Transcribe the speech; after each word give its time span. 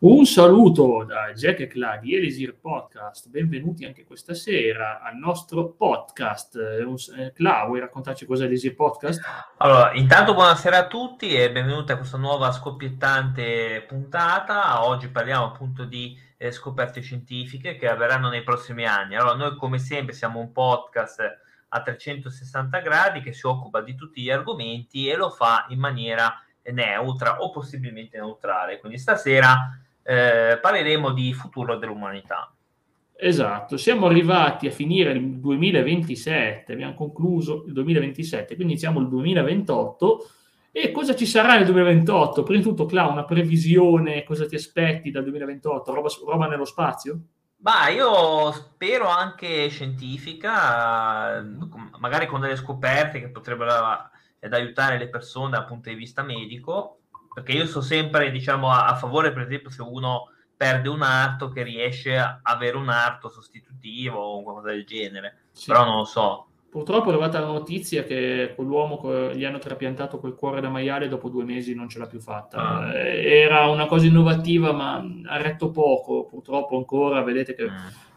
Un 0.00 0.26
saluto 0.26 1.02
da 1.02 1.32
Jack 1.32 1.58
e 1.58 1.66
Cla 1.66 1.96
di 1.96 2.14
Elisir 2.14 2.54
Podcast, 2.54 3.28
benvenuti 3.30 3.84
anche 3.84 4.04
questa 4.04 4.32
sera 4.32 5.00
al 5.02 5.16
nostro 5.16 5.70
podcast. 5.70 6.54
Eh, 6.54 7.32
Cla, 7.34 7.64
vuoi 7.66 7.80
raccontarci 7.80 8.24
cos'è 8.24 8.44
Elisir 8.44 8.76
Podcast? 8.76 9.20
Allora, 9.56 9.92
intanto 9.94 10.34
buonasera 10.34 10.76
a 10.76 10.86
tutti 10.86 11.34
e 11.34 11.50
benvenuti 11.50 11.90
a 11.90 11.96
questa 11.96 12.16
nuova 12.16 12.52
scoppiettante 12.52 13.84
puntata. 13.88 14.86
Oggi 14.86 15.08
parliamo 15.08 15.46
appunto 15.46 15.84
di 15.84 16.16
eh, 16.36 16.52
scoperte 16.52 17.00
scientifiche 17.00 17.74
che 17.74 17.88
avverranno 17.88 18.28
nei 18.28 18.44
prossimi 18.44 18.86
anni. 18.86 19.16
Allora, 19.16 19.34
noi 19.34 19.56
come 19.56 19.78
sempre 19.78 20.14
siamo 20.14 20.38
un 20.38 20.52
podcast 20.52 21.22
a 21.70 21.82
360 21.82 22.78
gradi 22.78 23.20
che 23.20 23.32
si 23.32 23.48
occupa 23.48 23.80
di 23.80 23.96
tutti 23.96 24.22
gli 24.22 24.30
argomenti 24.30 25.08
e 25.08 25.16
lo 25.16 25.30
fa 25.30 25.66
in 25.70 25.80
maniera 25.80 26.40
neutra 26.70 27.40
o 27.40 27.50
possibilmente 27.50 28.16
neutrale. 28.16 28.78
Quindi 28.78 28.98
stasera 28.98 29.72
eh, 30.08 30.58
parleremo 30.58 31.12
di 31.12 31.34
futuro 31.34 31.76
dell'umanità. 31.76 32.50
Esatto, 33.14 33.76
siamo 33.76 34.06
arrivati 34.06 34.66
a 34.66 34.70
finire 34.70 35.12
il 35.12 35.38
2027, 35.38 36.72
abbiamo 36.72 36.94
concluso 36.94 37.64
il 37.66 37.74
2027, 37.74 38.54
quindi 38.54 38.72
iniziamo 38.72 39.00
il 39.00 39.08
2028. 39.08 40.30
E 40.72 40.92
cosa 40.92 41.14
ci 41.14 41.26
sarà 41.26 41.56
nel 41.56 41.66
2028? 41.66 42.42
Prima 42.42 42.62
di 42.62 42.66
tutto, 42.66 42.86
Clau, 42.86 43.10
una 43.10 43.24
previsione, 43.24 44.24
cosa 44.24 44.46
ti 44.46 44.54
aspetti 44.54 45.10
dal 45.10 45.24
2028? 45.24 45.92
Roba, 45.92 46.08
roba 46.24 46.46
nello 46.46 46.64
spazio? 46.64 47.20
Ma 47.58 47.88
io 47.88 48.50
spero 48.52 49.08
anche 49.08 49.68
scientifica, 49.68 51.44
magari 51.98 52.26
con 52.26 52.40
delle 52.40 52.56
scoperte 52.56 53.20
che 53.20 53.28
potrebbero 53.28 53.72
ad 53.72 54.52
aiutare 54.52 54.96
le 54.96 55.08
persone 55.08 55.50
dal 55.50 55.66
punto 55.66 55.90
di 55.90 55.96
vista 55.96 56.22
medico, 56.22 56.97
perché 57.40 57.52
io 57.52 57.66
sono 57.66 57.84
sempre 57.84 58.30
diciamo 58.30 58.70
a, 58.70 58.86
a, 58.86 58.94
favore 58.96 59.32
per 59.32 59.42
esempio 59.42 59.70
se 59.70 59.82
uno 59.82 60.32
perde 60.56 60.88
un 60.88 61.02
arto 61.02 61.48
che 61.48 61.62
riesce 61.62 62.16
a 62.16 62.40
avere 62.42 62.76
un 62.76 62.88
arto 62.88 63.28
sostitutivo 63.28 64.18
o 64.18 64.42
qualcosa 64.42 64.68
del 64.70 64.84
genere 64.84 65.38
sì. 65.52 65.66
però 65.66 65.84
non 65.84 65.96
lo 65.96 66.04
so 66.04 66.48
Purtroppo 66.70 67.06
è 67.06 67.12
arrivata 67.12 67.40
la 67.40 67.46
notizia 67.46 68.02
che 68.04 68.52
quell'uomo 68.54 69.32
gli 69.32 69.42
hanno 69.42 69.58
trapiantato 69.58 70.18
quel 70.18 70.34
cuore 70.34 70.60
da 70.60 70.68
maiale 70.68 71.08
dopo 71.08 71.30
due 71.30 71.42
mesi 71.42 71.74
non 71.74 71.88
ce 71.88 71.98
l'ha 71.98 72.06
più 72.06 72.20
fatta. 72.20 72.58
Ah. 72.58 72.94
Eh, 72.94 73.24
era 73.40 73.66
una 73.68 73.86
cosa 73.86 74.04
innovativa, 74.04 74.72
ma 74.72 74.96
ha 74.96 75.36
retto 75.38 75.70
poco. 75.70 76.26
Purtroppo 76.26 76.76
ancora 76.76 77.22
vedete 77.22 77.54
che 77.54 77.70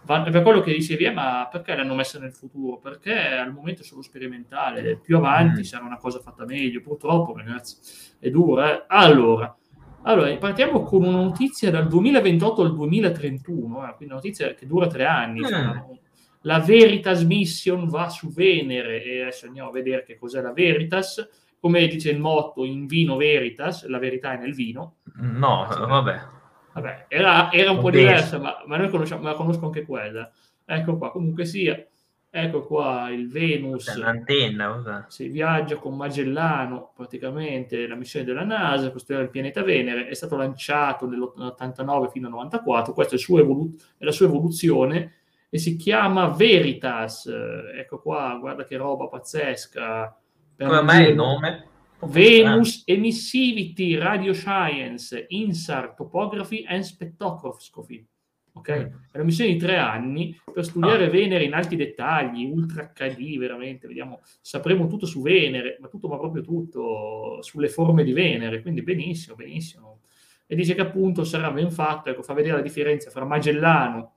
per 0.05 0.41
quello 0.41 0.61
che 0.61 0.73
dicevi, 0.73 1.05
eh, 1.05 1.11
ma 1.11 1.47
perché 1.51 1.75
l'hanno 1.75 1.95
messa 1.95 2.19
nel 2.19 2.33
futuro? 2.33 2.77
Perché 2.77 3.13
al 3.13 3.53
momento 3.53 3.81
è 3.81 3.85
solo 3.85 4.01
sperimentale, 4.01 4.97
più 4.97 5.17
avanti 5.17 5.61
mm. 5.61 5.63
sarà 5.63 5.85
una 5.85 5.97
cosa 5.97 6.19
fatta 6.19 6.45
meglio. 6.45 6.81
Purtroppo, 6.81 7.35
ragazzi, 7.35 7.77
è 8.19 8.29
dura. 8.29 8.73
Eh? 8.73 8.85
Allora, 8.87 9.55
allora, 10.03 10.35
partiamo 10.37 10.83
con 10.83 11.03
una 11.03 11.21
notizia 11.21 11.69
dal 11.71 11.87
2028 11.87 12.61
al 12.61 12.73
2031, 12.75 13.87
eh, 13.87 13.95
quindi 13.95 14.05
una 14.05 14.15
notizia 14.15 14.53
che 14.53 14.65
dura 14.67 14.87
tre 14.87 15.05
anni. 15.05 15.41
Mm 15.41 15.99
la 16.41 16.59
Veritas 16.59 17.21
Mission 17.23 17.87
va 17.87 18.09
su 18.09 18.31
Venere 18.31 19.03
e 19.03 19.21
adesso 19.21 19.45
andiamo 19.45 19.69
a 19.69 19.71
vedere 19.71 20.03
che 20.03 20.17
cos'è 20.17 20.41
la 20.41 20.53
Veritas. 20.53 21.27
Come 21.59 21.87
dice 21.87 22.09
il 22.09 22.19
motto, 22.19 22.63
in 22.63 22.87
vino 22.87 23.15
Veritas, 23.15 23.85
la 23.85 23.99
verità 23.99 24.33
è 24.33 24.37
nel 24.37 24.55
vino. 24.55 24.95
No, 25.17 25.67
vabbè. 25.69 26.39
Vabbè. 26.73 27.05
era, 27.07 27.51
era 27.51 27.71
un 27.71 27.79
po' 27.79 27.89
diversa, 27.89 28.39
ma, 28.39 28.63
ma 28.65 28.77
noi 28.77 28.89
conosciamo, 28.89 29.23
ma 29.23 29.33
conosco 29.33 29.65
anche 29.65 29.85
quella. 29.85 30.31
Ecco 30.65 30.97
qua, 30.97 31.11
comunque 31.11 31.45
sia. 31.45 31.85
Ecco 32.33 32.65
qua 32.65 33.09
il 33.09 33.29
Venus. 33.29 33.93
L'antenna. 33.97 35.05
Si 35.09 35.27
viaggia 35.27 35.75
con 35.75 35.97
Magellano, 35.97 36.93
praticamente 36.95 37.85
la 37.87 37.95
missione 37.95 38.25
della 38.25 38.45
NASA, 38.45 38.91
questo 38.91 39.11
era 39.11 39.21
il 39.21 39.29
pianeta 39.29 39.63
Venere, 39.63 40.07
è 40.07 40.13
stato 40.13 40.37
lanciato 40.37 41.07
nell'89 41.09 42.09
fino 42.09 42.27
al 42.27 42.33
94, 42.33 42.93
questa 42.93 43.17
è, 43.17 43.39
evolu- 43.39 43.75
è 43.97 44.05
la 44.05 44.13
sua 44.13 44.27
evoluzione 44.27 45.15
e 45.49 45.57
si 45.57 45.75
chiama 45.75 46.29
Veritas. 46.29 47.29
Ecco 47.75 47.99
qua, 47.99 48.37
guarda 48.39 48.63
che 48.63 48.77
roba 48.77 49.07
pazzesca. 49.07 50.17
Come 50.57 50.81
mai 50.81 51.09
il 51.09 51.15
nome? 51.15 51.70
Venus 52.07 52.83
Emissivity 52.85 53.95
Radio 53.95 54.33
Science 54.33 55.25
INSAR 55.29 55.93
Topography 55.93 56.63
and 56.67 56.81
Spectroscopy. 56.81 58.05
Ok? 58.53 58.69
Mm. 58.69 58.95
È 59.11 59.15
una 59.15 59.23
missione 59.23 59.51
di 59.51 59.57
tre 59.57 59.77
anni 59.77 60.37
per 60.51 60.65
studiare 60.65 61.05
ah. 61.05 61.09
Venere 61.09 61.43
in 61.43 61.53
alti 61.53 61.75
dettagli, 61.75 62.45
ultra 62.45 62.91
HD, 62.93 63.37
veramente. 63.37 63.87
Vediamo, 63.87 64.19
sapremo 64.41 64.87
tutto 64.87 65.05
su 65.05 65.21
Venere, 65.21 65.77
ma 65.79 65.87
tutto, 65.87 66.07
ma 66.07 66.17
proprio 66.17 66.41
tutto 66.41 67.41
sulle 67.41 67.69
forme 67.69 68.03
di 68.03 68.13
Venere. 68.13 68.61
Quindi 68.61 68.81
benissimo, 68.81 69.35
benissimo. 69.35 70.01
E 70.47 70.55
dice 70.55 70.75
che 70.75 70.81
appunto 70.81 71.23
sarà 71.23 71.49
ben 71.51 71.71
fatto, 71.71 72.09
ecco, 72.09 72.23
fa 72.23 72.33
vedere 72.33 72.57
la 72.57 72.61
differenza 72.61 73.09
fra 73.09 73.23
Magellano 73.23 74.15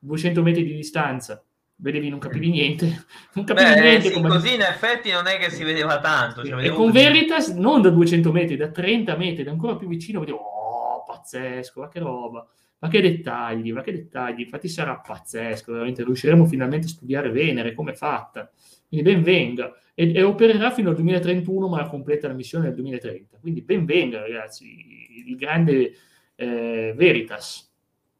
200 0.00 0.42
metri 0.42 0.64
di 0.64 0.74
distanza, 0.74 1.44
vedevi, 1.76 2.08
non 2.08 2.18
capivi 2.18 2.50
niente. 2.50 3.04
Non 3.34 3.44
capivi 3.44 3.70
Beh, 3.70 3.80
niente 3.80 4.10
sì, 4.10 4.20
così 4.20 4.54
in 4.54 4.62
effetti 4.62 5.10
non 5.10 5.26
è 5.26 5.38
che 5.38 5.50
si 5.50 5.64
vedeva 5.64 6.00
tanto. 6.00 6.44
Cioè, 6.44 6.64
e 6.64 6.70
con 6.70 6.90
Veritas 6.90 7.48
non 7.48 7.82
da 7.82 7.90
200 7.90 8.32
metri, 8.32 8.56
da 8.56 8.68
30 8.68 9.16
metri, 9.16 9.42
da 9.44 9.50
ancora 9.50 9.76
più 9.76 9.88
vicino, 9.88 10.20
vedevo, 10.20 10.38
oh, 10.38 11.04
pazzesco, 11.04 11.80
ma 11.80 11.88
che 11.88 11.98
roba. 11.98 12.46
Ma 12.78 12.88
che 12.88 13.00
dettagli, 13.00 13.72
ma 13.72 13.80
che 13.80 13.92
dettagli. 13.92 14.40
Infatti 14.40 14.68
sarà 14.68 14.96
pazzesco, 14.96 15.72
veramente 15.72 16.04
riusciremo 16.04 16.44
finalmente 16.44 16.86
a 16.86 16.90
studiare 16.90 17.30
Venere, 17.30 17.74
come 17.74 17.92
è 17.92 17.94
fatta. 17.94 18.50
Quindi 18.88 19.10
ben 19.10 19.22
venga. 19.22 19.74
E, 19.94 20.14
e 20.14 20.22
opererà 20.22 20.70
fino 20.70 20.90
al 20.90 20.94
2031, 20.96 21.68
ma 21.68 21.86
completa 21.88 22.28
la 22.28 22.34
missione 22.34 22.66
nel 22.66 22.74
2030. 22.74 23.38
Quindi 23.40 23.62
ben 23.62 23.86
venga, 23.86 24.20
ragazzi, 24.20 25.24
il 25.26 25.36
grande 25.36 25.94
eh, 26.34 26.92
Veritas 26.94 27.65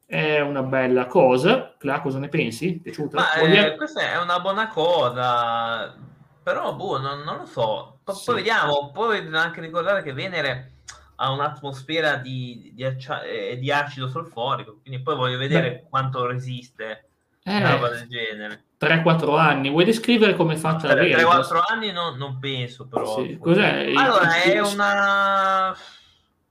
è 0.07 0.39
una 0.39 0.63
bella 0.63 1.05
cosa. 1.05 1.75
Cla, 1.77 1.99
cosa 1.99 2.17
ne 2.17 2.29
pensi? 2.29 2.79
Piaciuta? 2.79 3.17
Ma, 3.17 3.33
eh, 3.33 3.75
questa 3.75 4.13
è 4.13 4.17
una 4.17 4.39
buona 4.39 4.69
cosa, 4.69 5.93
però 6.41 6.73
boh, 6.73 6.97
non, 6.97 7.23
non 7.23 7.39
lo 7.39 7.45
so. 7.45 7.99
P- 8.05 8.11
sì. 8.11 8.25
Poi 8.25 8.35
vediamo, 8.35 8.91
poi 8.91 9.21
bisogna 9.21 9.43
anche 9.43 9.59
ricordare 9.59 10.01
che 10.01 10.13
Venere 10.13 10.71
ha 11.15 11.31
un'atmosfera 11.31 12.15
di, 12.15 12.71
di, 12.73 12.85
accia- 12.85 13.21
eh, 13.23 13.57
di 13.59 13.69
acido 13.69 14.07
solforico, 14.07 14.79
quindi 14.81 15.01
poi 15.01 15.15
voglio 15.15 15.37
vedere 15.37 15.71
Beh. 15.71 15.87
quanto 15.89 16.25
resiste 16.25 17.09
eh, 17.43 17.57
una 17.57 17.71
roba 17.71 17.89
del 17.89 18.07
genere. 18.07 18.63
3-4 18.79 19.37
anni, 19.37 19.69
vuoi 19.69 19.83
descrivere 19.83 20.35
come 20.35 20.53
è 20.53 20.57
fatta 20.57 20.87
la 20.87 21.01
3-4 21.01 21.61
anni 21.67 21.91
no, 21.91 22.15
non 22.15 22.39
penso, 22.39 22.87
però. 22.87 23.17
Sì. 23.17 23.37
Cos'è? 23.37 23.91
Allora, 23.93 24.41
è 24.41 24.59
una... 24.61 25.75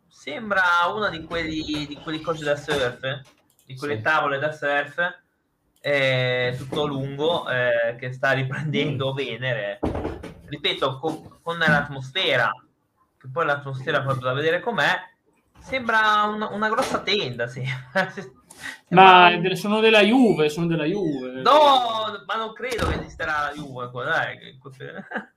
Sembra 0.09 0.63
una 0.93 1.09
di 1.09 1.23
quelli, 1.23 1.87
di 1.87 1.99
quelli 2.03 2.21
cose 2.21 2.45
da 2.45 2.57
surf 2.57 3.35
di 3.67 3.77
quelle 3.77 3.97
sì. 3.97 4.03
tavole 4.03 4.39
da 4.39 4.53
surf 4.53 5.25
eh, 5.87 6.55
tutto 6.59 6.85
lungo 6.87 7.49
eh, 7.49 7.95
che 7.97 8.13
sta 8.13 8.33
riprendendo 8.33 9.13
mm. 9.13 9.17
Venere. 9.17 9.79
Ripeto, 10.47 10.99
con, 10.99 11.39
con, 11.43 11.59
l'atmosfera, 11.59 12.51
che 13.19 13.29
poi 13.31 13.45
l'atmosfera 13.47 14.03
proprio 14.03 14.25
da 14.25 14.33
vedere 14.33 14.61
com'è, 14.61 14.95
sembra 15.61 16.25
una, 16.25 16.49
una 16.49 16.69
grossa 16.69 17.03
tenda. 17.03 17.47
Sì. 17.47 17.63
ma 18.91 19.29
un... 19.29 19.55
sono 19.55 19.79
della 19.79 20.01
Juve, 20.01 20.49
sono 20.49 20.67
della 20.67 20.85
Juve. 20.85 21.41
No, 21.43 22.25
ma 22.27 22.35
non 22.35 22.53
credo 22.53 22.89
che 22.89 22.99
esisterà 22.99 23.43
la 23.43 23.53
Juve 23.55 23.91
qua, 23.91 24.05
dai. 24.05 24.59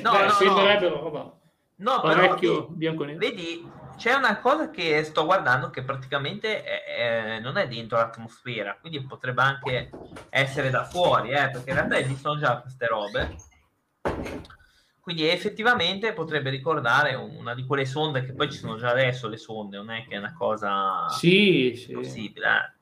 No, 0.00 0.12
Beh, 0.12 0.80
no, 0.80 1.10
no. 1.10 1.40
No, 1.76 2.00
parecchio 2.00 2.68
bianco 2.68 3.04
nero. 3.04 3.18
Vedi, 3.18 3.70
c'è 3.96 4.12
una 4.14 4.38
cosa 4.38 4.70
che 4.70 5.02
sto 5.04 5.24
guardando 5.24 5.70
che 5.70 5.82
praticamente 5.82 6.62
è, 6.62 6.84
è, 6.84 7.40
non 7.40 7.56
è 7.56 7.68
dentro 7.68 7.98
l'atmosfera, 7.98 8.76
quindi 8.80 9.02
potrebbe 9.02 9.42
anche 9.42 9.90
essere 10.30 10.70
da 10.70 10.84
fuori, 10.84 11.30
eh, 11.30 11.50
perché 11.50 11.70
in 11.70 11.76
realtà 11.76 11.98
esistono 11.98 12.38
già 12.38 12.60
queste 12.60 12.86
robe. 12.86 13.36
Quindi 15.00 15.28
effettivamente 15.28 16.14
potrebbe 16.14 16.48
ricordare 16.48 17.14
una 17.14 17.54
di 17.54 17.66
quelle 17.66 17.84
sonde 17.84 18.24
che 18.24 18.32
poi 18.32 18.50
ci 18.50 18.56
sono 18.58 18.76
già 18.76 18.88
adesso 18.90 19.28
le 19.28 19.36
sonde, 19.36 19.76
non 19.76 19.90
è 19.90 20.06
che 20.06 20.14
è 20.14 20.18
una 20.18 20.32
cosa 20.32 21.08
sì, 21.10 21.74
sì. 21.76 21.92
possibile. 21.92 22.46
Eh. 22.46 22.72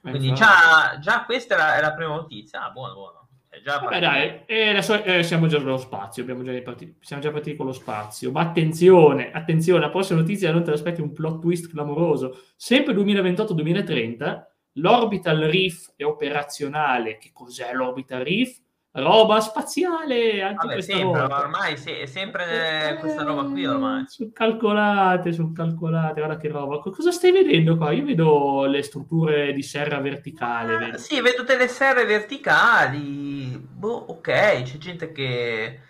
Quindi, 0.00 0.18
quindi 0.18 0.32
già, 0.32 0.98
già, 0.98 1.24
questa 1.24 1.54
è 1.54 1.58
la, 1.58 1.76
è 1.76 1.80
la 1.82 1.92
prima 1.92 2.14
notizia. 2.14 2.64
Ah, 2.64 2.70
buono, 2.70 2.94
buono. 2.94 3.19
Vabbè, 3.64 3.98
dai, 3.98 4.42
eh, 4.46 4.68
adesso 4.68 5.02
eh, 5.02 5.24
siamo 5.24 5.48
già 5.48 5.58
nello 5.58 5.76
spazio, 5.76 6.22
abbiamo 6.22 6.44
già 6.44 6.52
partiti, 6.62 6.96
siamo 7.00 7.20
già 7.20 7.32
partiti 7.32 7.56
con 7.56 7.66
lo 7.66 7.72
spazio. 7.72 8.30
Ma 8.30 8.42
attenzione, 8.42 9.32
attenzione, 9.32 9.80
la 9.80 9.90
prossima 9.90 10.20
notizia 10.20 10.52
non 10.52 10.62
te 10.62 10.70
l'aspetti 10.70 11.00
un 11.00 11.12
plot 11.12 11.40
twist 11.40 11.68
clamoroso. 11.68 12.38
Sempre 12.54 12.94
2028-2030, 12.94 14.42
l'Orbital 14.74 15.40
Reef 15.40 15.92
è 15.96 16.04
operazionale. 16.04 17.18
Che 17.18 17.30
cos'è 17.32 17.72
l'Orbital 17.72 18.22
Reef? 18.22 18.56
Roba 18.92 19.40
spaziale 19.40 20.42
anche 20.42 20.66
Vabbè, 20.66 20.72
questa 20.72 20.96
sempre, 20.96 21.20
volta. 21.20 21.38
ormai 21.38 21.76
sì, 21.76 21.92
è 21.92 22.06
sempre 22.06 22.90
eh, 22.90 22.94
questa 22.96 23.22
roba 23.22 23.44
qui 23.44 23.64
ormai 23.64 24.04
sul 24.08 24.32
calcolate 24.32 25.32
sul 25.32 25.52
calcolate 25.52 26.14
guarda 26.20 26.36
che 26.36 26.48
roba 26.48 26.78
cosa 26.80 27.12
stai 27.12 27.30
vedendo 27.30 27.76
qua 27.76 27.92
io 27.92 28.04
vedo 28.04 28.64
le 28.64 28.82
strutture 28.82 29.52
di 29.52 29.62
serra 29.62 30.00
verticale 30.00 30.74
ah, 30.74 30.78
vedo. 30.78 30.98
sì 30.98 31.20
vedo 31.20 31.44
delle 31.44 31.68
serre 31.68 32.04
verticali 32.04 33.56
boh 33.56 34.06
ok 34.08 34.62
c'è 34.62 34.78
gente 34.78 35.12
che 35.12 35.80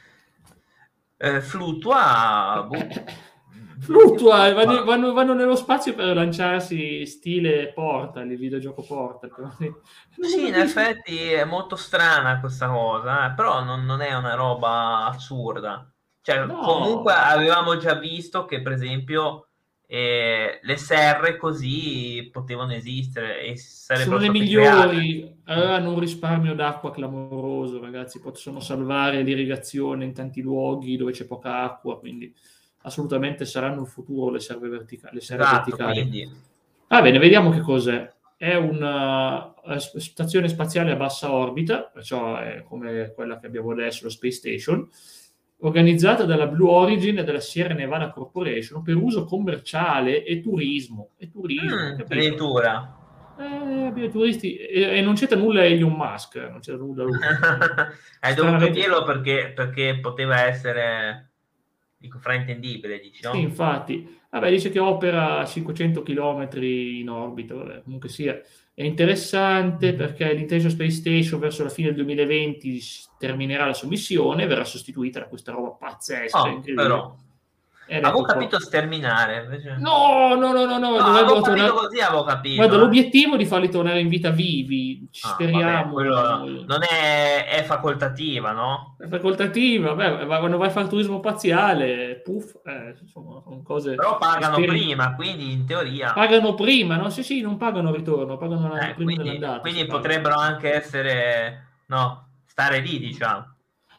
eh, 1.16 1.40
fluttua 1.40 2.66
boh. 2.68 2.88
Fluttua, 3.80 4.52
vanno, 4.52 4.84
vanno, 4.84 5.12
vanno, 5.12 5.32
nello 5.32 5.56
spazio 5.56 5.94
per 5.94 6.14
lanciarsi 6.14 7.06
stile 7.06 7.72
Portal, 7.72 8.30
il 8.30 8.38
videogioco 8.38 8.82
Portal. 8.82 9.30
Sì, 10.20 10.48
in 10.48 10.54
effetti 10.54 11.30
è 11.32 11.44
molto 11.44 11.76
strana 11.76 12.40
questa 12.40 12.68
cosa, 12.68 13.30
eh, 13.30 13.34
però 13.34 13.64
non, 13.64 13.84
non, 13.84 14.02
è 14.02 14.14
una 14.14 14.34
roba 14.34 15.06
assurda. 15.06 15.90
Cioè, 16.20 16.44
no. 16.44 16.58
comunque 16.58 17.12
avevamo 17.14 17.78
già 17.78 17.94
visto 17.94 18.44
che, 18.44 18.60
per 18.60 18.72
esempio, 18.72 19.46
eh, 19.92 20.60
le 20.62 20.76
serre 20.76 21.36
così 21.36 22.28
potevano 22.30 22.74
esistere 22.74 23.40
e 23.40 23.56
sono 23.56 24.18
le 24.18 24.30
migliori 24.30 25.40
avevano 25.46 25.94
un 25.94 25.98
risparmio 25.98 26.54
d'acqua 26.54 26.92
clamoroso 26.92 27.80
ragazzi 27.80 28.20
possono 28.20 28.60
salvare 28.60 29.22
l'irrigazione 29.22 30.04
in 30.04 30.12
tanti 30.14 30.42
luoghi 30.42 30.96
dove 30.96 31.10
c'è 31.10 31.26
poca 31.26 31.62
acqua 31.64 31.98
quindi 31.98 32.32
assolutamente 32.82 33.44
saranno 33.44 33.82
il 33.82 33.86
futuro 33.86 34.30
le 34.30 34.40
serve 34.40 34.68
verticali 34.68 35.14
le 35.14 35.20
serre 35.20 35.42
esatto, 35.42 35.56
verticali 35.56 36.00
quindi... 36.00 36.30
va 36.88 37.02
bene 37.02 37.18
vediamo 37.18 37.50
che 37.50 37.60
cos'è 37.60 38.10
è 38.36 38.54
una 38.54 39.52
eh, 39.64 39.78
stazione 39.78 40.48
spaziale 40.48 40.92
a 40.92 40.96
bassa 40.96 41.30
orbita 41.30 41.82
perciò 41.82 42.38
è 42.38 42.62
come 42.66 43.12
quella 43.14 43.38
che 43.38 43.46
abbiamo 43.46 43.72
adesso 43.72 44.04
la 44.04 44.10
Space 44.10 44.36
Station 44.36 44.88
organizzata 45.60 46.24
dalla 46.24 46.46
Blue 46.46 46.70
Origin 46.70 47.18
e 47.18 47.24
dalla 47.24 47.40
Sierra 47.40 47.74
Nevada 47.74 48.10
Corporation 48.10 48.82
per 48.82 48.96
uso 48.96 49.24
commerciale 49.24 50.24
e 50.24 50.40
turismo. 50.40 51.10
E 51.18 51.30
turismo 51.30 51.76
mm, 51.76 52.00
addirittura. 52.00 52.94
Eh, 53.38 54.10
turisti, 54.10 54.56
e, 54.56 54.98
e, 54.98 55.00
non 55.00 55.14
c'entra 55.14 55.38
nulla 55.38 55.64
Elon 55.64 55.92
Musk, 55.92 56.36
non 56.36 56.60
c'era 56.60 56.76
nulla. 56.76 57.04
Hai 58.20 58.34
dovuto 58.34 58.68
dirlo 58.68 59.02
perché, 59.02 59.52
perché 59.54 59.98
poteva 59.98 60.44
essere 60.44 61.29
dico, 62.00 62.18
fraintendibile, 62.18 62.98
dici, 62.98 63.22
no? 63.22 63.32
Sì, 63.32 63.40
infatti. 63.40 64.18
Vabbè, 64.30 64.50
dice 64.50 64.70
che 64.70 64.78
opera 64.78 65.40
a 65.40 65.44
500 65.44 66.02
km 66.02 66.48
in 66.62 67.10
orbita, 67.10 67.54
vabbè, 67.54 67.82
comunque 67.82 68.08
sia. 68.08 68.40
È 68.72 68.82
interessante 68.82 69.92
perché 69.92 70.32
l'Intelligence 70.32 70.74
Space 70.74 70.92
Station 70.92 71.38
verso 71.40 71.62
la 71.62 71.68
fine 71.68 71.88
del 71.88 71.96
2020 71.96 72.80
terminerà 73.18 73.66
la 73.66 73.74
sua 73.74 73.88
missione 73.88 74.44
e 74.44 74.46
verrà 74.46 74.64
sostituita 74.64 75.18
da 75.18 75.26
questa 75.26 75.52
roba 75.52 75.70
pazzesca. 75.70 76.40
Oh, 76.40 76.60
però. 76.74 77.16
Avevo 77.96 78.22
capito 78.22 78.60
sterminare. 78.60 79.42
Invece... 79.42 79.76
No, 79.78 80.34
no, 80.36 80.52
no, 80.52 80.64
no, 80.64 80.78
no. 80.78 80.98
no 80.98 81.40
tornare... 81.40 81.70
così, 81.70 82.00
avevo 82.00 82.22
capito. 82.22 82.56
Guarda, 82.56 82.76
l'obiettivo 82.76 83.34
è 83.34 83.36
di 83.38 83.46
farli 83.46 83.68
tornare 83.68 84.00
in 84.00 84.08
vita 84.08 84.30
vivi. 84.30 85.08
Ci 85.10 85.26
ah, 85.26 85.30
speriamo. 85.30 85.94
Vabbè, 85.94 86.64
non 86.66 86.82
è, 86.82 87.46
è, 87.46 87.62
facoltativa, 87.64 88.52
no? 88.52 88.96
È 88.98 89.08
facoltativa, 89.08 89.94
beh, 89.94 90.26
quando 90.26 90.56
vai 90.56 90.68
a 90.68 90.70
fare 90.70 90.86
turismo 90.88 91.18
spaziale, 91.18 92.20
puff, 92.22 92.54
eh, 92.64 92.96
insomma, 93.00 93.40
sono 93.42 93.62
cose... 93.62 93.94
Però 93.94 94.18
pagano 94.18 94.54
speri... 94.54 94.68
prima, 94.68 95.14
quindi 95.16 95.50
in 95.50 95.66
teoria... 95.66 96.12
Pagano 96.12 96.54
prima, 96.54 96.96
no? 96.96 97.10
Sì, 97.10 97.24
sì, 97.24 97.40
non 97.40 97.56
pagano 97.56 97.92
ritorno, 97.92 98.36
pagano 98.36 98.76
eh, 98.76 98.94
prima 98.94 99.12
quindi, 99.12 99.22
dell'andata. 99.22 99.60
Quindi 99.60 99.86
potrebbero 99.86 100.36
anche 100.36 100.72
essere, 100.72 101.66
no, 101.86 102.28
stare 102.46 102.78
lì, 102.78 102.98
diciamo. 102.98 103.54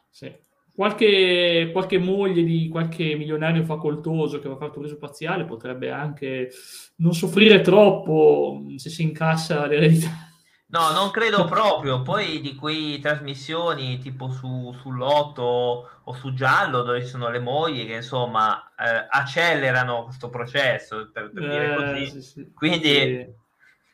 Sì 0.10 0.41
qualche, 0.82 1.70
qualche, 1.72 2.00
moglie 2.00 2.42
di 2.42 2.68
qualche 2.68 3.14
milionario 3.14 3.64
facoltoso 3.64 4.40
che 4.40 4.48
va 4.48 4.56
a 4.56 4.58
fare 4.58 4.72
turismo 4.72 4.98
spaziale 4.98 5.46
potrebbe 5.46 5.92
anche 5.92 6.50
non 6.96 7.14
soffrire 7.14 7.62
troppo 7.62 8.64
se 8.78 8.90
si 8.90 9.04
incassa 9.04 9.68
l'eredità. 9.68 10.10
No, 10.70 10.92
non 10.92 11.12
credo 11.12 11.46
proprio. 11.46 12.02
Poi 12.02 12.42
di 12.42 12.56
quei 12.56 12.98
trasmissioni 12.98 14.00
tipo 14.00 14.32
su, 14.32 14.74
sull'otto 14.82 15.88
o 16.04 16.14
su 16.14 16.34
giallo 16.34 16.82
dove 16.82 17.02
ci 17.02 17.10
sono 17.10 17.30
le 17.30 17.40
mogli 17.40 17.86
che 17.86 17.98
insomma 17.98 18.72
eh, 18.76 19.06
accelerano 19.08 20.06
questo 20.06 20.30
processo 20.30 21.12
per, 21.14 21.30
per 21.32 21.44
eh, 21.44 21.48
dire 21.48 21.76
così. 21.76 22.06
Sì, 22.08 22.22
sì. 22.24 22.52
Quindi 22.56 23.36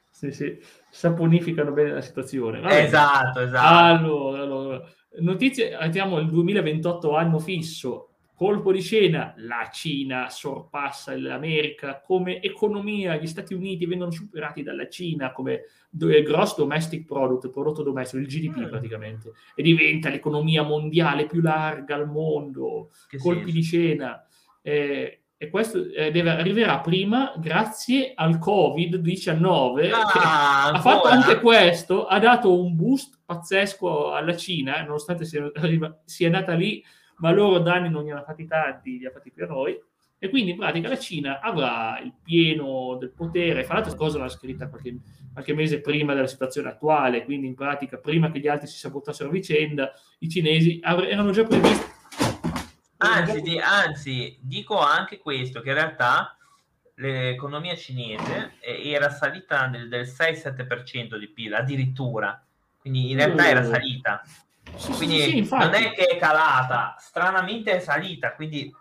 sì, 0.09 0.31
sì, 0.31 0.57
saponificano 0.89 1.73
bene 1.73 1.91
la 1.91 2.01
situazione. 2.01 2.61
Vabbè. 2.61 2.83
Esatto, 2.83 3.41
esatto. 3.41 3.75
Allora, 3.75 4.41
allora 4.41 4.95
Notizie, 5.19 5.75
abbiamo 5.75 6.19
il 6.19 6.27
2028 6.27 7.15
anno 7.15 7.39
fisso, 7.39 8.09
colpo 8.37 8.71
di 8.71 8.81
scena, 8.81 9.33
la 9.37 9.67
Cina 9.71 10.29
sorpassa 10.29 11.17
l'America 11.17 12.01
come 12.01 12.39
economia, 12.39 13.15
gli 13.15 13.25
Stati 13.25 13.55
Uniti 13.55 13.87
vengono 13.87 14.11
superati 14.11 14.61
dalla 14.61 14.87
Cina 14.87 15.31
come 15.31 15.63
gross 15.89 16.55
domestic 16.55 17.05
product, 17.05 17.49
prodotto 17.49 17.81
domestico, 17.81 18.21
il 18.21 18.27
GDP 18.27 18.59
mm. 18.59 18.69
praticamente, 18.69 19.31
e 19.55 19.63
diventa 19.63 20.09
l'economia 20.09 20.61
mondiale 20.61 21.25
più 21.25 21.41
larga 21.41 21.95
al 21.95 22.07
mondo, 22.07 22.91
che 23.07 23.17
colpi 23.17 23.51
senso? 23.51 23.55
di 23.55 23.63
scena. 23.63 24.27
Eh, 24.61 25.21
e 25.39 25.49
questo 25.51 25.85
eh, 25.91 26.09
deve, 26.09 26.31
arriverà 26.31 26.79
prima 26.79 27.33
grazie 27.37 28.13
al 28.15 28.39
Covid-19 28.39 29.91
ah, 29.91 30.69
ha 30.71 30.79
fatto 30.79 31.07
anche 31.07 31.39
questo, 31.39 32.07
ha 32.07 32.17
dato 32.17 32.59
un 32.59 32.75
boost 32.75 33.19
pazzesco 33.23 34.13
alla 34.13 34.35
Cina, 34.35 34.81
nonostante 34.81 35.25
sia, 35.25 35.47
sia 36.05 36.29
nata 36.29 36.53
lì, 36.53 36.83
ma 37.17 37.31
loro 37.31 37.59
danni 37.59 37.87
non 37.89 38.05
ne 38.05 38.13
hanno 38.13 38.23
fatti 38.23 38.47
tanti, 38.47 38.97
li 38.97 39.05
ha 39.05 39.11
fatti 39.11 39.31
per 39.31 39.49
noi. 39.49 39.79
E 40.19 40.29
quindi 40.29 40.51
in 40.51 40.57
pratica 40.57 40.89
la 40.89 40.97
Cina 40.97 41.39
avrà 41.39 41.99
il 42.03 42.11
pieno 42.23 42.97
del 42.99 43.11
potere, 43.11 43.63
fra 43.63 43.75
l'altro 43.75 43.95
cosa 43.95 44.17
l'ha 44.17 44.29
scritta 44.29 44.67
qualche, 44.67 44.97
qualche, 45.31 45.53
mese 45.53 45.81
prima 45.81 46.15
della 46.15 46.25
situazione 46.25 46.69
attuale, 46.69 47.23
quindi 47.23 47.45
in 47.45 47.53
pratica 47.53 47.97
prima 47.97 48.31
che 48.31 48.39
gli 48.39 48.47
altri 48.47 48.65
si 48.65 48.79
sabotassero 48.79 49.29
a 49.29 49.31
vicenda, 49.31 49.91
i 50.19 50.29
cinesi 50.29 50.79
erano 50.81 51.29
già 51.29 51.43
previsti 51.43 51.96
Anzi, 52.97 53.41
di, 53.41 53.59
anzi, 53.59 54.37
dico 54.41 54.79
anche 54.79 55.19
questo, 55.19 55.61
che 55.61 55.69
in 55.69 55.75
realtà 55.75 56.35
l'economia 56.95 57.75
cinese 57.75 58.55
era 58.59 59.09
salita 59.09 59.67
del, 59.67 59.87
del 59.87 60.05
6-7% 60.05 61.17
di 61.17 61.27
PIL, 61.27 61.53
addirittura. 61.53 62.43
Quindi 62.79 63.11
in 63.11 63.17
realtà 63.17 63.47
era 63.47 63.61
mm. 63.61 63.71
salita. 63.71 64.21
Quindi 64.95 65.19
sì, 65.19 65.43
sì, 65.45 65.55
non 65.55 65.73
è 65.73 65.91
che 65.93 66.05
è 66.05 66.17
calata, 66.17 66.95
stranamente 66.99 67.71
è 67.71 67.79
salita. 67.79 68.33
Quindi 68.33 68.73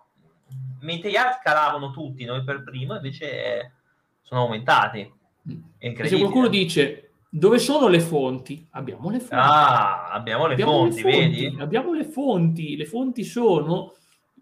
mentre 0.80 1.10
gli 1.10 1.16
altri 1.16 1.40
calavano 1.44 1.90
tutti, 1.90 2.24
noi 2.24 2.42
per 2.42 2.62
primo, 2.62 2.94
invece 2.94 3.72
sono 4.22 4.42
aumentati. 4.42 5.12
Se 5.78 6.18
qualcuno 6.18 6.48
dice 6.48 7.10
dove 7.28 7.58
sono 7.58 7.88
le 7.88 8.00
fonti? 8.00 8.66
Abbiamo 8.70 9.10
le 9.10 9.18
fonti. 9.18 9.34
Ah, 9.34 10.10
abbiamo 10.10 10.46
le, 10.46 10.54
abbiamo 10.54 10.72
fonti, 10.72 11.02
le 11.02 11.02
fonti, 11.02 11.18
vedi? 11.18 11.56
Abbiamo 11.60 11.92
le 11.92 12.04
fonti. 12.04 12.76
Le 12.76 12.86
fonti 12.86 13.24
sono 13.24 13.94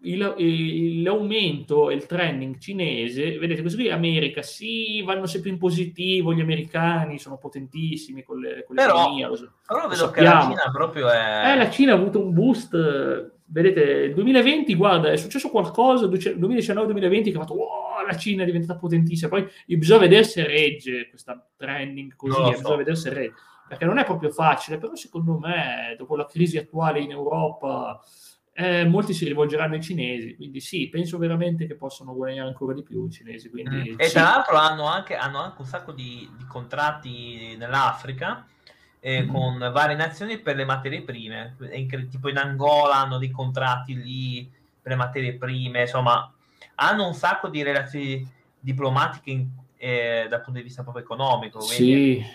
il, 0.05 1.01
l'aumento 1.01 1.89
e 1.89 1.95
il 1.95 2.05
trending 2.05 2.57
cinese, 2.59 3.37
vedete, 3.37 3.61
questo 3.61 3.79
qui 3.79 3.89
è 3.89 3.91
America, 3.91 4.41
sì, 4.41 5.01
vanno 5.01 5.25
sempre 5.25 5.49
in 5.49 5.57
positivo, 5.57 6.33
gli 6.33 6.41
americani 6.41 7.17
sono 7.17 7.37
potentissimi 7.37 8.23
con, 8.23 8.39
le, 8.39 8.63
con 8.65 8.75
però. 8.75 9.09
Lo, 9.09 9.51
però 9.65 9.81
lo 9.81 9.87
vedo 9.87 10.05
sappiamo. 10.05 10.11
che 10.11 10.21
la 10.21 10.41
Cina 10.41 10.71
proprio 10.71 11.09
è... 11.09 11.51
Eh, 11.51 11.55
la 11.57 11.69
Cina 11.69 11.93
ha 11.93 11.95
avuto 11.95 12.19
un 12.19 12.33
boost, 12.33 13.31
vedete, 13.45 13.81
il 13.81 14.13
2020, 14.13 14.75
guarda, 14.75 15.11
è 15.11 15.17
successo 15.17 15.49
qualcosa, 15.49 16.05
2019-2020, 16.05 17.23
che 17.23 17.37
ha 17.37 17.39
fatto, 17.39 17.55
wow, 17.55 18.05
la 18.05 18.15
Cina 18.15 18.43
è 18.43 18.45
diventata 18.45 18.79
potentissima, 18.79 19.29
poi 19.29 19.47
bisogna 19.65 19.99
vedere 19.99 20.23
se 20.23 20.45
regge 20.45 21.09
questa 21.09 21.43
trending 21.57 22.15
così, 22.15 22.35
so. 22.35 22.51
bisogna 22.51 22.75
vedere 22.77 22.95
se 22.95 23.09
regge, 23.11 23.33
perché 23.67 23.85
non 23.85 23.97
è 23.97 24.05
proprio 24.05 24.29
facile, 24.29 24.77
però 24.77 24.93
secondo 24.95 25.39
me, 25.39 25.95
dopo 25.97 26.15
la 26.15 26.25
crisi 26.25 26.57
attuale 26.57 26.99
in 26.99 27.11
Europa 27.11 27.99
eh, 28.57 28.85
molti 28.85 29.13
si 29.13 29.25
rivolgeranno 29.25 29.73
ai 29.73 29.81
cinesi, 29.81 30.33
quindi 30.37 30.61
sì, 30.61 30.87
penso 30.87 31.17
veramente 31.17 31.67
che 31.67 31.75
possano 31.75 32.15
guadagnare 32.15 32.47
ancora 32.47 32.73
di 32.73 32.83
più 32.83 33.05
i 33.05 33.11
cinesi. 33.11 33.49
Quindi, 33.49 33.91
mm. 33.91 33.95
E 33.99 34.05
sì. 34.05 34.13
tra 34.13 34.23
l'altro 34.23 34.55
hanno 34.55 34.85
anche, 34.85 35.15
hanno 35.15 35.39
anche 35.39 35.59
un 35.59 35.67
sacco 35.67 35.91
di, 35.91 36.29
di 36.37 36.45
contratti 36.45 37.57
nell'Africa 37.57 38.47
eh, 39.01 39.23
mm. 39.23 39.29
con 39.29 39.57
varie 39.73 39.97
nazioni 39.97 40.39
per 40.39 40.55
le 40.55 40.63
materie 40.63 41.01
prime, 41.01 41.57
tipo 42.09 42.29
in 42.29 42.37
Angola 42.37 42.95
hanno 42.95 43.17
dei 43.17 43.29
contratti 43.29 44.01
lì 44.01 44.49
per 44.81 44.93
le 44.93 44.97
materie 44.97 45.33
prime, 45.33 45.81
insomma, 45.81 46.31
hanno 46.75 47.07
un 47.07 47.13
sacco 47.13 47.49
di 47.49 47.61
relazioni 47.61 48.25
diplomatiche 48.57 49.31
in, 49.31 49.47
eh, 49.75 50.27
dal 50.29 50.41
punto 50.41 50.59
di 50.59 50.65
vista 50.65 50.81
proprio 50.81 51.03
economico. 51.03 51.59
Quindi... 51.59 52.25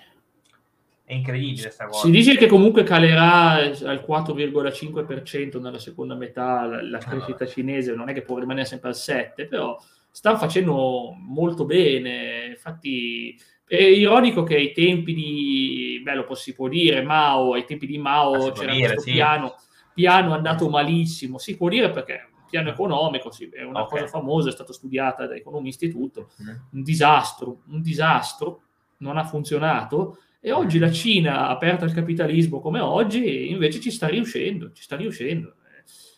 È 1.11 1.14
incredibile 1.14 1.62
questa 1.62 1.87
cosa. 1.87 2.05
Si 2.05 2.11
dice 2.12 2.37
che 2.37 2.47
comunque 2.47 2.85
calerà 2.85 3.55
al 3.55 4.05
4,5% 4.07 5.61
nella 5.61 5.81
seconda 5.81 6.14
metà 6.14 6.64
la, 6.67 6.81
la 6.85 6.99
ah, 6.99 7.00
crescita 7.00 7.43
ah, 7.43 7.49
cinese, 7.49 7.97
non 7.97 8.09
è 8.09 8.12
che 8.12 8.23
può 8.23 8.38
rimanere 8.38 8.64
sempre 8.64 8.90
al 8.90 8.95
7%, 8.95 9.49
però 9.49 9.76
stanno 10.09 10.37
facendo 10.37 11.12
molto 11.19 11.64
bene. 11.64 12.50
Infatti 12.50 13.37
è 13.67 13.83
ironico 13.83 14.45
che 14.45 14.55
ai 14.55 14.71
tempi 14.71 15.12
di, 15.12 16.00
beh 16.05 16.14
lo 16.14 16.33
si 16.37 16.55
può 16.55 16.69
dire, 16.69 17.02
Mao, 17.02 17.55
ai 17.55 17.64
tempi 17.64 17.88
di 17.88 17.99
Mao 17.99 18.35
ah, 18.35 18.52
c'era 18.52 18.71
dire, 18.71 18.93
questo 18.93 19.02
sì. 19.02 19.11
piano, 19.11 19.57
piano 19.93 20.33
andato 20.33 20.69
malissimo, 20.69 21.38
si 21.38 21.57
può 21.57 21.69
dire 21.69 21.90
perché 21.90 22.31
piano 22.49 22.69
economico, 22.69 23.33
sì, 23.33 23.49
è 23.49 23.64
una 23.64 23.83
okay. 23.83 24.02
cosa 24.02 24.12
famosa, 24.12 24.49
è 24.49 24.52
stata 24.52 24.73
studiata 24.73 25.26
da 25.26 25.35
economisti 25.35 25.87
e 25.87 25.90
tutto, 25.90 26.31
mm. 26.40 26.49
un 26.71 26.83
disastro, 26.85 27.62
un 27.67 27.83
disastro, 27.83 28.62
non 28.99 29.17
ha 29.17 29.25
funzionato 29.25 30.19
e 30.41 30.53
oggi 30.53 30.79
la 30.79 30.91
Cina, 30.91 31.49
aperta 31.49 31.85
al 31.85 31.93
capitalismo 31.93 32.61
come 32.61 32.81
oggi, 32.81 33.51
invece 33.51 33.79
ci 33.79 33.91
sta 33.91 34.09
riuscendo, 34.09 34.73
ci 34.73 34.83
sta 34.83 34.97
riuscendo. 34.97 35.55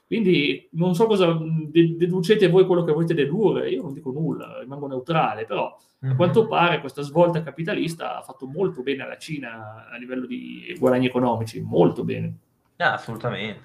Quindi 0.07 0.69
non 0.73 0.95
so 0.95 1.07
cosa 1.07 1.39
deducete 1.71 2.49
voi 2.49 2.67
quello 2.67 2.85
che 2.85 2.93
volete 2.93 3.15
dedurre, 3.15 3.71
io 3.71 3.83
non 3.83 3.95
dico 3.95 4.11
nulla, 4.11 4.59
rimango 4.61 4.87
neutrale, 4.87 5.47
però 5.47 5.75
a 6.03 6.15
quanto 6.15 6.47
pare 6.47 6.81
questa 6.81 7.01
svolta 7.01 7.43
capitalista 7.43 8.19
ha 8.19 8.23
fatto 8.23 8.47
molto 8.47 8.83
bene 8.83 9.05
alla 9.05 9.17
Cina 9.17 9.89
a 9.91 9.97
livello 9.97 10.27
di 10.27 10.77
guadagni 10.79 11.07
economici, 11.07 11.63
molto 11.63 12.05
bene. 12.05 12.37
Ah, 12.77 12.95
assolutamente. 12.95 13.63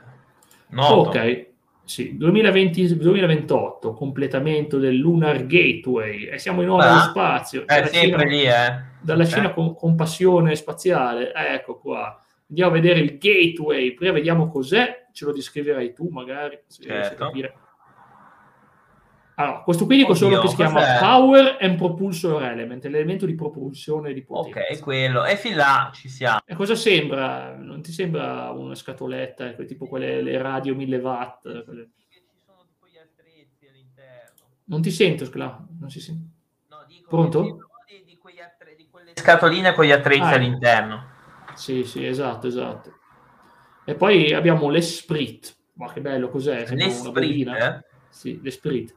Noto. 0.69 1.09
Ok, 1.09 1.47
sì, 1.87 2.17
2020-2028, 2.19 3.93
completamento 3.93 4.77
del 4.77 4.97
Lunar 4.97 5.45
Gateway 5.45 6.25
e 6.25 6.37
siamo 6.37 6.61
in 6.61 6.67
nuovo 6.67 6.83
nello 6.83 6.99
spazio. 6.99 7.65
È 7.65 7.85
sempre 7.87 8.19
Cina, 8.19 8.23
lì, 8.23 8.43
eh. 8.43 8.81
Dalla 9.01 9.25
Cina 9.25 9.51
con, 9.51 9.75
con 9.75 9.95
passione 9.95 10.55
spaziale, 10.55 11.33
ecco 11.33 11.77
qua 11.79 12.21
andiamo 12.49 12.71
a 12.71 12.73
vedere 12.73 12.99
il 12.99 13.17
gateway, 13.17 13.93
prima 13.93 14.13
vediamo 14.13 14.47
cos'è, 14.47 15.07
ce 15.11 15.25
lo 15.25 15.33
descriverai 15.33 15.93
tu 15.93 16.07
magari, 16.09 16.59
se 16.67 16.83
certo. 16.83 17.25
capire. 17.25 17.53
Allora, 19.39 19.61
questo 19.61 19.85
qui 19.85 19.97
dico 19.97 20.13
Oddio, 20.13 20.29
solo 20.29 20.41
che 20.41 20.47
si 20.47 20.55
chiama 20.55 20.97
Power 20.99 21.57
and 21.59 21.77
Propulsor 21.77 22.41
Element, 22.41 22.83
l'elemento 22.85 23.27
di 23.27 23.35
propulsione 23.35 24.11
di 24.11 24.23
potenza. 24.23 24.59
Ok, 24.59 24.79
quello. 24.79 25.25
E 25.25 25.37
fin 25.37 25.55
là 25.55 25.91
ci 25.93 26.09
siamo. 26.09 26.39
E 26.43 26.55
cosa 26.55 26.73
sembra? 26.73 27.55
Non 27.55 27.83
ti 27.83 27.91
sembra 27.91 28.49
una 28.49 28.73
scatoletta, 28.73 29.51
tipo 29.51 29.85
quelle 29.85 30.23
le 30.23 30.41
radio 30.41 30.73
1000 30.73 30.97
watt? 30.97 31.63
Quelle... 31.65 31.91
Ci 32.09 32.19
sono 32.43 32.65
tipo 32.65 32.87
gli 32.87 32.97
attrezzi 32.97 33.67
all'interno. 33.67 34.41
Non 34.63 34.81
ti 34.81 34.89
sento, 34.89 35.25
Scla? 35.25 35.67
Non 35.79 35.91
si 35.91 35.99
sente? 35.99 36.29
No, 36.69 36.83
dico 36.87 37.07
Pronto? 37.07 37.41
Di, 37.85 38.03
di, 38.05 38.41
attre... 38.41 38.75
di, 38.75 38.87
quelle 38.89 39.11
scatoline 39.13 39.75
con 39.75 39.85
gli 39.85 39.91
attrezzi 39.91 40.21
ah, 40.21 40.33
all'interno. 40.33 41.09
Sì, 41.53 41.83
sì, 41.83 42.03
esatto, 42.03 42.47
esatto. 42.47 42.91
E 43.85 43.93
poi 43.93 44.33
abbiamo 44.33 44.71
l'Esprit. 44.71 45.55
Ma 45.73 45.93
che 45.93 46.01
bello, 46.01 46.27
cos'è? 46.29 46.65
L'Esprit? 46.73 47.47
Eh? 47.49 47.85
Sì, 48.09 48.39
l'Esprit. 48.41 48.96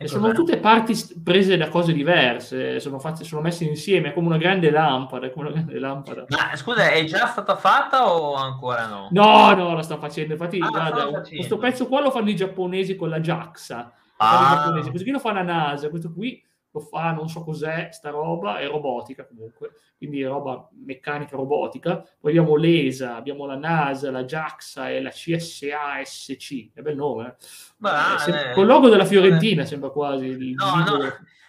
E 0.00 0.06
sono 0.06 0.30
tutte 0.30 0.58
parti 0.58 0.94
prese 1.24 1.56
da 1.56 1.68
cose 1.68 1.92
diverse, 1.92 2.78
sono, 2.78 3.00
fatte, 3.00 3.24
sono 3.24 3.40
messe 3.40 3.64
insieme, 3.64 4.10
è 4.10 4.12
come 4.12 4.28
una 4.28 4.36
grande 4.36 4.70
lampada. 4.70 5.28
Come 5.30 5.46
una 5.46 5.54
grande 5.56 5.76
lampada. 5.80 6.24
Ma 6.28 6.54
scusa, 6.54 6.90
è 6.90 7.02
già 7.02 7.26
stata 7.26 7.56
fatta 7.56 8.12
o 8.12 8.34
ancora 8.34 8.86
no? 8.86 9.08
No, 9.10 9.52
no, 9.54 9.74
la 9.74 9.82
sta 9.82 9.98
facendo. 9.98 10.34
Infatti, 10.34 10.60
ah, 10.60 10.68
guarda, 10.68 11.00
facendo. 11.00 11.22
questo 11.34 11.58
pezzo 11.58 11.88
qua 11.88 12.00
lo 12.00 12.12
fanno 12.12 12.30
i 12.30 12.36
giapponesi 12.36 12.94
con 12.94 13.08
la 13.08 13.18
JAXA. 13.18 13.92
Ah. 14.18 14.70
Questo 14.72 15.02
qui 15.02 15.10
lo 15.10 15.18
fa 15.18 15.32
la 15.32 15.42
NASA, 15.42 15.90
questo 15.90 16.12
qui 16.12 16.47
lo 16.70 16.80
fa, 16.80 17.12
non 17.12 17.28
so 17.28 17.42
cos'è 17.42 17.88
sta 17.90 18.10
roba, 18.10 18.58
è 18.58 18.66
robotica 18.66 19.26
comunque, 19.26 19.72
quindi 19.96 20.20
è 20.20 20.26
roba 20.26 20.68
meccanica 20.84 21.36
robotica. 21.36 22.04
Poi 22.20 22.30
abbiamo 22.30 22.56
l'ESA, 22.56 23.16
abbiamo 23.16 23.46
la 23.46 23.56
NASA, 23.56 24.10
la 24.10 24.24
JAXA 24.24 24.90
e 24.90 25.00
la 25.00 25.10
CSASC, 25.10 26.70
è 26.74 26.82
bel 26.82 26.96
nome. 26.96 27.26
Eh? 27.26 27.34
Bah, 27.78 28.14
eh, 28.14 28.18
sem- 28.18 28.34
eh, 28.34 28.52
col 28.52 28.66
logo 28.66 28.88
della 28.88 29.04
Fiorentina 29.04 29.62
eh, 29.62 29.66
sembra 29.66 29.90
quasi. 29.90 30.26
Il 30.26 30.54
no, 30.54 30.84
no, 30.84 30.98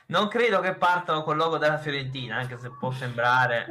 non 0.07 0.27
credo 0.27 0.59
che 0.59 0.73
partano 0.75 1.21
col 1.21 1.38
logo 1.38 1.57
della 1.57 1.77
Fiorentina, 1.77 2.38
anche 2.38 2.57
se 2.57 2.71
può 2.79 2.89
sembrare. 2.91 3.67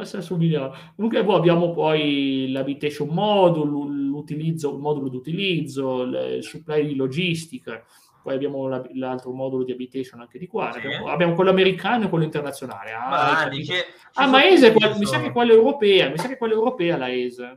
Eh, 0.00 0.04
se 0.04 0.20
Comunque 0.26 1.24
boh, 1.24 1.36
abbiamo 1.36 1.72
poi 1.72 2.50
l'habitation 2.50 3.08
module, 3.08 3.90
l'utilizzo, 4.08 4.72
il 4.72 4.78
modulo 4.78 5.08
d'utilizzo, 5.08 6.02
il 6.02 6.42
supply 6.42 6.86
di 6.86 6.96
logistica 6.96 7.82
poi 8.28 8.36
abbiamo 8.36 8.68
la, 8.68 8.86
l'altro 8.92 9.32
modulo 9.32 9.64
di 9.64 9.72
habitation 9.72 10.20
anche 10.20 10.38
di 10.38 10.46
qua, 10.46 10.70
sì. 10.70 10.80
abbiamo, 10.80 11.08
abbiamo, 11.08 11.34
quello 11.34 11.48
americano 11.48 12.04
e 12.04 12.08
quello 12.10 12.24
internazionale. 12.24 12.92
Ah, 12.92 13.08
ma, 13.08 13.48
dice, 13.48 13.86
ah, 14.12 14.26
ma 14.26 14.44
ESA, 14.44 14.70
mi 14.98 15.06
sa 15.06 15.18
che 15.22 15.32
quella 15.32 15.54
europea, 15.54 16.10
mi 16.10 16.18
sa 16.18 16.28
che 16.28 16.36
quella 16.36 16.52
europea 16.52 16.98
la 16.98 17.10
ESA. 17.10 17.56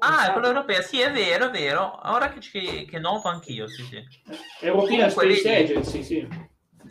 Ah, 0.00 0.28
è 0.28 0.32
quella 0.32 0.48
europea, 0.48 0.82
sì, 0.82 1.00
è 1.00 1.10
vero, 1.10 1.46
è 1.46 1.50
vero. 1.50 1.98
Ora 2.04 2.28
che, 2.28 2.40
che, 2.40 2.86
che 2.86 2.98
noto 2.98 3.28
anch'io, 3.28 3.66
sì, 3.66 3.82
sì. 3.84 4.04
Europea 4.60 5.08
Space 5.08 5.56
Agency, 5.56 6.02
sì. 6.02 6.28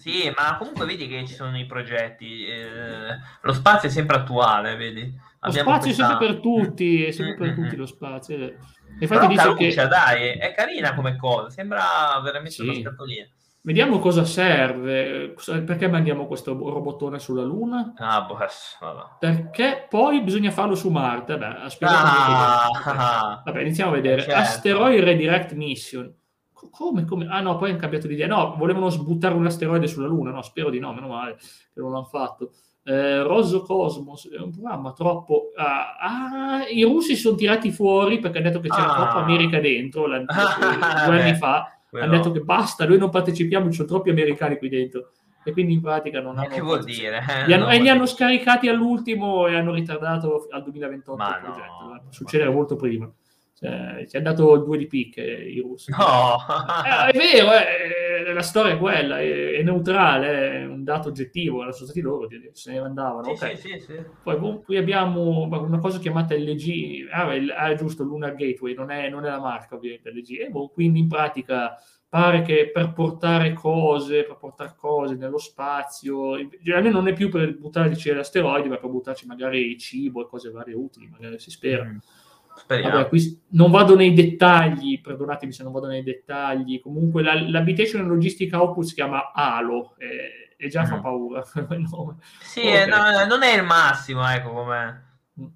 Sì, 0.01 0.33
ma 0.35 0.57
comunque 0.57 0.87
vedi 0.87 1.07
che 1.07 1.27
ci 1.27 1.35
sono 1.35 1.55
i 1.59 1.67
progetti. 1.67 2.43
Eh, 2.47 3.19
lo 3.41 3.53
spazio 3.53 3.87
è 3.87 3.91
sempre 3.91 4.17
attuale, 4.17 4.75
vedi? 4.75 5.13
Lo 5.41 5.51
spazio 5.51 5.63
questa... 5.63 5.89
è 5.89 5.93
sempre 6.07 6.27
per 6.27 6.39
tutti, 6.39 7.05
è 7.05 7.11
sempre 7.11 7.35
per 7.35 7.53
tutti 7.53 7.75
lo 7.75 7.85
spazio. 7.85 8.55
Infatti 8.99 9.27
dice 9.27 9.53
che... 9.53 9.87
dai, 9.87 10.29
è 10.39 10.53
carina 10.55 10.95
come 10.95 11.17
cosa, 11.17 11.51
sembra 11.51 12.19
veramente 12.23 12.55
sì. 12.55 12.63
una 12.63 12.73
scatolina. 12.73 13.27
Vediamo 13.63 13.99
cosa 13.99 14.25
serve, 14.25 15.35
perché 15.65 15.87
mandiamo 15.87 16.25
questo 16.25 16.53
robottone 16.53 17.19
sulla 17.19 17.43
Luna? 17.43 17.93
Ah, 17.97 18.23
boh, 18.23 18.39
Perché 19.19 19.85
poi 19.87 20.23
bisogna 20.23 20.49
farlo 20.49 20.73
su 20.73 20.89
Marte. 20.89 21.37
Beh, 21.37 21.69
ah, 21.81 23.41
Vabbè, 23.45 23.61
iniziamo 23.61 23.91
a 23.91 23.93
vedere. 23.93 24.23
Certo. 24.23 24.39
Asteroid 24.39 25.03
Redirect 25.03 25.53
Mission. 25.53 26.11
Come, 26.69 27.05
come? 27.05 27.27
Ah 27.27 27.41
no, 27.41 27.57
poi 27.57 27.69
hanno 27.71 27.79
cambiato 27.79 28.07
di 28.07 28.13
idea. 28.13 28.27
No, 28.27 28.55
volevano 28.57 28.89
sbuttare 28.89 29.33
un 29.33 29.45
asteroide 29.45 29.87
sulla 29.87 30.07
Luna. 30.07 30.31
No, 30.31 30.41
spero 30.41 30.69
di 30.69 30.79
no, 30.79 30.93
meno 30.93 31.07
male 31.07 31.35
che 31.35 31.79
non 31.79 31.91
l'hanno 31.91 32.05
fatto 32.05 32.51
eh, 32.83 33.21
Rosso 33.21 33.61
Cosmos 33.61 34.29
è 34.31 34.39
un 34.39 34.51
programma 34.51 34.91
troppo 34.93 35.51
ah, 35.55 35.97
ah, 35.99 36.67
i 36.67 36.83
russi 36.83 37.15
si 37.15 37.21
sono 37.21 37.35
tirati 37.35 37.71
fuori 37.71 38.19
perché 38.19 38.39
hanno 38.39 38.47
detto 38.47 38.59
che 38.59 38.69
c'era 38.69 38.91
ah. 38.91 38.95
troppa 38.95 39.23
America 39.23 39.59
dentro 39.59 40.07
due 40.07 41.21
anni 41.21 41.35
fa 41.35 41.77
Quello. 41.87 42.05
hanno 42.05 42.15
detto 42.15 42.31
che 42.31 42.39
basta 42.39 42.87
noi 42.87 42.97
non 42.97 43.11
partecipiamo 43.11 43.69
ci 43.69 43.75
sono 43.75 43.87
troppi 43.87 44.09
americani 44.09 44.57
qui 44.57 44.69
dentro 44.69 45.11
e 45.43 45.51
quindi 45.51 45.73
in 45.73 45.81
pratica 45.81 46.21
non 46.21 46.39
hanno 46.39 46.47
che 46.47 46.61
vuol 46.61 46.83
dire 46.83 47.19
eh? 47.19 47.45
li 47.45 47.53
hanno, 47.53 47.69
e 47.69 47.79
li 47.79 47.89
hanno 47.89 48.07
scaricati 48.07 48.67
all'ultimo 48.67 49.45
e 49.45 49.55
hanno 49.55 49.73
ritardato 49.73 50.47
al 50.49 50.63
2028 50.63 51.17
Ma 51.17 51.37
il 51.37 51.43
progetto 51.43 51.83
no, 51.83 52.03
succedere 52.09 52.49
molto 52.49 52.75
prima 52.75 53.11
cioè, 53.61 54.07
ci 54.07 54.17
hanno 54.17 54.29
dato 54.31 54.57
due 54.57 54.75
di 54.75 54.87
picche 54.87 55.21
i 55.21 55.59
russi. 55.59 55.91
No. 55.91 55.99
Eh, 56.81 57.11
è 57.11 57.17
vero, 57.17 57.51
eh, 57.53 58.33
la 58.33 58.41
storia 58.41 58.73
è 58.73 58.77
quella, 58.77 59.19
è, 59.19 59.57
è, 59.57 59.61
neutrale, 59.61 60.61
è 60.61 60.65
un 60.65 60.83
dato 60.83 61.09
oggettivo, 61.09 61.59
sono 61.71 61.85
stati 61.85 62.01
loro, 62.01 62.27
se 62.53 62.71
ne 62.71 62.79
andavano. 62.79 63.23
Sì, 63.23 63.31
okay. 63.31 63.57
sì, 63.57 63.79
sì, 63.79 63.93
Poi 64.23 64.37
boh, 64.37 64.61
qui 64.61 64.77
abbiamo 64.77 65.41
una 65.41 65.79
cosa 65.79 65.99
chiamata 65.99 66.35
LG, 66.35 67.07
ah, 67.11 67.33
il, 67.35 67.51
ah 67.51 67.73
giusto, 67.75 68.03
Lunar 68.03 68.35
Gateway, 68.35 68.73
non 68.73 68.89
è, 68.89 69.09
non 69.09 69.25
è 69.25 69.29
la 69.29 69.39
marca 69.39 69.75
ovviamente 69.75 70.09
LG, 70.09 70.39
e 70.39 70.49
boh, 70.49 70.69
quindi 70.69 70.99
in 70.99 71.07
pratica 71.07 71.75
pare 72.09 72.41
che 72.41 72.71
per 72.73 72.93
portare 72.93 73.53
cose, 73.53 74.23
per 74.23 74.37
portare 74.37 74.73
cose 74.75 75.15
nello 75.15 75.37
spazio, 75.37 76.35
generalmente 76.61 76.97
non 76.97 77.07
è 77.07 77.13
più 77.13 77.29
per 77.29 77.57
buttarci 77.57 78.11
l'asteroide, 78.11 78.69
ma 78.69 78.77
per 78.77 78.89
buttarci 78.89 79.27
magari 79.27 79.77
cibo 79.77 80.21
e 80.21 80.27
cose 80.27 80.49
varie 80.49 80.73
utili, 80.73 81.07
magari 81.07 81.37
si 81.39 81.51
spera. 81.51 81.85
Mm. 81.85 81.97
Vabbè, 82.67 83.07
qui 83.07 83.41
non 83.49 83.71
vado 83.71 83.95
nei 83.95 84.13
dettagli, 84.13 85.01
perdonatemi 85.01 85.51
se 85.51 85.63
non 85.63 85.71
vado 85.71 85.87
nei 85.87 86.03
dettagli. 86.03 86.79
Comunque 86.79 87.23
la, 87.23 87.33
l'Habitation 87.47 88.07
Logistic 88.07 88.53
Output 88.53 88.85
si 88.85 88.93
chiama 88.93 89.31
ALO 89.33 89.95
e, 89.97 90.55
e 90.57 90.67
già 90.69 90.83
mm. 90.83 90.85
fa 90.85 90.99
paura. 90.99 91.43
no. 91.77 92.17
Sì, 92.39 92.61
okay. 92.61 92.87
no, 92.87 93.25
non 93.27 93.43
è 93.43 93.55
il 93.55 93.63
massimo, 93.63 94.27
ecco 94.27 94.51
come. 94.51 95.09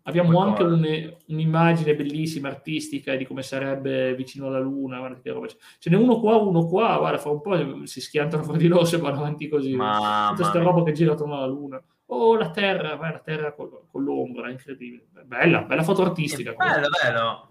Abbiamo 0.04 0.32
come 0.32 0.50
anche 0.50 0.64
un, 0.64 1.14
un'immagine 1.28 1.96
bellissima, 1.96 2.48
artistica 2.48 3.16
di 3.16 3.26
come 3.26 3.44
sarebbe 3.44 4.16
vicino 4.16 4.48
alla 4.48 4.60
Luna. 4.60 4.98
Guarda 5.00 5.20
che 5.22 5.32
roba. 5.32 5.48
Ce 5.48 5.90
n'è 5.90 5.96
uno 5.96 6.20
qua, 6.20 6.38
uno 6.38 6.66
qua. 6.66 6.98
Guarda, 6.98 7.18
fra 7.18 7.30
un 7.30 7.42
po' 7.42 7.86
si 7.86 8.02
schiantano 8.02 8.44
fra 8.44 8.58
di 8.58 8.68
loro 8.68 8.86
se 8.86 8.98
vanno 8.98 9.20
avanti 9.20 9.48
così. 9.48 9.72
Tutta 9.72 10.34
questa 10.36 10.62
roba 10.62 10.84
che 10.84 10.94
gira 10.94 11.12
attorno 11.12 11.36
alla 11.36 11.46
Luna. 11.46 11.84
Oh, 12.08 12.36
la 12.36 12.52
terra, 12.52 12.96
vai, 12.96 13.14
la 13.14 13.20
terra 13.20 13.52
con, 13.54 13.70
con 13.90 14.04
l'ombra, 14.04 14.50
incredibile. 14.50 15.06
Bella, 15.24 15.62
bella 15.62 15.84
foto 15.84 16.04
artistica. 16.04 16.54
Bello, 16.54 16.88
bello. 16.90 17.50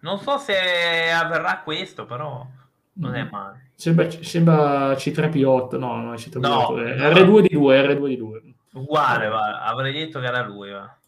Non 0.00 0.18
so 0.18 0.36
se 0.36 1.10
avverrà 1.10 1.62
questo, 1.64 2.04
però 2.04 2.46
non 2.94 3.10
mm. 3.10 3.14
è 3.14 3.28
male. 3.30 3.70
Sembra, 3.74 4.10
sembra 4.10 4.92
C3P8, 4.92 5.78
no, 5.78 5.96
non 5.96 6.12
è 6.12 6.16
C3P8, 6.16 6.40
no, 6.40 6.78
è 6.78 6.94
no. 6.94 7.08
R2D2, 7.08 7.86
R2D2. 7.86 8.52
Uguale, 8.74 9.28
va. 9.28 9.64
avrei 9.64 9.92
detto 9.92 10.20
che 10.20 10.26
era 10.26 10.42
lui. 10.44 10.70
Va, 10.70 10.98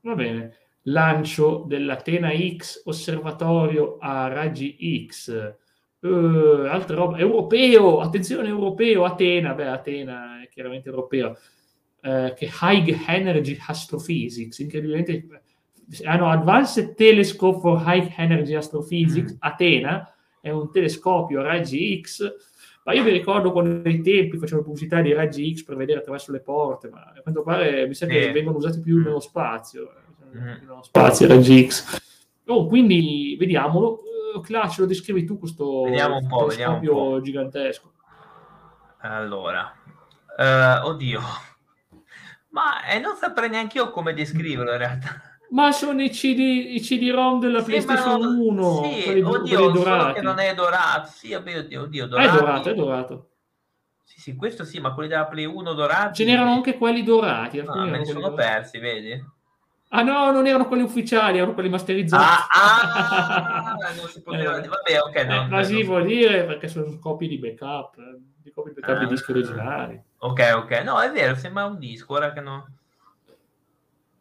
va 0.00 0.14
bene. 0.14 0.56
Lancio 0.88 1.64
dell'Atena 1.66 2.30
X 2.56 2.82
osservatorio 2.86 3.98
a 4.00 4.28
raggi 4.28 5.06
X. 5.06 5.54
Uh, 5.98 6.66
altra 6.68 6.94
roba, 6.94 7.18
europeo, 7.18 8.00
attenzione 8.00 8.48
europeo, 8.48 9.04
Atena, 9.04 9.54
beh 9.54 9.66
Atena 9.66 10.42
è 10.42 10.48
chiaramente 10.48 10.88
europeo 10.88 11.36
eh, 12.06 12.34
che 12.36 12.48
High 12.60 13.02
Energy 13.08 13.58
Astrophysics, 13.66 14.60
incredibilmente 14.60 15.26
hanno 16.04 16.30
Advanced 16.30 16.94
Telescope 16.94 17.58
for 17.58 17.82
High 17.84 18.12
Energy 18.16 18.54
Astrophysics, 18.54 19.32
mm. 19.32 19.36
Atena, 19.40 20.14
è 20.40 20.50
un 20.50 20.70
telescopio 20.70 21.40
a 21.40 21.42
raggi 21.42 22.00
X, 22.00 22.32
ma 22.84 22.92
io 22.92 23.02
mi 23.02 23.10
ricordo 23.10 23.50
quando 23.50 23.88
ai 23.88 24.00
tempi 24.00 24.38
facevo 24.38 24.62
pubblicità 24.62 25.00
di 25.00 25.12
raggi 25.12 25.52
X 25.56 25.64
per 25.64 25.74
vedere 25.74 25.98
attraverso 25.98 26.30
le 26.30 26.40
porte, 26.40 26.88
ma 26.88 27.12
a 27.16 27.20
quanto 27.22 27.42
pare 27.42 27.88
mi 27.88 27.94
sa 27.94 28.06
che 28.06 28.28
eh. 28.28 28.32
vengono 28.32 28.58
usati 28.58 28.78
più 28.78 29.02
nello 29.02 29.18
spazio, 29.18 29.90
mm. 30.36 30.44
nello 30.60 30.82
spazio 30.82 31.26
raggi 31.26 31.66
X. 31.66 32.04
Oh, 32.46 32.66
quindi 32.66 33.36
vediamolo. 33.36 34.02
Uh, 34.34 34.40
Clash, 34.40 34.78
lo 34.78 34.86
descrivi 34.86 35.24
tu 35.24 35.38
questo 35.38 35.82
vediamo 35.82 36.18
un 36.18 36.26
po', 36.28 36.46
telescopio 36.46 36.96
un 36.96 37.10
po'. 37.14 37.20
gigantesco? 37.20 37.92
Allora, 38.98 39.72
uh, 40.36 40.86
oddio, 40.86 41.20
ma 42.56 42.86
eh, 42.86 42.98
non 42.98 43.16
saprei 43.16 43.50
neanche 43.50 43.76
io 43.76 43.90
come 43.90 44.14
descriverlo 44.14 44.72
in 44.72 44.78
realtà. 44.78 45.20
Ma 45.50 45.72
sono 45.72 46.00
i, 46.02 46.08
CD, 46.08 46.38
i 46.74 46.80
CD-ROM 46.80 47.38
della 47.38 47.62
PlayStation 47.62 48.18
non... 48.18 48.38
1. 48.38 48.82
Sì, 48.82 49.02
quelli, 49.02 49.20
oddio, 49.20 49.58
quelli 49.58 49.72
dorati. 49.72 50.14
che 50.14 50.20
non 50.22 50.38
è 50.38 50.54
dorato. 50.54 51.10
Sì, 51.12 51.34
oddio, 51.34 51.82
oddio, 51.82 52.06
dorati. 52.06 52.28
È 52.28 52.38
dorato, 52.40 52.70
è 52.70 52.74
dorato. 52.74 53.30
Sì, 54.02 54.20
sì, 54.20 54.36
questo 54.36 54.64
sì, 54.64 54.80
ma 54.80 54.94
quelli 54.94 55.10
della 55.10 55.26
Play 55.26 55.44
1 55.44 55.72
dorati... 55.74 56.14
Ce 56.14 56.24
n'erano 56.24 56.52
anche 56.52 56.78
quelli 56.78 57.02
dorati. 57.02 57.62
No, 57.62 57.74
me 57.84 57.98
ne 57.98 58.04
sono 58.06 58.20
dorati. 58.20 58.36
persi, 58.36 58.78
vedi? 58.78 59.34
Ah 59.90 60.02
no, 60.02 60.30
non 60.30 60.46
erano 60.46 60.66
quelli 60.66 60.82
ufficiali, 60.82 61.36
erano 61.36 61.52
quelli 61.52 61.68
masterizzati. 61.68 62.24
Ah, 62.52 63.74
ah 63.74 63.92
non 63.94 64.08
si 64.08 64.22
poteva 64.22 64.58
dire. 64.58 64.68
Vabbè, 64.68 65.00
ok. 65.00 65.26
No, 65.26 65.42
eh, 65.42 65.46
ma 65.48 65.62
sì, 65.62 65.82
vuol 65.84 66.06
dire 66.06 66.44
perché 66.44 66.68
sono 66.68 66.98
copie 66.98 67.28
di 67.28 67.38
backup, 67.38 67.98
eh, 67.98 68.18
di 68.42 68.50
copie 68.50 68.72
di 68.72 68.80
backup 68.80 68.96
ah, 68.96 69.04
di 69.04 69.06
dischi 69.06 69.30
originali. 69.30 70.05
Ok, 70.18 70.52
ok. 70.56 70.70
No, 70.84 71.00
è 71.00 71.10
vero, 71.10 71.34
sembra 71.34 71.64
un 71.64 71.78
disco, 71.78 72.14
ora 72.14 72.32
che 72.32 72.40
no... 72.40 72.68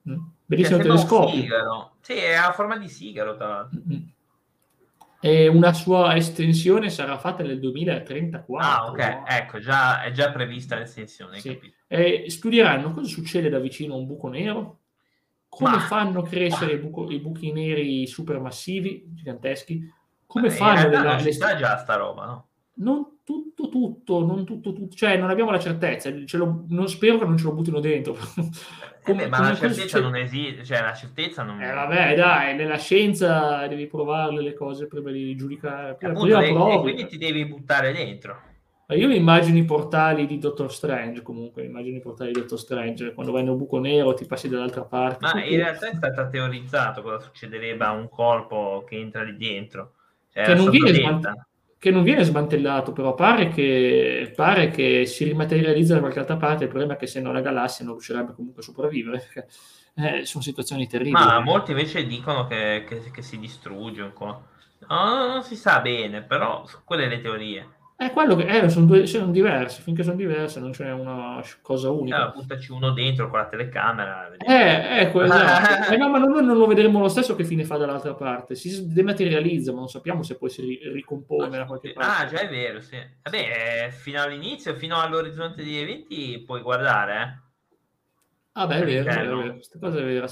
Mm. 0.10 0.24
Bellissimo 0.46 0.78
cioè, 0.78 0.86
telescopio. 0.86 1.42
Sigaro. 1.42 1.92
Sì, 2.02 2.14
è 2.14 2.34
a 2.34 2.52
forma 2.52 2.78
di 2.78 2.88
sigaro, 2.88 3.36
tra 3.36 3.48
l'altro. 3.48 3.82
Mm-hmm. 3.88 4.04
E 5.20 5.48
una 5.48 5.74
sua 5.74 6.16
estensione 6.16 6.92
sarà 6.92 7.18
fatta 7.18 7.42
nel 7.42 7.60
2034. 7.60 8.56
Ah, 8.58 8.86
ok, 8.86 9.00
no? 9.00 9.26
ecco, 9.26 9.60
già, 9.60 10.04
è 10.04 10.12
già 10.12 10.32
prevista 10.32 10.76
l'estensione. 10.76 11.40
Sì. 11.40 11.60
E 11.88 12.26
studieranno 12.28 12.92
cosa 12.92 13.08
succede 13.08 13.50
da 13.50 13.58
vicino 13.58 13.96
a 13.96 13.98
un 13.98 14.06
buco 14.06 14.28
nero, 14.28 14.82
come 15.50 15.78
Ma... 15.78 15.80
fanno 15.80 16.22
crescere 16.22 16.74
i, 16.74 16.78
buco, 16.78 17.10
i, 17.10 17.20
buchi 17.20 17.52
neri 17.52 18.06
supermassivi, 18.06 19.06
giganteschi, 19.08 19.92
come 20.28 20.50
Beh, 20.50 20.54
fanno... 20.54 20.90
Della, 20.90 21.16
non 21.16 21.24
le... 21.24 21.34
sta 21.34 21.56
già 21.56 21.76
sta 21.78 21.96
roba, 21.96 22.26
no? 22.26 22.48
Non 22.78 23.20
tutto, 23.24 23.70
tutto, 23.70 24.26
non 24.26 24.46
tutto, 24.46 24.74
tutto, 24.74 24.96
cioè 24.96 25.18
non 25.18 25.30
abbiamo 25.30 25.52
la 25.52 25.60
certezza, 25.60 26.12
lo, 26.38 26.66
non 26.70 26.88
spero 26.88 27.18
che 27.18 27.26
non 27.26 27.38
ce 27.38 27.46
lo 27.46 27.54
buttino 27.54 27.80
dentro. 27.80 28.16
Eh 29.08 29.14
beh, 29.14 29.28
ma 29.28 29.40
la 29.40 29.56
certezza 29.56 30.00
non 30.00 30.16
esiste, 30.16 30.64
cioè 30.64 30.82
la 30.82 30.96
certezza 30.96 31.44
non... 31.44 31.62
Eh 31.62 31.72
vabbè, 31.72 32.16
dai, 32.16 32.56
nella 32.56 32.80
scienza 32.80 33.68
devi 33.68 33.86
provarle 33.86 34.42
le 34.42 34.56
cose 34.56 34.88
prima 34.88 35.12
di 35.12 35.36
giudicare. 35.36 35.92
Appunto, 35.92 36.22
prima 36.24 36.42
provi, 36.42 36.78
quindi 36.82 37.06
ti 37.06 37.20
devi 37.20 37.46
buttare 37.46 37.94
dentro. 37.94 38.42
Io 38.90 39.08
mi 39.08 39.16
immagino 39.16 39.58
i 39.58 39.66
portali 39.66 40.26
di 40.26 40.40
Doctor 40.40 40.72
Strange, 40.72 41.22
comunque, 41.22 41.64
immagino 41.64 41.98
i 41.98 42.02
portali 42.02 42.32
di 42.32 42.40
Doctor 42.40 42.58
Strange, 42.60 43.14
quando 43.14 43.32
vai 43.32 43.44
nel 43.44 43.56
buco 43.56 43.80
nero 43.80 44.16
ti 44.16 44.26
passi 44.26 44.50
dall'altra 44.50 44.86
parte. 44.86 45.20
Ma 45.22 45.44
in 45.44 45.58
realtà 45.58 45.90
è 45.90 45.96
stato 45.96 46.28
teorizzato 46.30 47.04
cosa 47.04 47.20
succederebbe 47.20 47.84
a 47.84 47.92
un 47.92 48.10
corpo 48.10 48.84
che 48.88 48.96
entra 48.96 49.22
lì 49.22 49.38
dentro. 49.38 49.94
Cioè, 50.32 50.46
che, 50.46 50.54
non 50.56 50.70
viene 50.70 50.94
smant- 50.94 51.48
che, 51.78 51.92
non 51.92 52.04
viene 52.04 52.24
smantellato, 52.24 52.92
però 52.92 53.14
pare 53.14 53.50
che, 53.50 54.32
pare 54.36 54.70
che 54.70 55.06
si 55.06 55.24
rimaterializza 55.24 55.94
da 55.94 56.00
qualche 56.00 56.20
altra 56.20 56.38
parte, 56.38 56.64
il 56.64 56.70
problema 56.70 56.94
è 56.94 56.98
che 56.98 57.08
se 57.08 57.22
no 57.22 57.32
la 57.32 57.42
galassia 57.42 57.86
non 57.86 57.94
riuscirebbe 57.94 58.34
comunque 58.34 58.62
a 58.62 58.66
sopravvivere, 58.66 59.30
eh, 59.96 60.26
sono 60.26 60.44
situazioni 60.44 60.88
terribili. 60.88 61.24
Ma 61.24 61.40
molti 61.40 61.72
invece 61.72 62.06
dicono 62.06 62.48
che, 62.48 62.84
che, 62.88 63.12
che 63.12 63.22
si 63.22 63.40
distrugge 63.40 64.02
un 64.02 64.14
po'. 64.14 64.54
No, 64.88 65.28
non 65.28 65.44
si 65.44 65.56
sa 65.56 65.80
bene, 65.80 66.22
però 66.22 66.66
quelle 66.84 67.08
le 67.08 67.22
teorie. 67.22 67.75
È 67.98 68.12
quello 68.12 68.36
che 68.36 68.46
eh, 68.46 68.68
sono, 68.68 68.88
due, 68.88 69.08
sono 69.08 69.32
diversi, 69.32 69.82
finché 69.82 70.04
sono 70.04 70.18
diverse 70.18 70.60
non 70.60 70.72
c'è 70.72 70.92
una 70.92 71.42
cosa 71.62 71.90
unica. 71.92 72.28
Eh, 72.28 72.32
buttaci 72.34 72.74
uno 72.74 72.92
dentro 72.92 73.30
con 73.30 73.40
la 73.40 73.48
telecamera. 73.48 74.36
Eh, 74.36 75.00
ecco, 75.00 75.22
esatto. 75.22 75.88
eh, 75.94 75.96
no, 75.96 76.10
ma 76.10 76.18
noi 76.18 76.44
non 76.44 76.58
lo 76.58 76.68
vedremo 76.68 77.00
lo 77.00 77.08
stesso 77.08 77.36
che 77.36 77.46
fine 77.46 77.64
fa 77.64 77.78
dall'altra 77.78 78.14
parte. 78.14 78.56
Si 78.56 78.92
dematerializza, 78.92 79.72
ma 79.72 79.80
non 79.80 79.88
sappiamo 79.88 80.24
se 80.24 80.38
poi 80.38 80.50
si 80.50 80.78
ricompone 80.92 81.58
da 81.58 81.64
qualche 81.64 81.94
parte. 81.94 82.24
Ah, 82.24 82.28
già 82.28 82.42
è 82.42 82.50
vero, 82.50 82.82
sì. 82.82 82.98
Vabbè, 83.24 83.90
fino 83.92 84.22
all'inizio, 84.22 84.76
fino 84.76 85.00
all'orizzonte 85.00 85.64
di 85.64 85.78
eventi 85.78 86.44
puoi 86.46 86.62
guardare, 86.62 87.22
eh. 87.22 87.44
Ah, 88.58 88.68
beh, 88.68 88.76
è 88.76 88.84
vero, 88.84 89.10
è 89.10 89.26
vero, 89.26 89.54
questa 89.54 89.80
cosa 89.80 90.00
è 90.00 90.04
vera. 90.04 90.28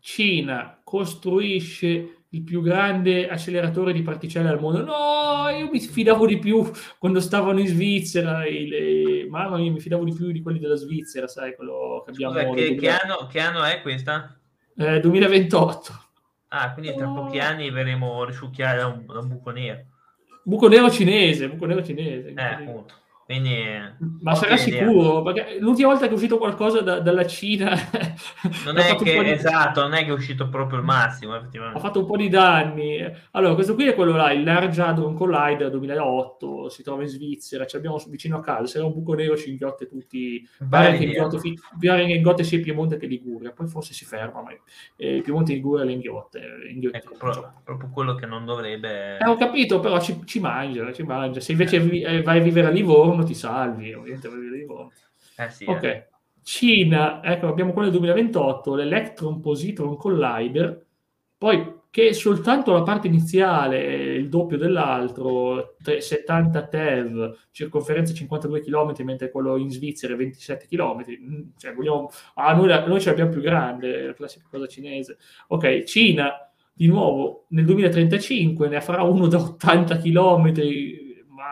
Cina 0.00 0.80
costruisce 0.84 2.15
il 2.36 2.42
più 2.42 2.60
grande 2.60 3.28
acceleratore 3.28 3.92
di 3.92 4.02
particelle 4.02 4.48
al 4.48 4.60
mondo. 4.60 4.84
No, 4.84 5.48
io 5.48 5.70
mi 5.70 5.80
fidavo 5.80 6.26
di 6.26 6.38
più 6.38 6.70
quando 6.98 7.20
stavano 7.20 7.58
in 7.60 7.66
Svizzera. 7.66 8.40
Le... 8.40 9.26
Mamma 9.28 9.56
mia, 9.56 9.72
mi 9.72 9.80
fidavo 9.80 10.04
di 10.04 10.12
più 10.12 10.30
di 10.30 10.42
quelli 10.42 10.58
della 10.58 10.76
Svizzera, 10.76 11.26
sai, 11.26 11.54
quello 11.54 12.02
che 12.04 12.12
abbiamo... 12.12 12.34
Scusa, 12.34 12.54
che, 12.54 12.74
che, 12.74 12.88
anno, 12.90 13.26
che, 13.26 13.40
anno, 13.40 13.64
è 13.64 13.80
questa? 13.80 14.38
Eh, 14.76 15.00
2028. 15.00 16.04
Ah, 16.48 16.72
quindi 16.72 16.94
tra 16.94 17.08
pochi 17.08 17.38
anni 17.38 17.70
verremo 17.70 18.24
risucchiare 18.24 18.78
da 18.78 18.86
un, 18.86 19.04
da 19.06 19.18
un 19.18 19.28
buco 19.28 19.50
nero. 19.50 19.84
Buco 20.44 20.68
nero 20.68 20.90
cinese, 20.90 21.48
buco 21.48 21.66
nero 21.66 21.82
cinese. 21.82 22.32
Eh, 22.36 22.42
appunto. 22.42 22.94
Quindi, 23.26 23.52
Ma 24.20 24.36
sarà 24.36 24.56
sicuro? 24.56 25.20
Perché 25.22 25.58
l'ultima 25.58 25.88
volta 25.88 26.04
che 26.04 26.12
è 26.12 26.14
uscito 26.14 26.38
qualcosa 26.38 26.80
da, 26.80 27.00
dalla 27.00 27.26
Cina... 27.26 27.70
non 28.64 28.78
è 28.78 28.94
che, 28.94 29.20
di... 29.20 29.30
esatto, 29.30 29.82
non 29.82 29.94
è 29.94 30.04
che 30.04 30.10
è 30.10 30.12
uscito 30.12 30.48
proprio 30.48 30.78
il 30.78 30.84
massimo, 30.84 31.34
Ha 31.34 31.78
fatto 31.80 31.98
un 31.98 32.06
po' 32.06 32.16
di 32.16 32.28
danni. 32.28 33.04
Allora, 33.32 33.54
questo 33.54 33.74
qui 33.74 33.88
è 33.88 33.96
quello 33.96 34.12
là, 34.12 34.30
il 34.30 34.44
Large 34.44 34.80
Hadron 34.80 35.14
Collider 35.14 35.70
2008, 35.70 36.68
si 36.68 36.84
trova 36.84 37.02
in 37.02 37.08
Svizzera, 37.08 37.66
ci 37.66 37.74
abbiamo 37.74 38.00
vicino 38.08 38.36
a 38.36 38.40
casa, 38.40 38.66
se 38.66 38.78
era 38.78 38.86
un 38.86 38.92
buco 38.92 39.14
nero 39.14 39.36
ci 39.36 39.50
inghiotte 39.50 39.88
tutti, 39.88 40.48
pare 40.68 40.92
che 40.92 41.06
che 41.06 42.12
inghiotte 42.12 42.44
sia 42.44 42.60
Piemonte 42.60 42.96
che 42.96 43.06
Liguria, 43.06 43.50
poi 43.50 43.66
forse 43.66 43.92
si 43.92 44.04
ferma, 44.04 44.40
ma 44.40 44.50
eh, 44.96 45.20
Piemonte 45.24 45.50
e 45.50 45.56
Liguria 45.56 45.84
le 45.84 45.92
inghiotte. 45.92 46.40
inghiotte 46.72 46.98
ecco, 46.98 47.14
pro, 47.18 47.54
proprio 47.64 47.90
quello 47.90 48.14
che 48.14 48.26
non 48.26 48.44
dovrebbe... 48.44 49.18
Eh, 49.18 49.26
ho 49.26 49.36
capito, 49.36 49.80
però 49.80 50.00
ci, 50.00 50.20
ci 50.24 50.38
mangia, 50.38 50.92
ci 50.92 51.02
mangia. 51.02 51.40
Se 51.40 51.50
invece 51.50 51.76
eh. 51.76 52.22
vai 52.22 52.38
a 52.38 52.42
vivere 52.42 52.68
a 52.68 52.70
Livorno, 52.70 53.15
Livorno 53.16 53.24
ti 53.24 53.34
salvi, 53.34 53.92
ovviamente 53.92 54.28
vai 54.28 54.50
Livorno. 54.50 54.92
Eh 55.36 55.50
sì, 55.50 55.64
ok. 55.66 55.82
Eh. 55.82 56.08
Cina, 56.42 57.22
ecco, 57.24 57.48
abbiamo 57.48 57.72
quello 57.72 57.88
del 57.88 57.98
2028, 57.98 58.74
l'Electron 58.74 59.40
Positron 59.40 59.96
Collider, 59.96 60.86
poi 61.36 61.74
che 61.90 62.12
soltanto 62.12 62.72
la 62.72 62.82
parte 62.82 63.06
iniziale 63.06 63.82
è 63.82 63.92
il 63.92 64.28
doppio 64.28 64.58
dell'altro, 64.58 65.76
70 65.82 66.66
TeV, 66.66 67.36
circonferenza 67.50 68.12
52 68.12 68.60
km, 68.60 68.92
mentre 69.02 69.30
quello 69.30 69.56
in 69.56 69.70
Svizzera 69.70 70.12
è 70.12 70.16
27 70.16 70.66
km. 70.68 71.04
Mm, 71.08 71.42
cioè, 71.56 71.74
vogliamo... 71.74 72.10
ah, 72.34 72.54
noi, 72.54 72.68
noi 72.86 73.00
ce 73.00 73.08
l'abbiamo 73.08 73.30
più 73.30 73.40
grande, 73.40 74.08
la 74.08 74.14
classica 74.14 74.46
cosa 74.48 74.66
cinese. 74.66 75.16
Ok, 75.48 75.84
Cina, 75.84 76.32
di 76.72 76.86
nuovo, 76.86 77.46
nel 77.48 77.64
2035 77.64 78.68
ne 78.68 78.80
farà 78.82 79.02
uno 79.02 79.26
da 79.26 79.38
80 79.38 79.96
km, 79.96 80.52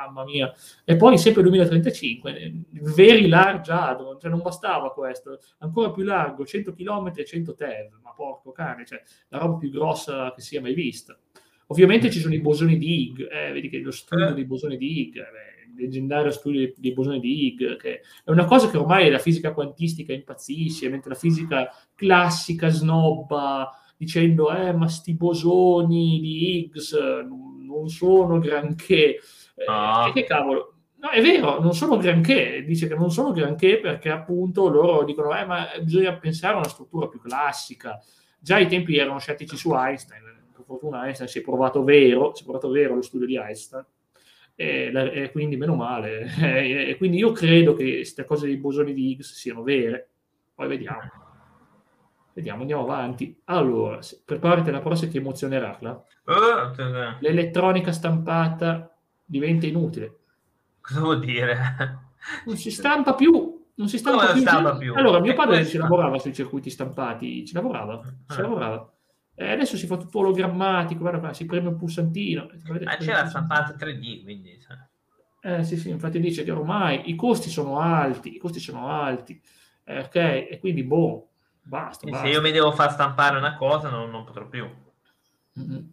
mamma 0.06 0.24
mia. 0.24 0.52
E 0.84 0.96
poi 0.96 1.18
sempre 1.18 1.42
2035, 1.42 2.52
very 2.82 3.28
large 3.28 3.70
hadron, 3.70 4.18
cioè 4.20 4.30
non 4.30 4.42
bastava 4.42 4.92
questo, 4.92 5.38
ancora 5.58 5.90
più 5.90 6.02
largo, 6.04 6.44
100 6.44 6.72
km 6.72 7.12
e 7.14 7.24
100 7.24 7.54
TeV, 7.54 7.98
ma 8.02 8.12
porco 8.12 8.52
cane, 8.52 8.84
cioè 8.84 9.00
la 9.28 9.38
roba 9.38 9.56
più 9.56 9.70
grossa 9.70 10.32
che 10.34 10.40
sia 10.40 10.60
mai 10.60 10.74
vista. 10.74 11.16
Ovviamente 11.68 12.10
ci 12.10 12.20
sono 12.20 12.34
i 12.34 12.40
bosoni 12.40 12.76
di 12.76 13.02
Higgs, 13.02 13.26
eh, 13.30 13.52
vedi 13.52 13.68
che 13.68 13.78
lo 13.78 13.90
studio 13.90 14.28
eh. 14.28 14.34
dei 14.34 14.44
bosoni 14.44 14.76
di 14.76 15.00
Higgs, 15.00 15.18
eh, 15.18 15.70
il 15.74 15.80
leggendario 15.82 16.30
studio 16.30 16.72
dei 16.76 16.92
bosoni 16.92 17.20
di 17.20 17.46
Higgs, 17.46 17.76
che 17.80 18.00
è 18.24 18.30
una 18.30 18.44
cosa 18.44 18.68
che 18.68 18.76
ormai 18.76 19.10
la 19.10 19.18
fisica 19.18 19.54
quantistica 19.54 20.12
impazzisce, 20.12 20.90
mentre 20.90 21.10
la 21.10 21.16
fisica 21.16 21.70
classica 21.94 22.68
snobba 22.68 23.70
dicendo 23.96 24.52
eh 24.52 24.72
ma 24.72 24.88
sti 24.88 25.14
bosoni 25.14 26.20
di 26.20 26.58
Higgs 26.58 26.92
non 26.92 27.88
sono 27.88 28.38
granché 28.38 29.20
Ah. 29.66 30.10
che 30.12 30.24
cavolo? 30.24 30.74
No, 31.04 31.10
è 31.10 31.20
vero, 31.20 31.60
non 31.60 31.74
sono 31.74 31.98
granché, 31.98 32.64
dice 32.64 32.88
che 32.88 32.94
non 32.94 33.10
sono 33.10 33.32
granché 33.32 33.78
perché 33.78 34.08
appunto 34.10 34.68
loro 34.68 35.04
dicono 35.04 35.36
eh, 35.36 35.44
ma 35.44 35.66
bisogna 35.82 36.16
pensare 36.16 36.54
a 36.54 36.58
una 36.58 36.68
struttura 36.68 37.08
più 37.08 37.20
classica. 37.20 38.00
Già 38.38 38.56
ai 38.56 38.66
tempi 38.66 38.96
erano 38.96 39.18
scettici 39.18 39.54
su 39.54 39.74
Einstein, 39.74 40.22
per 40.50 40.64
fortuna 40.64 41.04
Einstein 41.04 41.28
si 41.28 41.40
è 41.40 41.42
provato 41.42 41.84
vero, 41.84 42.34
si 42.34 42.42
è 42.42 42.44
provato 42.44 42.70
vero 42.70 42.94
lo 42.94 43.02
studio 43.02 43.26
di 43.26 43.36
Einstein, 43.36 43.84
e, 44.54 44.90
e 44.94 45.30
quindi 45.30 45.56
meno 45.56 45.74
male. 45.74 46.26
E, 46.40 46.88
e, 46.88 46.96
quindi 46.96 47.18
io 47.18 47.32
credo 47.32 47.74
che 47.74 47.96
queste 47.96 48.24
cose 48.24 48.46
dei 48.46 48.56
bosoni 48.56 48.94
di 48.94 49.10
Higgs 49.10 49.34
siano 49.34 49.62
vere, 49.62 50.08
poi 50.54 50.68
vediamo. 50.68 51.22
Vediamo, 52.32 52.62
andiamo 52.62 52.82
avanti. 52.82 53.40
Allora, 53.44 53.98
preparati 54.24 54.70
la 54.70 54.80
prossima 54.80 55.12
che 55.12 55.18
emozionerà. 55.18 55.78
Uh, 55.80 57.18
L'elettronica 57.20 57.92
stampata 57.92 58.93
diventa 59.38 59.66
inutile. 59.66 60.18
Cosa 60.80 61.00
vuol 61.00 61.18
dire? 61.20 61.56
Non 62.46 62.56
si 62.56 62.70
stampa 62.70 63.14
più. 63.14 63.62
Non 63.74 63.88
si 63.88 63.98
stampa, 63.98 64.32
più. 64.32 64.40
stampa 64.40 64.76
più. 64.76 64.94
Allora, 64.94 65.18
mio 65.18 65.34
padre 65.34 65.66
ci 65.66 65.76
lavorava 65.76 66.18
sui 66.18 66.32
circuiti 66.32 66.70
stampati, 66.70 67.44
ci 67.44 67.54
lavorava, 67.54 68.00
ci 68.28 68.38
ah. 68.38 68.42
lavorava. 68.42 68.92
E 69.34 69.50
adesso 69.50 69.76
si 69.76 69.86
fa 69.86 69.96
tutto 69.96 70.20
ologrammatico, 70.20 71.00
guarda 71.00 71.18
qua, 71.18 71.32
si 71.32 71.44
preme 71.44 71.68
un 71.68 71.76
pulsantino. 71.76 72.48
Ma 72.68 72.96
c'è 72.96 73.12
la 73.12 73.26
stampata 73.26 73.74
3D, 73.74 74.22
quindi... 74.22 74.58
Eh 75.40 75.64
sì, 75.64 75.76
sì, 75.76 75.90
infatti 75.90 76.20
dice 76.20 76.44
che 76.44 76.52
ormai 76.52 77.10
i 77.10 77.16
costi 77.16 77.50
sono 77.50 77.78
alti, 77.78 78.34
i 78.34 78.38
costi 78.38 78.60
sono 78.60 78.88
alti, 78.88 79.38
eh, 79.84 79.98
ok? 79.98 80.14
E 80.14 80.58
quindi, 80.60 80.84
boh, 80.84 81.28
basta, 81.62 82.08
basta. 82.08 82.26
Se 82.26 82.32
io 82.32 82.40
mi 82.40 82.52
devo 82.52 82.72
far 82.72 82.92
stampare 82.92 83.36
una 83.36 83.56
cosa, 83.56 83.90
non, 83.90 84.08
non 84.08 84.24
potrò 84.24 84.48
più. 84.48 84.66
Mm-hmm. 85.58 85.84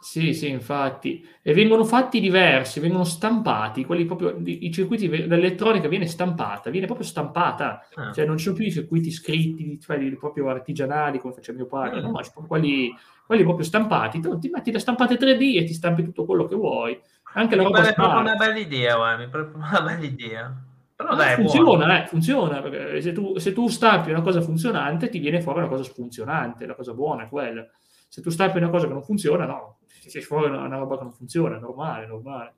Sì, 0.00 0.32
sì, 0.32 0.48
infatti. 0.48 1.26
E 1.42 1.52
vengono 1.52 1.84
fatti 1.84 2.20
diversi, 2.20 2.80
vengono 2.80 3.04
stampati, 3.04 3.84
quelli 3.84 4.06
proprio, 4.06 4.34
i 4.44 4.72
circuiti, 4.72 5.08
l'elettronica 5.08 5.88
viene 5.88 6.06
stampata, 6.06 6.70
viene 6.70 6.86
proprio 6.86 7.06
stampata, 7.06 7.86
ah. 7.94 8.10
cioè 8.10 8.24
non 8.24 8.38
ci 8.38 8.44
sono 8.44 8.56
più 8.56 8.64
i 8.64 8.72
circuiti 8.72 9.10
scritti, 9.10 9.78
cioè 9.78 9.98
proprio 10.16 10.48
artigianali 10.48 11.18
come 11.18 11.34
faceva 11.34 11.58
mio 11.58 11.66
padre, 11.66 12.00
mm. 12.00 12.10
no, 12.10 12.22
ci 12.22 12.30
sono 12.32 12.46
quelli, 12.46 12.90
quelli 13.26 13.42
proprio 13.42 13.64
stampati, 13.66 14.20
tu 14.20 14.38
ti 14.38 14.48
metti 14.48 14.72
le 14.72 14.78
stampate 14.78 15.18
3D 15.18 15.58
e 15.58 15.64
ti 15.64 15.74
stampi 15.74 16.02
tutto 16.02 16.24
quello 16.24 16.46
che 16.46 16.54
vuoi. 16.54 16.98
Anche 17.34 17.54
la 17.54 17.62
roba 17.62 17.86
è 17.86 17.92
proprio 17.92 18.20
una 18.20 18.36
bella 18.36 18.58
idea, 18.58 18.96
guarda, 18.96 19.22
è 19.22 19.28
proprio 19.28 19.56
una 19.56 19.82
bella 19.82 20.04
idea. 20.04 20.64
Però 20.96 21.14
dai, 21.14 21.34
funziona, 21.34 22.02
eh, 22.02 22.06
funziona, 22.06 22.60
perché 22.60 23.00
se 23.00 23.12
tu, 23.12 23.38
se 23.38 23.52
tu 23.52 23.68
stampi 23.68 24.10
una 24.10 24.22
cosa 24.22 24.40
funzionante 24.40 25.08
ti 25.08 25.18
viene 25.18 25.40
fuori 25.40 25.58
una 25.58 25.68
cosa 25.68 25.84
funzionante, 25.84 26.66
la 26.66 26.74
cosa 26.74 26.92
buona 26.94 27.24
è 27.24 27.28
quella. 27.28 27.66
Se 28.10 28.20
tu 28.20 28.30
stampi 28.30 28.56
una 28.56 28.70
cosa 28.70 28.88
che 28.88 28.92
non 28.92 29.04
funziona, 29.04 29.46
no, 29.46 29.78
esce 30.04 30.20
fuori 30.20 30.48
una, 30.48 30.64
una, 30.64 30.78
roba 30.78 30.96
che 30.96 31.04
non 31.04 31.12
funziona, 31.12 31.58
è 31.58 31.60
normale, 31.60 32.08
normale. 32.08 32.54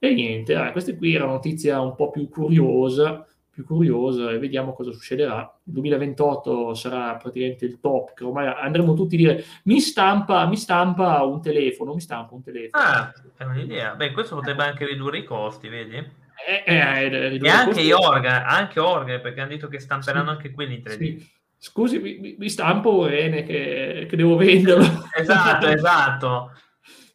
E 0.00 0.12
niente, 0.12 0.54
eh, 0.54 0.72
questa 0.72 0.92
qui 0.96 1.14
era 1.14 1.22
una 1.22 1.34
notizia 1.34 1.80
un 1.80 1.94
po' 1.94 2.10
più 2.10 2.28
curiosa, 2.28 3.24
più 3.48 3.64
curiosa 3.64 4.32
e 4.32 4.38
vediamo 4.38 4.72
cosa 4.72 4.90
succederà. 4.90 5.56
Il 5.66 5.72
2028 5.72 6.74
sarà 6.74 7.14
praticamente 7.14 7.64
il 7.64 7.78
top, 7.78 8.14
che 8.14 8.24
ormai 8.24 8.48
andremo 8.48 8.94
tutti 8.94 9.14
a 9.14 9.18
dire 9.18 9.44
mi 9.64 9.78
stampa, 9.78 10.44
mi 10.46 10.56
stampa 10.56 11.22
un 11.22 11.40
telefono, 11.40 11.94
mi 11.94 12.00
stampa 12.00 12.34
un 12.34 12.42
telefono. 12.42 12.82
Ah, 12.82 13.12
è 13.36 13.44
un'idea. 13.44 13.94
Beh, 13.94 14.10
questo 14.10 14.34
potrebbe 14.34 14.64
anche 14.64 14.84
ridurre 14.84 15.18
i 15.18 15.24
costi, 15.24 15.68
vedi? 15.68 15.94
Eh, 15.94 16.64
eh, 16.66 17.38
e 17.40 17.48
anche 17.48 17.84
gli 17.84 17.92
organ, 17.92 18.42
anche 18.44 18.80
organ, 18.80 19.20
perché 19.20 19.42
hanno 19.42 19.50
detto 19.50 19.68
che 19.68 19.78
stamperanno 19.78 20.30
sì, 20.30 20.36
anche 20.36 20.50
quelli 20.50 20.74
in 20.74 20.82
3D. 20.82 20.96
Sì. 20.96 21.37
Scusi, 21.58 21.98
mi, 21.98 22.36
mi 22.38 22.48
stampo 22.48 23.06
Rene 23.06 23.42
che, 23.42 24.06
che, 24.08 24.16
devo 24.16 24.36
venderlo. 24.36 24.84
esatto, 25.18 25.66
esatto. 25.68 26.52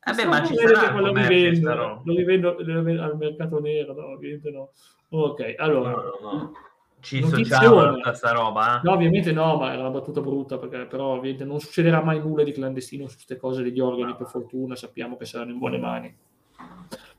Vabbè, 0.06 0.26
ma 0.26 0.44
ci 0.46 0.54
sarà 0.56 0.92
quello 0.92 1.14
lo 1.14 1.28
rivendo, 1.28 2.02
lo 2.04 2.14
rivendo 2.14 3.04
al 3.04 3.16
mercato 3.18 3.60
nero, 3.62 3.94
no, 3.94 4.08
ovviamente 4.08 4.52
no. 4.52 4.72
Ok, 5.10 5.56
allora... 5.58 5.92
No, 5.92 6.02
no, 6.02 6.32
no. 6.32 6.52
Ci 7.00 7.22
sociamo 7.22 7.96
tutta 7.96 8.14
sta 8.14 8.32
roba? 8.32 8.78
Eh? 8.78 8.82
No, 8.84 8.94
ovviamente 8.94 9.34
no, 9.34 9.58
ma 9.58 9.74
era 9.74 9.82
una 9.82 9.90
battuta 9.90 10.22
brutta, 10.22 10.58
perché 10.58 10.86
però 10.86 11.16
ovviamente 11.16 11.44
non 11.44 11.60
succederà 11.60 12.02
mai 12.02 12.20
nulla 12.20 12.44
di 12.44 12.54
clandestino 12.54 13.08
su 13.08 13.16
queste 13.16 13.36
cose 13.36 13.62
degli 13.62 13.82
organi, 13.82 14.16
per 14.16 14.28
fortuna 14.28 14.76
sappiamo 14.76 15.18
che 15.18 15.26
saranno 15.26 15.52
in 15.52 15.58
buone 15.58 15.78
mani. 15.78 16.18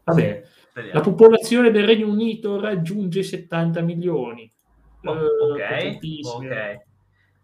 Vabbè, 0.04 0.42
la 0.92 1.00
popolazione 1.00 1.70
del 1.70 1.84
Regno 1.84 2.08
Unito 2.08 2.58
raggiunge 2.58 3.22
70 3.22 3.82
milioni. 3.82 4.50
Oh, 5.04 5.12
ok, 5.12 5.98
ok. 6.34 6.82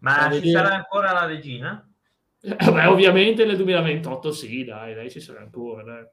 Ma 0.01 0.23
ci 0.23 0.39
vedere... 0.39 0.51
sarà 0.51 0.75
ancora 0.75 1.11
la 1.11 1.25
regina? 1.25 1.87
Eh, 2.41 2.71
beh, 2.71 2.85
ovviamente 2.85 3.45
nel 3.45 3.55
2028 3.55 4.31
sì, 4.31 4.63
dai, 4.63 4.93
dai, 4.93 5.09
ci 5.09 5.19
sarà 5.19 5.39
ancora. 5.39 5.83
Dai. 5.83 6.05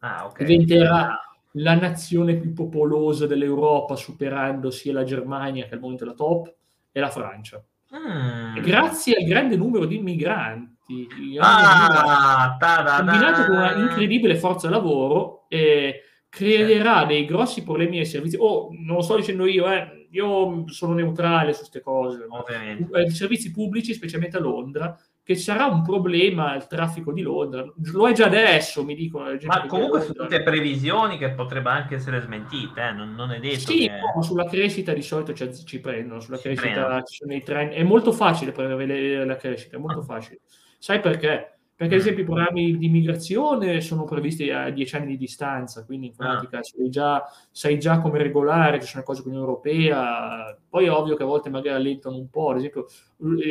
Ah, 0.00 0.26
okay. 0.26 0.46
Diventerà 0.46 1.20
la 1.52 1.74
nazione 1.74 2.36
più 2.36 2.52
popolosa 2.52 3.26
dell'Europa, 3.26 3.96
superando 3.96 4.70
sia 4.70 4.92
la 4.92 5.04
Germania, 5.04 5.66
che 5.66 5.74
al 5.74 5.80
momento 5.80 6.04
è 6.04 6.06
la 6.06 6.14
top, 6.14 6.52
e 6.92 7.00
la 7.00 7.10
Francia. 7.10 7.62
Mm. 7.96 8.58
Grazie 8.60 9.16
al 9.16 9.24
grande 9.24 9.56
numero 9.56 9.86
di 9.86 9.98
migranti, 9.98 11.08
ah, 11.38 12.56
combinato 12.58 13.46
con 13.46 13.56
una 13.56 13.74
incredibile 13.76 14.36
forza 14.36 14.68
lavoro, 14.68 15.46
eh, 15.48 16.02
creerà 16.28 17.04
dei 17.04 17.24
grossi 17.24 17.62
problemi 17.62 17.98
ai 17.98 18.04
servizi. 18.04 18.36
Oh, 18.38 18.68
non 18.72 18.96
lo 18.96 19.02
sto 19.02 19.16
dicendo 19.16 19.46
io, 19.46 19.70
eh, 19.70 19.97
io 20.10 20.64
sono 20.68 20.94
neutrale 20.94 21.52
su 21.52 21.60
queste 21.60 21.80
cose. 21.80 22.26
Ovviamente. 22.28 23.00
I 23.00 23.10
servizi 23.10 23.50
pubblici, 23.50 23.94
specialmente 23.94 24.36
a 24.36 24.40
Londra, 24.40 24.98
che 25.22 25.34
sarà 25.34 25.66
un 25.66 25.82
problema 25.82 26.54
il 26.54 26.66
traffico 26.66 27.12
di 27.12 27.20
Londra. 27.20 27.62
Lo 27.92 28.08
è 28.08 28.12
già 28.12 28.26
adesso, 28.26 28.82
mi 28.84 28.94
dicono. 28.94 29.36
Ma 29.42 29.66
comunque 29.66 30.00
sono 30.00 30.14
tutte 30.14 30.42
previsioni 30.42 31.18
che 31.18 31.32
potrebbero 31.32 31.76
anche 31.76 31.96
essere 31.96 32.20
smentite, 32.20 32.80
eh? 32.80 32.92
non, 32.92 33.14
non, 33.14 33.32
è 33.32 33.38
detto. 33.38 33.70
Sì, 33.70 33.86
che... 33.86 33.90
no, 33.90 34.22
sulla 34.22 34.46
crescita 34.46 34.94
di 34.94 35.02
solito 35.02 35.34
ci, 35.34 35.64
ci 35.66 35.80
prendono, 35.80 36.20
sulla 36.20 36.38
ci 36.38 36.44
crescita 36.44 36.70
prendono. 36.70 37.02
ci 37.02 37.16
sono 37.16 37.34
i 37.34 37.42
trend. 37.42 37.72
È 37.72 37.82
molto 37.82 38.12
facile 38.12 38.52
prevedere 38.52 39.26
la 39.26 39.36
crescita, 39.36 39.76
è 39.76 39.80
molto 39.80 40.00
ah. 40.00 40.04
facile. 40.04 40.40
Sai 40.78 41.00
perché? 41.00 41.57
Perché 41.78 41.94
ad 41.94 42.00
esempio 42.00 42.24
i 42.24 42.26
programmi 42.26 42.76
di 42.76 42.88
migrazione 42.88 43.80
sono 43.80 44.02
previsti 44.02 44.50
a 44.50 44.68
dieci 44.70 44.96
anni 44.96 45.06
di 45.06 45.16
distanza, 45.16 45.84
quindi 45.84 46.08
in 46.08 46.16
pratica 46.16 46.58
ah. 46.58 46.62
sai, 46.64 46.90
già, 46.90 47.22
sai 47.52 47.78
già 47.78 48.00
come 48.00 48.18
regolare, 48.18 48.80
ci 48.80 48.88
sono 48.88 49.04
cose 49.04 49.22
con 49.22 49.30
l'Unione 49.30 49.48
Europea, 49.48 50.58
poi 50.68 50.86
è 50.86 50.90
ovvio 50.90 51.14
che 51.14 51.22
a 51.22 51.26
volte 51.26 51.50
magari 51.50 51.76
allentano 51.76 52.16
un 52.16 52.28
po', 52.30 52.50
ad 52.50 52.56
esempio 52.56 52.88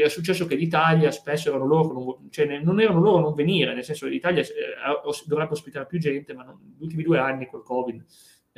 è 0.04 0.10
successo 0.10 0.46
che 0.46 0.56
l'Italia 0.56 1.10
spesso 1.10 1.48
erano 1.48 1.66
loro, 1.66 1.94
non, 1.94 2.30
cioè 2.30 2.60
non 2.60 2.82
erano 2.82 3.00
loro 3.00 3.20
a 3.20 3.22
non 3.22 3.34
venire, 3.34 3.74
nel 3.74 3.86
senso 3.86 4.08
che 4.08 4.12
l'Italia 4.12 4.42
eh, 4.42 4.48
dovrebbe 5.26 5.54
ospitare 5.54 5.86
più 5.86 5.98
gente, 5.98 6.34
ma 6.34 6.44
non, 6.44 6.60
negli 6.62 6.84
ultimi 6.84 7.04
due 7.04 7.20
anni 7.20 7.48
col 7.48 7.63
Covid 7.63 8.04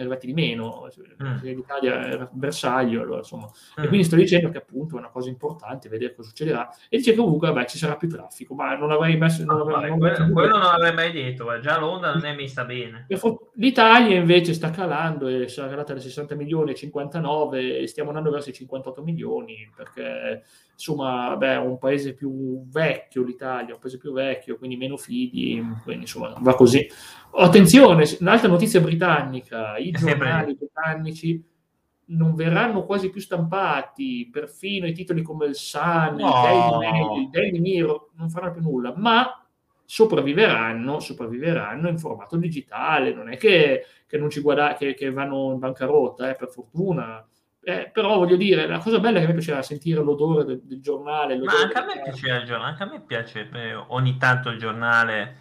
arrivati 0.01 0.25
di 0.27 0.33
meno, 0.33 0.88
mm. 1.21 1.38
l'Italia 1.41 2.07
era 2.07 2.29
bersaglio, 2.31 3.01
allora, 3.01 3.19
insomma. 3.19 3.49
Mm. 3.79 3.83
E 3.83 3.88
quindi 3.88 4.05
sto 4.05 4.15
dicendo 4.15 4.49
che 4.49 4.57
appunto 4.57 4.95
è 4.95 4.99
una 4.99 5.09
cosa 5.09 5.29
importante 5.29 5.89
vedere 5.89 6.13
cosa 6.13 6.29
succederà 6.29 6.69
e 6.89 6.97
dice 6.97 7.12
che 7.12 7.17
comunque 7.17 7.51
vabbè, 7.51 7.65
ci 7.67 7.77
sarà 7.77 7.95
più 7.95 8.09
traffico, 8.09 8.53
ma 8.53 8.75
non 8.75 8.91
avrei 8.91 9.17
messo... 9.17 9.43
Non 9.43 9.59
avrei, 9.62 9.75
vabbè, 9.75 9.89
non 9.89 9.99
quello, 9.99 10.33
quello, 10.33 10.57
non 10.57 10.67
l'avrei 10.67 10.93
mai 10.93 11.12
detto, 11.12 11.59
già 11.59 11.77
Londra 11.77 12.13
non 12.13 12.25
è 12.25 12.35
messa 12.35 12.65
bene. 12.65 13.07
L'Italia 13.55 14.17
invece 14.17 14.53
sta 14.53 14.71
calando 14.71 15.27
e 15.27 15.47
sarà 15.47 15.69
calata 15.69 15.93
da 15.93 15.99
60 15.99 16.35
milioni 16.35 16.71
a 16.71 16.75
59 16.75 17.79
e 17.79 17.88
stiamo 17.88 18.09
andando 18.09 18.31
verso 18.31 18.49
i 18.49 18.53
58 18.53 19.01
milioni 19.01 19.69
perché 19.75 20.43
insomma, 20.79 21.35
beh, 21.35 21.55
è 21.55 21.57
un 21.57 21.77
paese 21.77 22.13
più 22.13 22.65
vecchio 22.69 23.23
l'Italia, 23.23 23.73
un 23.73 23.81
paese 23.81 23.97
più 23.97 24.13
vecchio, 24.13 24.57
quindi 24.57 24.77
meno 24.77 24.95
figli, 24.95 25.61
quindi 25.83 26.03
insomma 26.03 26.33
va 26.39 26.55
così. 26.55 26.89
Attenzione, 27.31 28.05
un'altra 28.21 28.47
notizia 28.47 28.79
britannica, 28.79 29.77
i 29.77 29.91
giornali 29.91 30.55
britannici 30.55 31.43
non 32.11 32.33
verranno 32.33 32.85
quasi 32.85 33.09
più 33.09 33.19
stampati, 33.19 34.29
perfino 34.31 34.87
i 34.87 34.93
titoli 34.93 35.21
come 35.21 35.47
il 35.47 35.55
Sun, 35.55 36.15
no. 36.17 36.27
il, 36.27 36.41
Daily 36.41 36.77
Mail, 36.77 37.21
il 37.21 37.29
Daily 37.29 37.59
Mirror 37.59 38.09
non 38.15 38.29
faranno 38.29 38.53
più 38.53 38.61
nulla, 38.61 38.93
ma 38.95 39.45
sopravviveranno, 39.83 40.99
sopravviveranno 40.99 41.89
in 41.89 41.99
formato 41.99 42.37
digitale, 42.37 43.13
non 43.13 43.29
è 43.29 43.37
che, 43.37 43.83
che 44.07 44.17
non 44.17 44.29
ci 44.29 44.39
guarda, 44.39 44.75
che, 44.75 44.93
che 44.93 45.11
vanno 45.11 45.51
in 45.51 45.59
bancarotta, 45.59 46.29
eh, 46.29 46.35
per 46.35 46.49
fortuna 46.49 47.23
eh, 47.61 47.89
però 47.91 48.17
voglio 48.17 48.37
dire, 48.37 48.67
la 48.67 48.79
cosa 48.79 48.99
bella 48.99 49.17
è 49.17 49.19
che 49.19 49.25
a 49.25 49.29
me 49.29 49.35
piaceva 49.35 49.61
sentire 49.61 50.01
l'odore 50.01 50.45
del, 50.45 50.61
del 50.63 50.81
giornale. 50.81 51.37
Ma 51.37 51.53
anche 51.61 51.77
a 51.77 51.85
me 51.85 52.01
piaceva 52.01 52.37
il 52.37 52.45
giornale, 52.45 52.71
anche 52.71 52.83
a 52.83 52.89
me 52.89 53.01
piace 53.01 53.49
eh, 53.53 53.73
ogni 53.73 54.17
tanto 54.17 54.49
il 54.49 54.57
giornale. 54.57 55.35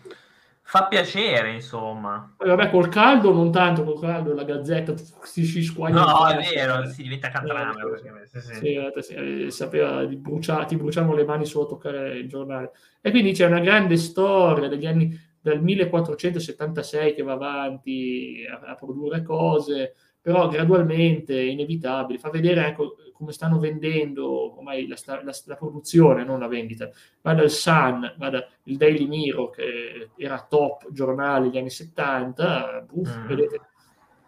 Fa 0.61 0.87
piacere, 0.87 1.52
insomma. 1.52 2.35
Poi 2.37 2.48
vabbè, 2.48 2.68
col 2.70 2.88
caldo 2.88 3.33
non 3.33 3.50
tanto, 3.50 3.85
col 3.85 4.00
caldo 4.00 4.35
la 4.35 4.44
gazzetta 4.44 4.94
si, 5.22 5.44
si 5.44 5.62
squaglia. 5.62 6.04
No, 6.04 6.26
è 6.26 6.37
vero, 6.52 6.85
si 6.90 7.02
diventa 7.04 7.31
catrame. 7.31 7.81
Eh, 7.81 8.26
sì, 8.26 8.40
sì. 8.40 9.02
Sì, 9.02 9.14
eh, 9.14 9.50
sapeva 9.50 10.04
di 10.04 10.16
bruciare, 10.16 10.66
ti 10.66 10.76
bruciavano 10.76 11.14
le 11.14 11.24
mani 11.24 11.46
solo 11.46 11.64
a 11.64 11.68
toccare 11.68 12.18
il 12.18 12.28
giornale. 12.28 12.72
E 13.00 13.11
quindi 13.11 13.33
c'è 13.33 13.46
una 13.46 13.61
grande 13.61 13.96
storia 13.96 14.68
degli 14.68 14.85
anni 14.85 15.18
dal 15.40 15.62
1476 15.62 17.14
che 17.14 17.22
va 17.22 17.33
avanti 17.33 18.44
a, 18.46 18.72
a 18.72 18.74
produrre 18.74 19.22
cose 19.22 19.94
però 20.20 20.48
gradualmente, 20.48 21.40
inevitabile, 21.40 22.18
fa 22.18 22.31
vedere 22.31 22.66
ecco, 22.66 22.96
come 23.12 23.33
stanno 23.33 23.59
vendendo 23.59 24.57
ormai 24.57 24.87
la, 24.87 24.96
la, 25.22 25.35
la, 25.44 25.57
produzione, 25.57 26.24
non 26.24 26.38
la 26.38 26.46
vendita. 26.46 26.88
Vada 27.20 27.42
il 27.42 27.50
Sun, 27.50 28.14
vada 28.16 28.46
il 28.64 28.76
Daily 28.76 29.07
Mirror, 29.07 29.50
che 29.50 30.11
era 30.16 30.46
top 30.48 30.92
giornale 30.92 31.46
negli 31.46 31.59
anni 31.59 31.70
70, 31.70 32.87
uff, 32.92 33.16
mm. 33.16 33.26
vedete, 33.26 33.61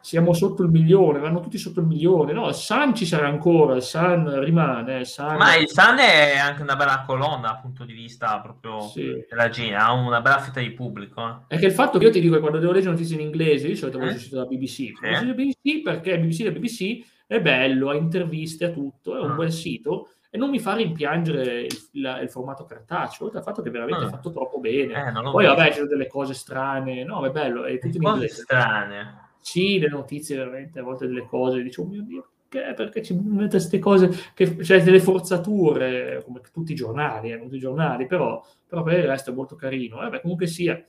siamo 0.01 0.33
sotto 0.33 0.63
il 0.63 0.71
milione, 0.71 1.19
vanno 1.19 1.41
tutti 1.41 1.59
sotto 1.59 1.81
il 1.81 1.87
milione. 1.87 2.33
No, 2.33 2.49
il 2.49 2.55
Sun 2.55 2.95
ci 2.95 3.05
sarà 3.05 3.29
ancora, 3.29 3.77
il 3.77 3.83
Sun 3.83 4.41
rimane. 4.41 5.05
Sun... 5.05 5.37
Ma 5.37 5.57
il 5.57 5.69
Sun 5.69 5.99
è 5.99 6.39
anche 6.39 6.63
una 6.63 6.77
bella 6.77 7.05
colonna 7.07 7.49
dal 7.49 7.61
punto 7.61 7.85
di 7.85 7.93
vista 7.93 8.41
proprio 8.41 8.81
sì. 8.89 9.25
della 9.29 9.49
Gina, 9.51 9.87
ha 9.87 9.93
una 9.93 10.21
bella 10.21 10.39
fetta 10.39 10.61
di 10.61 10.71
pubblico. 10.71 11.45
Eh. 11.49 11.57
È 11.57 11.59
che 11.59 11.67
il 11.67 11.73
fatto 11.73 11.99
che 11.99 12.07
io 12.07 12.11
ti 12.11 12.21
dico 12.21 12.35
che 12.35 12.41
quando 12.41 12.59
devo 12.59 12.73
leggere 12.73 12.93
notizie 12.93 13.17
in 13.17 13.23
inglese, 13.23 13.69
io 13.69 13.77
solito 13.77 14.01
eh? 14.01 14.17
sito 14.17 14.37
da 14.37 14.47
BBC. 14.47 14.69
Sì. 14.71 14.95
Da 15.01 15.23
BBC 15.23 15.83
perché 15.83 16.19
BBC 16.19 16.45
da 16.45 16.51
BBC 16.51 17.07
è 17.27 17.41
bello, 17.41 17.91
ha 17.91 17.95
interviste, 17.95 18.65
a 18.65 18.71
tutto, 18.71 19.17
è 19.17 19.21
un 19.21 19.33
ah. 19.33 19.35
bel 19.35 19.53
sito 19.53 20.09
e 20.31 20.39
non 20.39 20.49
mi 20.49 20.61
fa 20.61 20.75
rimpiangere 20.75 21.63
il, 21.63 21.89
la, 21.95 22.21
il 22.21 22.31
formato 22.31 22.65
cartaceo, 22.65 23.27
oltre 23.27 23.41
al 23.41 23.45
fatto 23.45 23.63
che 23.63 23.71
veramente 23.71 24.05
ah. 24.05 24.07
è 24.07 24.11
fatto 24.11 24.31
troppo 24.31 24.59
bene. 24.59 25.09
Eh, 25.09 25.13
Poi 25.13 25.45
vabbè, 25.45 25.67
ci 25.69 25.75
sono 25.75 25.89
delle 25.89 26.07
cose 26.07 26.35
strane, 26.35 27.05
no, 27.05 27.27
è 27.27 27.31
bello, 27.31 27.65
è 27.65 27.79
tutto 27.79 27.97
in 27.97 28.03
inglese. 28.03 28.43
strane 28.43 29.29
sì, 29.41 29.79
le 29.79 29.89
notizie 29.89 30.37
veramente 30.37 30.79
a 30.81 30.83
volte 30.83 31.07
delle 31.07 31.27
cose, 31.27 31.63
dicevo, 31.63 31.89
oh 31.89 31.91
mio 31.91 32.03
Dio, 32.03 32.31
perché, 32.49 32.75
perché 32.75 33.03
ci 33.03 33.15
mette 33.15 33.51
queste 33.51 33.79
cose, 33.79 34.11
che, 34.35 34.63
cioè 34.65 34.83
delle 34.83 35.01
forzature, 35.01 36.23
come 36.25 36.41
tutti 36.53 36.73
i 36.73 36.75
giornali, 36.75 37.33
eh, 37.33 37.41
tutti 37.41 37.57
i 37.57 37.61
giornali, 37.61 38.07
però, 38.07 38.45
però 38.67 38.83
per 38.83 38.99
il 38.99 39.07
resto 39.07 39.31
è 39.31 39.35
molto 39.35 39.55
carino. 39.55 40.05
Eh, 40.05 40.11
beh, 40.11 40.21
comunque 40.21 40.47
sia, 40.47 40.83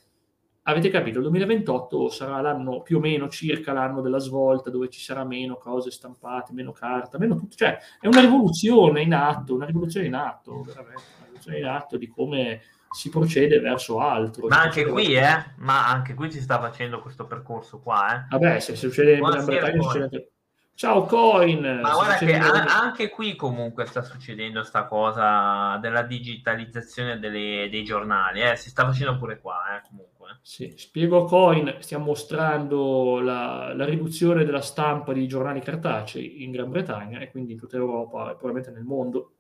avete 0.63 0.89
capito, 0.89 1.17
il 1.17 1.23
2028 1.23 2.09
sarà 2.09 2.41
l'anno 2.41 2.81
più 2.81 2.97
o 2.97 2.99
meno 2.99 3.29
circa 3.29 3.73
l'anno 3.73 4.01
della 4.01 4.19
svolta, 4.19 4.69
dove 4.69 4.89
ci 4.89 4.99
sarà 4.99 5.23
meno 5.23 5.55
cose 5.57 5.91
stampate, 5.91 6.53
meno 6.53 6.71
carta, 6.71 7.17
meno 7.19 7.35
tutto, 7.35 7.55
cioè 7.55 7.77
è 7.99 8.07
una 8.07 8.21
rivoluzione 8.21 9.01
in 9.01 9.13
atto, 9.13 9.53
una 9.53 9.65
rivoluzione 9.65 10.07
in 10.07 10.15
atto, 10.15 10.63
veramente, 10.63 11.01
una 11.17 11.25
rivoluzione 11.25 11.57
in 11.59 11.65
atto 11.65 11.97
di 11.97 12.07
come 12.07 12.61
si 12.91 13.09
procede 13.09 13.59
verso 13.59 13.99
altro. 13.99 14.47
Ma 14.47 14.61
anche 14.61 14.85
qui, 14.85 15.13
eh? 15.13 15.53
Ma 15.57 15.87
anche 15.87 16.13
qui 16.13 16.31
si 16.31 16.41
sta 16.41 16.59
facendo 16.59 17.01
questo 17.01 17.25
percorso 17.25 17.79
qua, 17.79 18.15
eh? 18.15 18.25
Vabbè, 18.29 18.59
se 18.59 18.75
succede 18.75 19.13
in 19.13 19.21
Gran 19.21 19.45
Bretagna 19.45 19.81
succede. 19.81 20.31
Ciao 20.73 21.05
Coin! 21.05 21.79
Ma 21.79 21.93
guarda 21.93 22.15
che 22.15 22.35
a- 22.35 22.81
anche 22.81 23.09
qui 23.09 23.35
comunque 23.35 23.85
sta 23.85 24.01
succedendo 24.01 24.63
sta 24.63 24.85
cosa 24.85 25.77
della 25.77 26.01
digitalizzazione 26.01 27.19
delle, 27.19 27.67
dei 27.69 27.83
giornali, 27.83 28.41
eh? 28.41 28.55
si 28.55 28.69
sta 28.69 28.85
facendo 28.85 29.15
pure 29.17 29.39
qua, 29.39 29.77
eh, 29.77 29.87
comunque. 29.87 30.39
Sì, 30.41 30.73
spiego 30.77 31.25
Coin, 31.25 31.77
stiamo 31.81 32.05
mostrando 32.05 33.19
la, 33.19 33.73
la, 33.75 33.85
riduzione 33.85 34.43
della 34.43 34.61
stampa 34.61 35.13
di 35.13 35.27
giornali 35.27 35.61
cartacei 35.61 36.43
in 36.43 36.51
Gran 36.51 36.71
Bretagna 36.71 37.19
e 37.19 37.29
quindi 37.29 37.51
in 37.53 37.59
tutta 37.59 37.77
Europa 37.77 38.31
e 38.31 38.35
probabilmente 38.35 38.71
nel 38.71 38.83
mondo. 38.83 39.33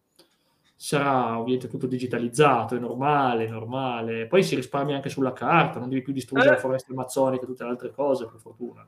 Sarà 0.83 1.37
ovviamente 1.37 1.67
tutto 1.67 1.85
digitalizzato, 1.85 2.75
è 2.75 2.79
normale, 2.79 3.45
è 3.45 3.49
normale. 3.49 4.25
Poi 4.25 4.41
si 4.41 4.55
risparmia 4.55 4.95
anche 4.95 5.09
sulla 5.09 5.31
carta, 5.31 5.77
non 5.77 5.89
devi 5.89 6.01
più 6.01 6.11
distruggere 6.11 6.49
eh. 6.49 6.53
la 6.55 6.59
foresta 6.59 6.91
amazzonica 6.91 7.43
e 7.43 7.45
tutte 7.45 7.63
le 7.63 7.69
altre 7.69 7.91
cose, 7.91 8.25
per 8.25 8.39
fortuna. 8.39 8.83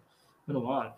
Meno 0.45 0.61
male 0.61 0.95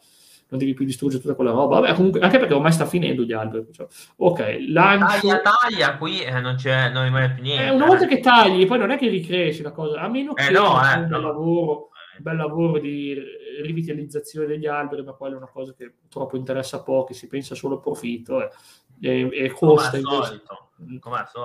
non 0.47 0.59
devi 0.59 0.73
più 0.73 0.85
distruggere 0.85 1.21
tutta 1.21 1.35
quella 1.35 1.51
roba. 1.51 1.81
Vabbè, 1.81 1.95
comunque, 1.95 2.21
anche 2.21 2.39
perché 2.39 2.53
ormai 2.53 2.71
sta 2.71 2.85
finendo 2.85 3.23
gli 3.23 3.33
alberi. 3.33 3.67
Cioè. 3.73 3.87
Ok, 4.17 4.57
lancio... 4.69 5.27
Taglia, 5.27 5.41
taglia, 5.41 5.97
qui 5.97 6.21
eh, 6.21 6.39
non, 6.39 6.55
c'è, 6.55 6.89
non 6.91 7.03
rimane 7.03 7.33
più 7.33 7.43
niente. 7.43 7.65
Eh, 7.65 7.71
una 7.71 7.87
volta 7.87 8.05
che 8.05 8.21
tagli, 8.21 8.65
poi 8.65 8.77
non 8.77 8.91
è 8.91 8.97
che 8.97 9.09
ricresci 9.09 9.63
la 9.63 9.71
cosa, 9.71 9.99
a 9.99 10.07
meno 10.07 10.33
eh, 10.35 10.45
che 10.45 10.51
no, 10.51 10.81
eh, 10.81 10.95
un 10.95 11.07
bel 11.07 11.09
no. 11.09 11.19
lavoro, 11.19 11.89
bel 12.19 12.37
lavoro 12.37 12.79
di 12.79 13.21
rivitalizzazione 13.63 14.45
degli 14.45 14.65
alberi, 14.65 15.03
ma 15.03 15.11
quella 15.11 15.33
è 15.33 15.37
una 15.37 15.49
cosa 15.51 15.73
che 15.73 15.91
purtroppo 15.99 16.37
interessa 16.37 16.77
a 16.77 16.83
pochi, 16.83 17.13
si 17.13 17.27
pensa 17.27 17.53
solo 17.53 17.75
al 17.75 17.81
profitto 17.81 18.41
eh, 18.41 18.49
e, 19.01 19.29
e 19.33 19.49
costa 19.51 19.97
invece 19.97 20.41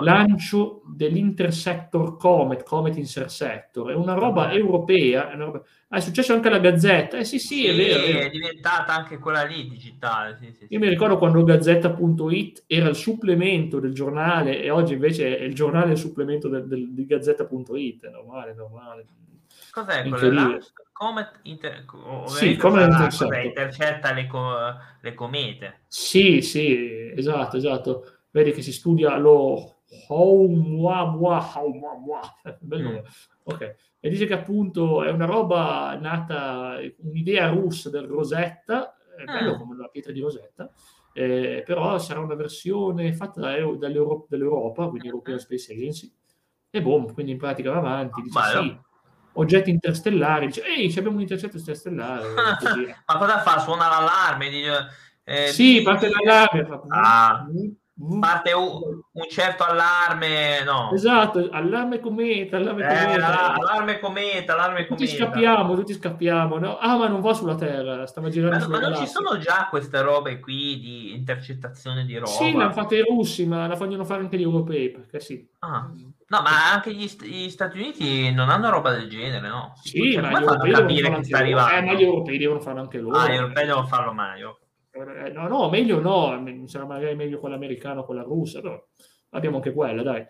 lancio 0.00 0.82
dell'Intersector 0.86 2.16
Comet, 2.16 2.64
Comet 2.64 2.96
Intersector, 2.96 3.90
è 3.90 3.94
una 3.94 4.14
roba 4.14 4.52
europea, 4.52 5.30
è, 5.30 5.34
una 5.34 5.44
roba... 5.44 5.62
Ah, 5.88 5.98
è 5.98 6.00
successo 6.00 6.32
anche 6.32 6.48
alla 6.48 6.58
Gazzetta, 6.58 7.18
eh 7.18 7.24
sì 7.24 7.38
sì, 7.38 7.56
sì 7.56 7.66
è 7.66 7.76
vero, 7.76 8.02
è. 8.02 8.26
È 8.26 8.30
diventata 8.30 8.94
anche 8.94 9.18
quella 9.18 9.44
lì 9.44 9.68
digitale. 9.68 10.36
Sì, 10.40 10.52
sì, 10.52 10.66
Io 10.68 10.78
mi 10.78 10.88
ricordo 10.88 11.16
quando 11.16 11.44
Gazzetta.it 11.44 12.64
era 12.66 12.88
il 12.88 12.96
supplemento 12.96 13.78
del 13.78 13.94
giornale 13.94 14.60
e 14.60 14.70
oggi 14.70 14.94
invece 14.94 15.38
è 15.38 15.42
il 15.42 15.54
giornale 15.54 15.92
il 15.92 15.98
supplemento 15.98 16.48
del, 16.48 16.66
del, 16.66 16.92
di 16.92 17.06
Gazzetta.it, 17.06 18.06
è 18.06 18.10
normale, 18.10 18.54
normale. 18.54 19.06
Cos'è 19.70 20.08
quello? 20.08 20.58
Comet 20.92 21.38
inter... 21.44 21.84
sì, 22.26 22.56
come 22.56 22.84
intercetta 23.44 24.12
le, 24.12 24.26
co... 24.26 24.54
le 25.00 25.14
comete. 25.14 25.80
Sì, 25.86 26.42
sì, 26.42 27.12
esatto, 27.16 27.56
esatto 27.56 28.19
vedi 28.30 28.52
che 28.52 28.62
si 28.62 28.72
studia 28.72 29.16
lo 29.16 29.80
bello. 32.60 32.90
Mm. 32.90 32.98
Ok, 33.44 33.76
e 33.98 34.08
dice 34.08 34.26
che 34.26 34.34
appunto 34.34 35.02
è 35.02 35.10
una 35.10 35.24
roba 35.24 35.96
nata, 36.00 36.78
un'idea 36.98 37.48
russa 37.48 37.90
del 37.90 38.06
Rosetta, 38.06 38.96
è 39.16 39.24
bello 39.24 39.52
ah. 39.52 39.58
come 39.58 39.76
la 39.76 39.88
pietra 39.88 40.12
di 40.12 40.20
Rosetta, 40.20 40.70
eh, 41.12 41.62
però 41.66 41.98
sarà 41.98 42.20
una 42.20 42.36
versione 42.36 43.12
fatta 43.12 43.40
dall'Europa, 43.40 44.26
dall'Europa 44.28 44.88
quindi 44.88 45.08
ah. 45.08 45.10
European 45.10 45.38
Space 45.38 45.72
Agency, 45.72 46.12
e 46.70 46.82
boom, 46.82 47.12
quindi 47.12 47.32
in 47.32 47.38
pratica 47.38 47.72
va 47.72 47.78
avanti, 47.78 48.22
dice 48.22 48.38
Bello. 48.38 48.62
sì, 48.62 48.78
oggetti 49.32 49.70
interstellari, 49.70 50.46
dice 50.46 50.62
ehi, 50.64 50.88
abbiamo 50.96 51.16
un 51.16 51.22
intercetto 51.22 51.56
interstellare. 51.56 52.28
Ma 53.06 53.18
cosa 53.18 53.40
fa? 53.40 53.58
Suona 53.58 53.88
l'allarme? 53.88 54.48
Dice, 54.48 54.86
eh, 55.24 55.48
sì, 55.48 55.82
parte 55.82 56.08
l'allarme. 56.08 56.64
Fa... 56.64 56.82
Ah. 56.88 57.46
Parte 58.18 58.52
un, 58.52 58.80
un, 59.12 59.28
certo 59.28 59.62
allarme, 59.62 60.64
no? 60.64 60.90
Esatto, 60.92 61.48
allarme 61.50 62.00
cometa, 62.00 62.56
allarme 62.56 62.82
eh, 62.82 63.04
cometa. 63.04 63.52
allarme 63.52 63.98
cometa, 63.98 64.52
allarme 64.54 64.86
tutti 64.86 65.04
cometa. 65.04 65.24
scappiamo, 65.24 65.74
tutti 65.74 65.92
scappiamo, 65.92 66.58
no? 66.58 66.78
Ah, 66.78 66.96
ma 66.96 67.08
non 67.08 67.20
va 67.20 67.34
sulla 67.34 67.56
Terra, 67.56 68.06
stava 68.06 68.30
girando 68.30 68.68
Ma, 68.68 68.78
ma 68.78 68.88
non 68.88 68.96
ci 68.96 69.06
sono 69.06 69.36
già 69.36 69.66
queste 69.68 70.00
robe 70.00 70.40
qui 70.40 70.80
di 70.80 71.14
intercettazione 71.14 72.06
di 72.06 72.16
roba? 72.16 72.30
Sì, 72.30 72.52
l'hanno 72.52 72.72
fatte 72.72 72.96
i 72.96 73.02
russi, 73.02 73.44
ma 73.44 73.66
la 73.66 73.74
vogliono 73.74 74.04
fare 74.06 74.22
anche 74.22 74.38
gli 74.38 74.42
europei, 74.42 74.90
perché 74.90 75.20
sì. 75.20 75.46
Ah. 75.58 75.86
No, 76.30 76.42
ma 76.42 76.72
anche 76.72 76.94
gli, 76.94 77.06
gli, 77.22 77.50
Stati 77.50 77.78
Uniti 77.78 78.32
non 78.32 78.48
hanno 78.48 78.70
roba 78.70 78.92
del 78.92 79.10
genere, 79.10 79.46
no? 79.46 79.72
Sì, 79.82 80.12
cioè, 80.12 80.22
ma, 80.22 80.40
gli 80.40 81.00
europei 81.00 81.32
arrivando. 81.32 81.74
Eh, 81.74 81.82
ma 81.82 81.92
gli 81.92 82.02
europei 82.02 82.38
devono 82.38 82.60
farlo 82.60 82.80
anche 82.80 82.98
loro. 82.98 83.18
Ah, 83.18 83.28
gli 83.28 83.34
europei 83.34 83.66
devono 83.66 83.86
farlo 83.86 84.12
meglio. 84.14 84.58
Eh, 84.92 85.30
no, 85.30 85.46
no, 85.46 85.68
meglio 85.68 86.00
no, 86.00 86.66
sarà 86.66 86.84
magari 86.84 87.14
meglio 87.14 87.38
quella 87.38 87.54
americana 87.54 88.00
o 88.00 88.04
quella 88.04 88.22
russa, 88.22 88.60
però 88.60 88.82
abbiamo 89.30 89.56
anche 89.56 89.72
quella, 89.72 90.02
dai. 90.02 90.26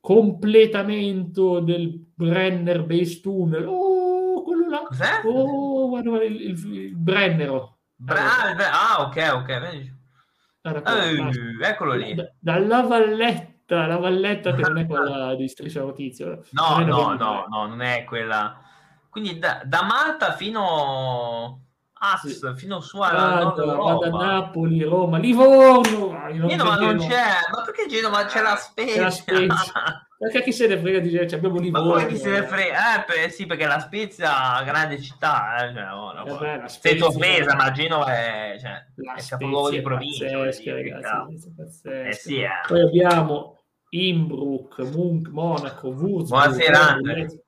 Completamento 0.00 1.60
del 1.60 2.04
Brenner 2.14 2.84
Base 2.84 3.20
Tunnel. 3.20 3.64
Oh, 3.66 4.42
quello 4.42 4.68
là. 4.68 4.82
Cos'è? 4.84 5.20
Oh, 5.24 5.88
guarda, 5.88 6.24
il, 6.24 6.40
il, 6.40 6.74
il 6.74 6.96
Brennero. 6.96 7.78
Bra- 7.94 8.56
ah, 8.56 9.02
ok, 9.02 9.30
ok. 9.34 9.90
Uh, 10.62 11.62
eccolo 11.62 11.94
lì. 11.94 12.14
Da, 12.14 12.32
dalla 12.38 12.82
valletta, 12.82 13.86
la 13.86 13.96
valletta 13.98 14.54
che 14.54 14.62
non 14.62 14.78
è 14.78 14.86
quella 14.86 15.36
di 15.36 15.46
Striscia 15.46 15.82
Notizia. 15.82 16.36
No, 16.50 16.78
no, 16.84 17.14
no, 17.14 17.46
no, 17.48 17.66
non 17.66 17.80
è 17.80 18.02
quella. 18.04 18.60
Quindi 19.08 19.38
da, 19.38 19.62
da 19.64 19.84
Malta 19.84 20.32
fino 20.32 21.61
As 22.04 22.54
fino 22.56 22.80
su 22.80 22.98
alla 22.98 23.44
vado, 23.54 24.02
a 24.02 24.08
Napoli, 24.08 24.82
Roma, 24.82 25.18
Livorno. 25.18 26.10
Ah, 26.10 26.32
Genova 26.32 26.74
non 26.74 26.96
c'è, 26.98 27.38
ma 27.54 27.62
perché 27.62 27.86
Genova 27.86 28.24
c'è 28.24 28.42
la 28.42 28.56
Spezia? 28.56 29.02
La 29.02 29.10
Spezia. 29.10 30.08
perché 30.18 30.42
chi 30.42 30.52
se 30.52 30.66
ne 30.66 30.80
frega 30.80 30.98
di 30.98 31.10
dire 31.10 31.28
cioè, 31.28 31.38
abbiamo 31.38 31.60
Livorno? 31.60 31.86
Ma 31.86 31.92
come 32.00 32.06
chi 32.08 32.16
se 32.16 32.30
ne 32.30 32.42
frega? 32.42 32.96
Eh, 32.96 33.04
per, 33.04 33.30
sì, 33.30 33.46
perché 33.46 33.66
la 33.66 33.78
Spezia 33.78 34.60
è 34.60 34.64
grande 34.64 35.00
città, 35.00 35.64
eh, 35.64 35.72
cioè, 35.72 35.92
oh, 35.92 36.12
no, 36.12 36.26
eh 36.26 36.58
beh, 36.58 36.68
sei 36.68 37.00
offesa, 37.00 37.54
ma 37.54 37.70
Genova 37.70 38.12
è, 38.12 38.56
cioè, 38.58 38.84
è 39.16 39.24
capoluogo 39.24 39.70
di 39.70 39.80
provincia. 39.80 40.24
Pazzesca, 40.24 40.74
ragazzi, 40.74 41.52
eh, 41.84 42.12
sì, 42.14 42.40
eh. 42.40 42.48
Poi 42.66 42.80
abbiamo 42.80 43.62
Innsbruck, 43.90 44.80
Munk, 44.92 45.28
Monaco, 45.28 45.88
Würzburg. 45.90 46.26
Buonasera, 46.26 46.88
Andre. 46.88 47.41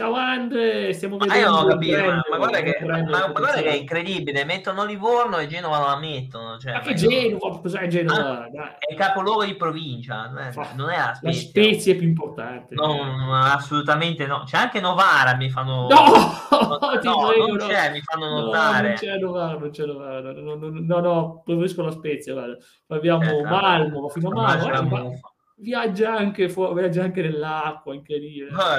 Ciao 0.00 0.14
Andre, 0.14 0.94
stiamo 0.94 1.18
vedendo. 1.18 1.34
Ma 1.34 1.46
io 1.46 1.54
non 1.54 1.64
ho 1.66 1.68
capito, 1.68 1.98
ma, 1.98 2.22
ma, 2.30 2.36
guarda, 2.38 2.60
che, 2.62 2.78
ma, 2.86 3.02
ma 3.02 3.26
guarda 3.26 3.60
che, 3.60 3.68
è 3.68 3.74
incredibile, 3.74 4.46
mettono 4.46 4.86
Livorno 4.86 5.36
e 5.36 5.46
Genova 5.46 5.78
la 5.78 5.98
mettono. 5.98 6.56
Cioè, 6.56 6.72
ma 6.72 6.80
che 6.80 6.94
Genova? 6.94 7.58
Cos'è 7.60 7.86
Genova? 7.86 8.44
Ah, 8.44 8.78
è 8.78 8.92
il 8.92 8.96
capoluogo 8.96 9.44
di 9.44 9.54
provincia, 9.56 10.28
non 10.28 10.88
è 10.88 10.96
la 10.96 11.12
Spezia. 11.12 11.20
La 11.20 11.32
Spezia 11.32 11.92
è 11.92 11.96
più 11.96 12.06
importante. 12.06 12.74
No, 12.76 12.94
no, 12.94 13.36
assolutamente 13.42 14.24
no. 14.24 14.44
C'è 14.46 14.56
anche 14.56 14.80
Novara, 14.80 15.36
mi 15.36 15.50
fanno... 15.50 15.86
No, 15.90 16.04
no, 16.48 16.78
prego, 16.98 17.46
non 17.46 17.58
c'è, 17.58 17.88
no. 17.88 17.92
mi 17.92 18.00
fanno 18.00 18.40
notare. 18.40 18.82
No, 18.82 18.88
non 18.88 18.96
c'è 18.96 19.18
Novara, 19.18 19.58
non 19.58 19.70
c'è 19.70 19.84
Novara. 19.84 20.32
No, 20.32 20.54
no, 20.54 20.70
no, 20.72 21.00
no 21.00 21.42
preferisco 21.44 21.82
la 21.82 21.90
Spezia, 21.90 22.32
guarda. 22.32 22.56
Abbiamo 22.86 23.38
eh, 23.38 23.42
Malmo, 23.42 24.08
fino 24.08 24.30
a 24.30 24.32
Malmo 24.32 25.20
viaggia 25.60 26.16
anche, 26.16 26.48
fu- 26.48 26.72
viaggia 26.74 27.04
anche 27.04 27.22
nell'acqua, 27.22 27.94
incredibile. 27.94 28.54
Oh, 28.54 28.76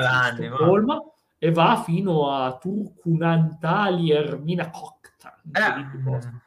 e 1.37 1.51
va 1.51 1.81
fino 1.83 2.31
a 2.31 2.57
Turkunantali 2.57 4.11
Ermina 4.11 4.69
Kokta. 4.69 5.39
Eh. 5.51 6.39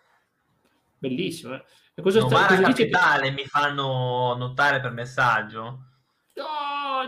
Bellissimo. 0.99 1.55
Eh? 1.55 1.65
E 1.95 2.03
cosa, 2.03 2.21
sta, 2.21 2.47
cosa 2.47 2.63
dice 2.67 2.89
che... 2.89 3.31
mi 3.33 3.45
fanno 3.45 4.35
notare 4.37 4.81
per 4.81 4.93
messaggio? 4.93 5.94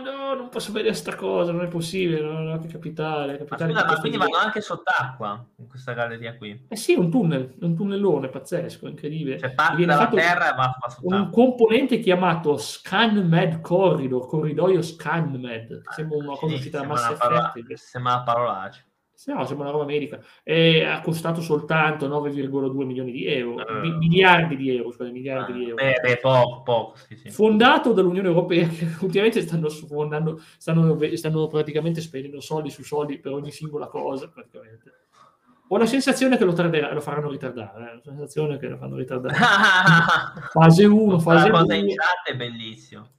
No, 0.03 0.11
no, 0.11 0.33
non 0.35 0.49
posso 0.49 0.71
vedere 0.71 0.93
sta 0.93 1.15
cosa, 1.15 1.51
non 1.51 1.63
è 1.63 1.67
possibile, 1.67 2.21
non 2.21 2.49
è 2.49 2.67
capitale. 2.67 3.37
capitale 3.37 3.73
ma, 3.73 3.79
scusa, 3.79 3.93
ma 3.93 3.99
quindi 3.99 4.17
vanno 4.17 4.37
anche 4.37 4.61
sott'acqua 4.61 5.45
in 5.57 5.67
questa 5.67 5.93
galleria 5.93 6.37
qui? 6.37 6.65
Eh 6.67 6.75
sì, 6.75 6.93
un 6.93 7.09
tunnel, 7.09 7.55
un 7.61 7.75
tunnellone 7.75 8.29
pazzesco, 8.29 8.87
incredibile. 8.87 9.39
Cioè 9.39 9.53
parte 9.53 9.85
dalla 9.85 10.07
terra 10.07 10.53
e 10.53 10.55
va, 10.55 10.77
va 10.79 10.89
sott'acqua. 10.89 11.15
Un 11.15 11.29
componente 11.31 11.99
chiamato 11.99 12.57
ScanMed 12.57 13.61
Corridor, 13.61 14.27
corridoio 14.27 14.81
ScanMed, 14.81 15.81
sembra 15.89 16.17
una 16.17 16.35
cosa 16.35 16.55
uscita 16.55 16.79
da 16.79 16.85
Mass 16.87 17.09
Effect. 17.09 17.73
Sembra 17.73 18.13
una 18.13 18.23
parolaccia. 18.23 18.81
Se 19.17 19.33
no, 19.33 19.43
sembra 19.45 19.69
una 19.69 19.75
roba 19.75 19.85
medica. 19.85 20.23
E 20.43 20.83
ha 20.83 21.01
costato 21.01 21.41
soltanto 21.41 22.07
9,2 22.07 22.85
milioni 22.85 23.11
di 23.11 23.25
euro, 23.25 23.63
uh, 23.63 23.97
miliardi 23.97 24.55
di 24.55 24.75
euro, 24.75 24.91
scusate, 24.91 25.09
miliardi 25.09 25.51
uh, 25.53 25.55
di 25.55 25.63
euro. 25.63 25.75
Beh, 25.83 25.99
beh 26.03 26.17
poco, 26.17 26.61
poco. 26.61 26.97
Sì, 27.07 27.15
sì. 27.15 27.29
Fondato 27.31 27.93
dall'Unione 27.93 28.27
Europea, 28.27 28.67
che 28.67 28.85
ultimamente 29.01 29.41
stanno, 29.41 29.69
fondando, 29.69 30.39
stanno, 30.59 30.99
stanno 31.15 31.47
praticamente 31.47 31.99
spendendo 31.99 32.39
soldi 32.41 32.69
su 32.69 32.83
soldi 32.83 33.17
per 33.17 33.31
ogni 33.31 33.49
singola 33.49 33.87
cosa, 33.87 34.29
praticamente. 34.29 34.93
Ho 35.69 35.77
la 35.77 35.87
sensazione 35.87 36.37
che 36.37 36.45
lo, 36.45 36.53
tarderà, 36.53 36.93
lo 36.93 37.01
faranno 37.01 37.31
ritardare, 37.31 37.89
eh? 37.89 37.93
la 37.95 38.01
sensazione 38.03 38.59
che 38.59 38.67
lo 38.67 38.77
fanno 38.77 38.97
ritardare. 38.97 39.33
fase 40.53 40.85
1, 40.85 41.17
fase 41.17 41.49
2. 41.49 41.51
La 41.51 41.59
cosa 41.61 41.73
in 41.73 41.87
chat 41.87 42.31
è 42.31 42.35
bellissimo 42.35 43.09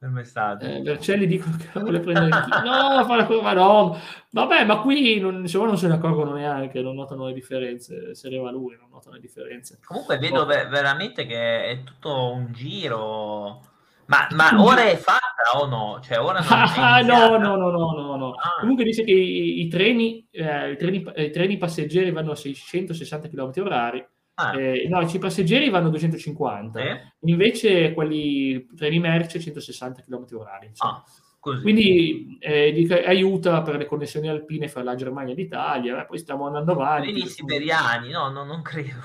nel 0.00 0.10
messaggio. 0.10 0.64
Eh, 0.64 0.80
Vercelli 0.80 1.26
dicono 1.26 1.56
che 1.56 1.68
la 1.72 1.80
vuole 1.80 2.00
prendere 2.00 2.26
in 2.26 2.62
No, 2.64 3.04
fa 3.04 3.16
la 3.16 3.26
curva 3.26 3.52
no. 3.52 3.98
Vabbè, 4.30 4.64
ma 4.64 4.80
qui 4.80 5.20
non, 5.20 5.40
insomma, 5.40 5.66
non 5.66 5.78
se 5.78 5.88
ne 5.88 5.94
accorgono 5.94 6.32
neanche, 6.32 6.80
non 6.80 6.94
notano 6.94 7.26
le 7.26 7.32
differenze. 7.32 8.14
Se 8.14 8.26
arriva 8.26 8.50
lui, 8.50 8.76
non 8.78 8.88
notano 8.90 9.16
le 9.16 9.20
differenze. 9.20 9.78
Comunque 9.84 10.18
vedo 10.18 10.42
oh. 10.42 10.46
veramente 10.46 11.26
che 11.26 11.64
è 11.64 11.82
tutto 11.84 12.32
un 12.32 12.52
giro. 12.52 13.62
Ma, 14.06 14.26
ma, 14.32 14.60
ora 14.60 14.88
è 14.88 14.96
fatta 14.96 15.56
o 15.56 15.66
no? 15.66 16.00
Cioè, 16.02 16.18
ora 16.18 16.40
ah, 16.40 17.00
no, 17.04 17.36
no, 17.36 17.56
no, 17.56 17.70
no, 17.70 17.92
no, 17.92 18.16
no. 18.16 18.30
Ah. 18.32 18.56
Comunque 18.58 18.82
dice 18.82 19.04
che 19.04 19.12
i, 19.12 19.60
i, 19.60 19.68
treni, 19.68 20.26
eh, 20.32 20.72
i, 20.72 20.76
treni, 20.76 21.06
i, 21.14 21.30
treni, 21.30 21.58
passeggeri 21.58 22.10
vanno 22.10 22.32
a 22.32 22.36
660 22.36 23.28
km 23.28 23.52
orari. 23.58 24.04
Ah. 24.34 24.58
Eh, 24.58 24.86
no, 24.88 25.00
i 25.00 25.18
passeggeri 25.18 25.68
vanno 25.68 25.88
a 25.88 25.90
250, 25.90 26.80
eh? 26.80 27.12
invece 27.24 27.92
quelli 27.92 28.66
treni 28.74 28.98
merce 28.98 29.38
160 29.38 30.02
km 30.02 30.24
orari. 30.32 30.70
Ah. 30.78 31.02
Così. 31.40 31.62
Quindi 31.62 32.36
eh, 32.38 32.70
dica, 32.70 32.96
aiuta 32.96 33.62
per 33.62 33.76
le 33.76 33.86
connessioni 33.86 34.28
alpine 34.28 34.68
fra 34.68 34.82
la 34.82 34.94
Germania 34.94 35.32
e 35.32 35.36
l'Italia, 35.36 36.02
eh, 36.02 36.04
poi 36.04 36.18
stiamo 36.18 36.46
andando 36.46 36.72
avanti. 36.72 37.12
Treni 37.12 37.26
siberiani, 37.26 38.10
no, 38.10 38.28
no, 38.28 38.44
non 38.44 38.60
credo. 38.60 39.00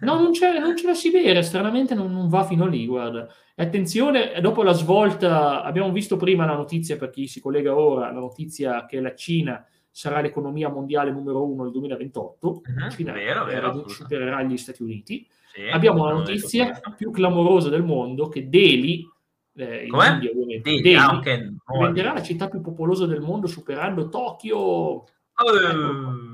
no, 0.00 0.14
non 0.14 0.32
c'è, 0.32 0.58
non 0.58 0.72
c'è 0.72 0.86
la 0.86 0.94
Siberia, 0.94 1.42
stranamente 1.42 1.94
non, 1.94 2.10
non, 2.10 2.30
va 2.30 2.42
fino 2.44 2.66
lì, 2.66 2.86
guarda. 2.86 3.28
Attenzione, 3.56 4.40
dopo 4.40 4.62
la 4.62 4.72
svolta, 4.72 5.62
abbiamo 5.62 5.92
visto 5.92 6.16
prima 6.16 6.46
la 6.46 6.56
notizia, 6.56 6.96
per 6.96 7.10
chi 7.10 7.26
si 7.26 7.40
collega 7.40 7.76
ora, 7.76 8.10
la 8.10 8.18
notizia 8.18 8.86
che 8.86 9.00
la 9.00 9.14
Cina 9.14 9.62
sarà 9.94 10.20
l'economia 10.20 10.68
mondiale 10.68 11.12
numero 11.12 11.44
uno 11.44 11.62
nel 11.62 11.70
2028, 11.70 12.48
uh-huh, 12.48 12.62
la 12.80 12.90
Cina 12.90 13.12
vero, 13.12 13.44
vero, 13.44 13.88
supererà 13.88 14.42
gli 14.42 14.56
Stati 14.56 14.82
Uniti. 14.82 15.24
Sì, 15.52 15.68
Abbiamo 15.68 16.04
la 16.04 16.14
notizia 16.14 16.80
più 16.96 17.12
clamorosa 17.12 17.68
del 17.68 17.84
mondo 17.84 18.28
che 18.28 18.48
Delhi 18.48 19.08
eh, 19.54 19.86
in 19.86 19.94
India, 19.94 20.30
ovviamente. 20.30 20.68
Delhi, 20.68 20.96
ah, 20.96 21.14
okay. 21.14 21.54
diventerà 21.64 22.12
la 22.12 22.22
città 22.22 22.48
più 22.48 22.60
popolosa 22.60 23.06
del 23.06 23.20
mondo 23.20 23.46
superando 23.46 24.08
Tokyo. 24.08 25.04
Uh. 25.04 25.66
Ecco. 25.70 26.33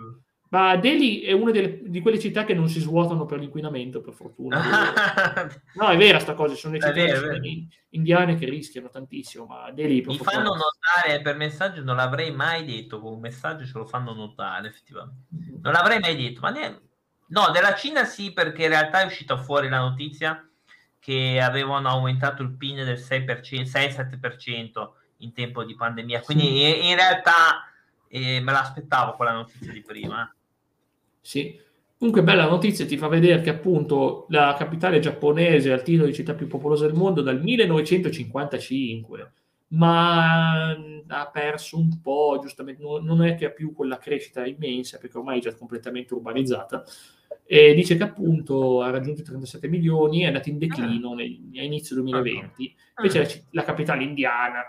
Ma 0.50 0.76
Delhi 0.76 1.20
è 1.20 1.30
una 1.30 1.52
delle, 1.52 1.80
di 1.82 2.00
quelle 2.00 2.18
città 2.18 2.44
che 2.44 2.54
non 2.54 2.68
si 2.68 2.80
svuotano 2.80 3.24
per 3.24 3.38
l'inquinamento, 3.38 4.00
per 4.00 4.14
fortuna. 4.14 4.60
no, 5.74 5.88
è 5.88 5.96
vera 5.96 6.18
sta 6.18 6.34
cosa, 6.34 6.56
sono 6.56 6.74
le 6.74 6.80
città 6.80 6.92
vero, 6.92 7.38
indiane 7.90 8.34
che 8.34 8.48
rischiano 8.48 8.88
tantissimo, 8.88 9.46
ma 9.46 9.70
Delhi... 9.70 10.02
Mi 10.04 10.18
fanno 10.18 10.56
notare 10.56 11.22
per 11.22 11.36
messaggio, 11.36 11.84
non 11.84 11.94
l'avrei 11.94 12.32
mai 12.34 12.64
detto, 12.64 13.00
con 13.00 13.12
un 13.12 13.20
messaggio 13.20 13.64
ce 13.64 13.78
lo 13.78 13.86
fanno 13.86 14.12
notare, 14.12 14.68
effettivamente. 14.68 15.26
Mm-hmm. 15.36 15.60
Non 15.62 15.72
l'avrei 15.72 16.00
mai 16.00 16.16
detto, 16.16 16.40
ma 16.40 16.50
ne... 16.50 16.80
No, 17.28 17.50
della 17.52 17.76
Cina 17.76 18.04
sì, 18.04 18.32
perché 18.32 18.64
in 18.64 18.70
realtà 18.70 19.02
è 19.02 19.06
uscita 19.06 19.36
fuori 19.36 19.68
la 19.68 19.78
notizia 19.78 20.44
che 20.98 21.40
avevano 21.40 21.88
aumentato 21.88 22.42
il 22.42 22.56
PIN 22.56 22.84
del 22.84 22.98
6-7% 22.98 24.88
in 25.18 25.32
tempo 25.32 25.62
di 25.62 25.76
pandemia. 25.76 26.22
Quindi 26.22 26.46
sì. 26.46 26.88
in 26.88 26.96
realtà 26.96 27.70
eh, 28.08 28.40
me 28.40 28.50
l'aspettavo 28.50 29.12
quella 29.12 29.32
notizia 29.32 29.72
di 29.72 29.82
prima. 29.82 30.28
Sì. 31.30 31.56
Comunque 31.96 32.24
bella 32.24 32.48
notizia, 32.48 32.84
ti 32.86 32.96
fa 32.96 33.06
vedere 33.06 33.40
che 33.40 33.50
appunto 33.50 34.26
la 34.30 34.56
capitale 34.58 34.98
giapponese 34.98 35.68
è 35.68 35.72
al 35.72 35.84
titolo 35.84 36.08
di 36.08 36.14
città 36.14 36.34
più 36.34 36.48
popolosa 36.48 36.86
del 36.86 36.96
mondo 36.96 37.22
dal 37.22 37.40
1955, 37.40 39.32
ma 39.68 40.70
ha 40.70 41.30
perso 41.32 41.78
un 41.78 42.00
po', 42.00 42.38
giustamente, 42.42 42.82
non 42.82 43.22
è 43.22 43.36
che 43.36 43.44
ha 43.44 43.50
più 43.50 43.72
quella 43.72 43.98
crescita 43.98 44.44
immensa 44.44 44.98
perché 44.98 45.18
ormai 45.18 45.38
è 45.38 45.42
già 45.42 45.54
completamente 45.54 46.14
urbanizzata, 46.14 46.82
e 47.46 47.74
dice 47.74 47.96
che 47.96 48.02
appunto 48.02 48.80
ha 48.82 48.90
raggiunto 48.90 49.20
i 49.20 49.24
37 49.24 49.68
milioni, 49.68 50.22
è 50.22 50.26
andato 50.26 50.48
in 50.48 50.58
declino 50.58 51.12
ah. 51.12 51.14
nel, 51.14 51.38
a 51.58 51.62
inizio 51.62 51.94
2020. 51.96 52.76
Ah. 52.94 53.02
Invece 53.02 53.44
la, 53.50 53.60
la, 53.60 53.64
capitale 53.64 54.02
indiana 54.02 54.60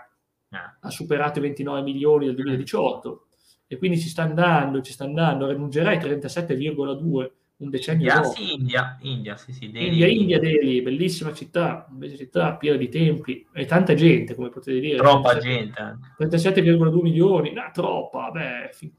ah. 0.50 0.76
ha 0.80 0.90
superato 0.90 1.40
i 1.40 1.42
29 1.42 1.82
milioni 1.82 2.26
nel 2.26 2.36
2018 2.36 3.26
e 3.72 3.78
quindi 3.78 3.98
ci 3.98 4.08
sta 4.08 4.22
andando, 4.22 4.82
ci 4.82 4.92
sta 4.92 5.04
andando, 5.04 5.46
raggiungerà 5.46 5.92
i 5.92 5.98
37,2 5.98 7.30
un 7.56 7.70
decennio 7.70 8.08
India, 8.08 8.20
dopo. 8.20 8.34
Sì, 8.34 8.52
India, 8.52 8.98
India, 9.00 9.36
sì, 9.36 9.52
sì, 9.52 9.70
Delhi. 9.70 9.86
India, 9.86 10.06
India, 10.08 10.38
Delhi, 10.38 10.82
bellissima 10.82 11.32
città, 11.32 11.86
bella 11.88 12.16
città, 12.16 12.56
piena 12.56 12.76
di 12.76 12.88
templi 12.88 13.46
e 13.52 13.64
tanta 13.64 13.94
gente, 13.94 14.34
come 14.34 14.50
potete 14.50 14.78
dire. 14.80 14.96
Troppa 14.96 15.38
37, 15.38 15.72
gente. 16.18 16.60
37,2 16.60 17.00
milioni, 17.00 17.52
no, 17.52 17.70
troppa, 17.72 18.30
beh, 18.30 18.70
fi- 18.72 18.92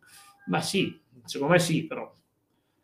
ma 0.48 0.62
sì, 0.62 1.00
secondo 1.26 1.54
me 1.54 1.60
sì, 1.60 1.86
però 1.86 2.12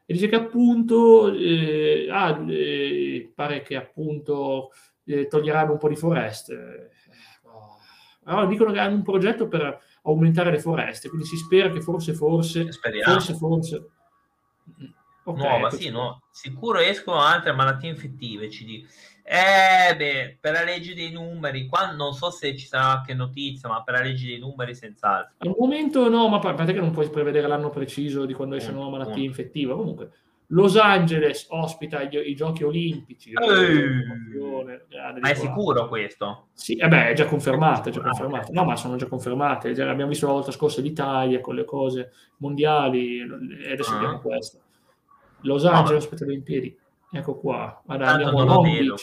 e 0.06 0.14
dice 0.14 0.28
che 0.28 0.36
appunto 0.36 1.32
eh, 1.32 2.08
ah, 2.10 2.44
eh, 2.50 3.32
pare 3.34 3.62
che 3.62 3.76
appunto 3.76 4.72
eh, 5.06 5.28
toglieranno 5.28 5.74
un 5.74 5.78
po' 5.78 5.88
di 5.88 5.96
foreste. 5.96 6.92
Allora, 8.24 8.48
dicono 8.48 8.72
che 8.72 8.80
hanno 8.80 8.96
un 8.96 9.04
progetto 9.04 9.48
per 9.48 9.80
aumentare 10.04 10.52
le 10.52 10.60
foreste, 10.60 11.10
quindi 11.10 11.28
si 11.28 11.38
spera 11.38 11.70
che 11.70 11.82
forse, 11.82 12.14
forse, 12.14 12.72
Speriamo. 12.72 13.14
forse, 13.14 13.34
forse... 13.34 13.90
Okay, 15.24 15.48
Nuova, 15.48 15.70
sì, 15.70 15.90
no. 15.90 16.24
Sicuro 16.32 16.80
escono 16.80 17.20
altre 17.20 17.52
malattie 17.52 17.90
infettive, 17.90 18.50
ci 18.50 18.66
dico. 18.66 18.88
Eh, 19.24 19.96
beh, 19.96 20.38
per 20.42 20.54
la 20.54 20.64
legge 20.64 20.96
dei 20.96 21.12
numeri, 21.12 21.68
qua 21.68 21.92
non 21.92 22.14
so 22.14 22.32
se 22.32 22.56
ci 22.58 22.66
sarà 22.66 22.98
anche 22.98 23.14
notizia, 23.14 23.70
ma 23.70 23.84
per 23.84 23.94
la 23.94 24.02
legge 24.02 24.26
dei 24.26 24.40
numeri 24.40 24.74
senz'altro. 24.74 25.36
Al 25.38 25.56
momento 25.56 26.10
no, 26.10 26.28
ma 26.30 26.38
a 26.38 26.40
parte 26.40 26.74
che 26.74 26.80
non 26.80 26.90
puoi 26.90 27.12
prevedere 27.12 27.48
l'anno 27.48 27.70
preciso 27.70 28.26
di 28.26 28.34
quando 28.34 28.56
esce 28.56 28.70
una 28.72 28.80
nuova 28.80 28.98
malattia 28.98 29.24
infettiva. 29.24 29.76
Comunque, 29.76 30.10
Los 30.52 30.78
Angeles 30.78 31.46
ospita 31.50 32.02
i, 32.02 32.30
i 32.30 32.36
giochi 32.36 32.64
olimpici. 32.64 33.34
Ma 33.34 35.30
è 35.30 35.34
sicuro 35.36 35.88
questo? 35.88 36.48
Sì, 36.54 36.76
eh 36.76 36.88
beh, 36.88 37.10
è 37.10 37.14
già 37.14 37.26
confermato, 37.26 37.90
è 37.90 37.92
già 37.92 38.02
confermato. 38.02 38.52
No, 38.52 38.64
ma 38.64 38.76
sono 38.76 38.96
già 38.96 39.06
confermate. 39.06 39.74
Già, 39.74 39.88
abbiamo 39.90 40.10
visto 40.10 40.26
la 40.26 40.34
volta 40.34 40.52
scorsa 40.52 40.82
l'Italia 40.82 41.40
con 41.40 41.54
le 41.54 41.66
cose 41.66 42.12
mondiali 42.38 43.20
e 43.20 43.74
adesso 43.74 43.92
uh-huh. 43.92 43.98
abbiamo 43.98 44.20
questo. 44.20 44.60
Los 45.42 45.66
Angeles 45.66 45.92
no, 45.92 45.98
ospita 45.98 46.26
le 46.26 46.32
Olimpiadi. 46.32 46.78
Ecco 47.12 47.36
qua. 47.36 47.82
Guarda, 47.86 48.08
andiamo 48.08 48.44
non 48.44 48.50
a 48.50 48.62
vedo, 48.62 48.96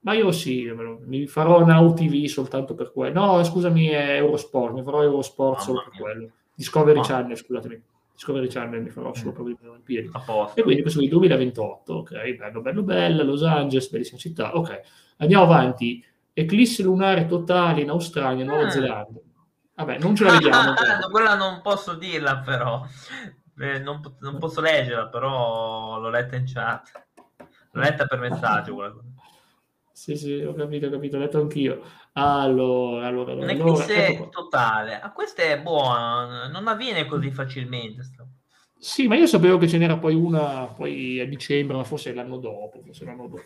Ma 0.00 0.12
io 0.12 0.30
sì, 0.30 0.70
mi 1.06 1.26
farò 1.26 1.64
Now 1.64 1.94
TV 1.94 2.26
soltanto 2.26 2.74
per 2.74 2.92
quello. 2.92 3.18
No, 3.18 3.42
scusami, 3.42 3.86
è 3.86 4.16
Eurosport, 4.16 4.74
mi 4.74 4.82
farò 4.82 5.02
Eurosport 5.02 5.60
solo 5.60 5.84
per 5.88 5.98
quello. 5.98 6.30
Discovery 6.54 6.98
ah. 6.98 7.02
Channel, 7.02 7.36
scusatemi. 7.36 7.82
Discovery 8.16 8.48
Channel 8.48 8.82
mi 8.82 8.88
farò 8.88 9.12
solo 9.12 9.32
per 9.32 9.44
le 9.44 9.68
Olimpiadi. 9.68 10.10
E 10.54 10.62
quindi 10.62 10.80
questo 10.80 11.00
è 11.00 11.02
il 11.04 11.10
2028, 11.10 11.92
ok, 11.92 12.34
bello, 12.34 12.62
bello, 12.62 12.82
bello, 12.82 13.22
Los 13.22 13.42
Angeles, 13.42 13.90
bellissima 13.90 14.18
città, 14.18 14.56
ok. 14.56 14.80
Andiamo 15.18 15.44
avanti. 15.44 16.02
Eclisse 16.32 16.82
lunare 16.82 17.26
totale 17.26 17.82
in 17.82 17.90
Australia, 17.90 18.44
Nuova 18.44 18.66
ah. 18.66 18.70
Zelanda. 18.70 19.20
Vabbè, 19.74 19.98
non 19.98 20.16
ce 20.16 20.24
la 20.24 20.32
vediamo. 20.32 20.56
Ah, 20.70 20.72
ah, 20.72 21.10
quella 21.10 21.34
non 21.34 21.60
posso 21.62 21.94
dirla 21.94 22.38
però. 22.38 22.86
Eh, 23.58 23.78
non, 23.78 24.00
non, 24.20 24.38
posso 24.38 24.60
leggerla, 24.62 25.08
però 25.08 25.98
l'ho 25.98 26.08
letta 26.08 26.36
in 26.36 26.44
chat. 26.46 26.92
L'ho 27.72 27.80
letta 27.80 28.06
per 28.06 28.18
messaggio. 28.18 28.74
Quella 28.74 28.90
cosa. 28.92 29.08
Sì, 29.92 30.16
sì, 30.16 30.42
ho 30.42 30.54
capito, 30.54 30.86
ho 30.86 30.90
capito, 30.90 31.16
ho 31.16 31.20
letto 31.20 31.38
anch'io. 31.38 31.82
Allora, 32.18 33.06
allora, 33.06 33.32
allora. 33.32 33.52
Un'eclisse 33.52 34.06
ecco 34.06 34.28
totale. 34.30 34.98
Ah, 35.00 35.12
questa 35.12 35.42
è 35.42 35.60
buona, 35.60 36.48
non 36.48 36.66
avviene 36.66 37.06
così 37.06 37.30
facilmente. 37.30 38.02
Sì, 38.78 39.06
ma 39.06 39.16
io 39.16 39.26
sapevo 39.26 39.58
che 39.58 39.68
ce 39.68 39.76
n'era 39.76 39.98
poi 39.98 40.14
una 40.14 40.66
poi 40.66 41.20
a 41.20 41.26
dicembre, 41.26 41.76
ma 41.76 41.84
forse 41.84 42.14
l'anno 42.14 42.38
dopo, 42.38 42.80
forse 42.84 43.04
l'anno 43.04 43.26
dopo. 43.26 43.42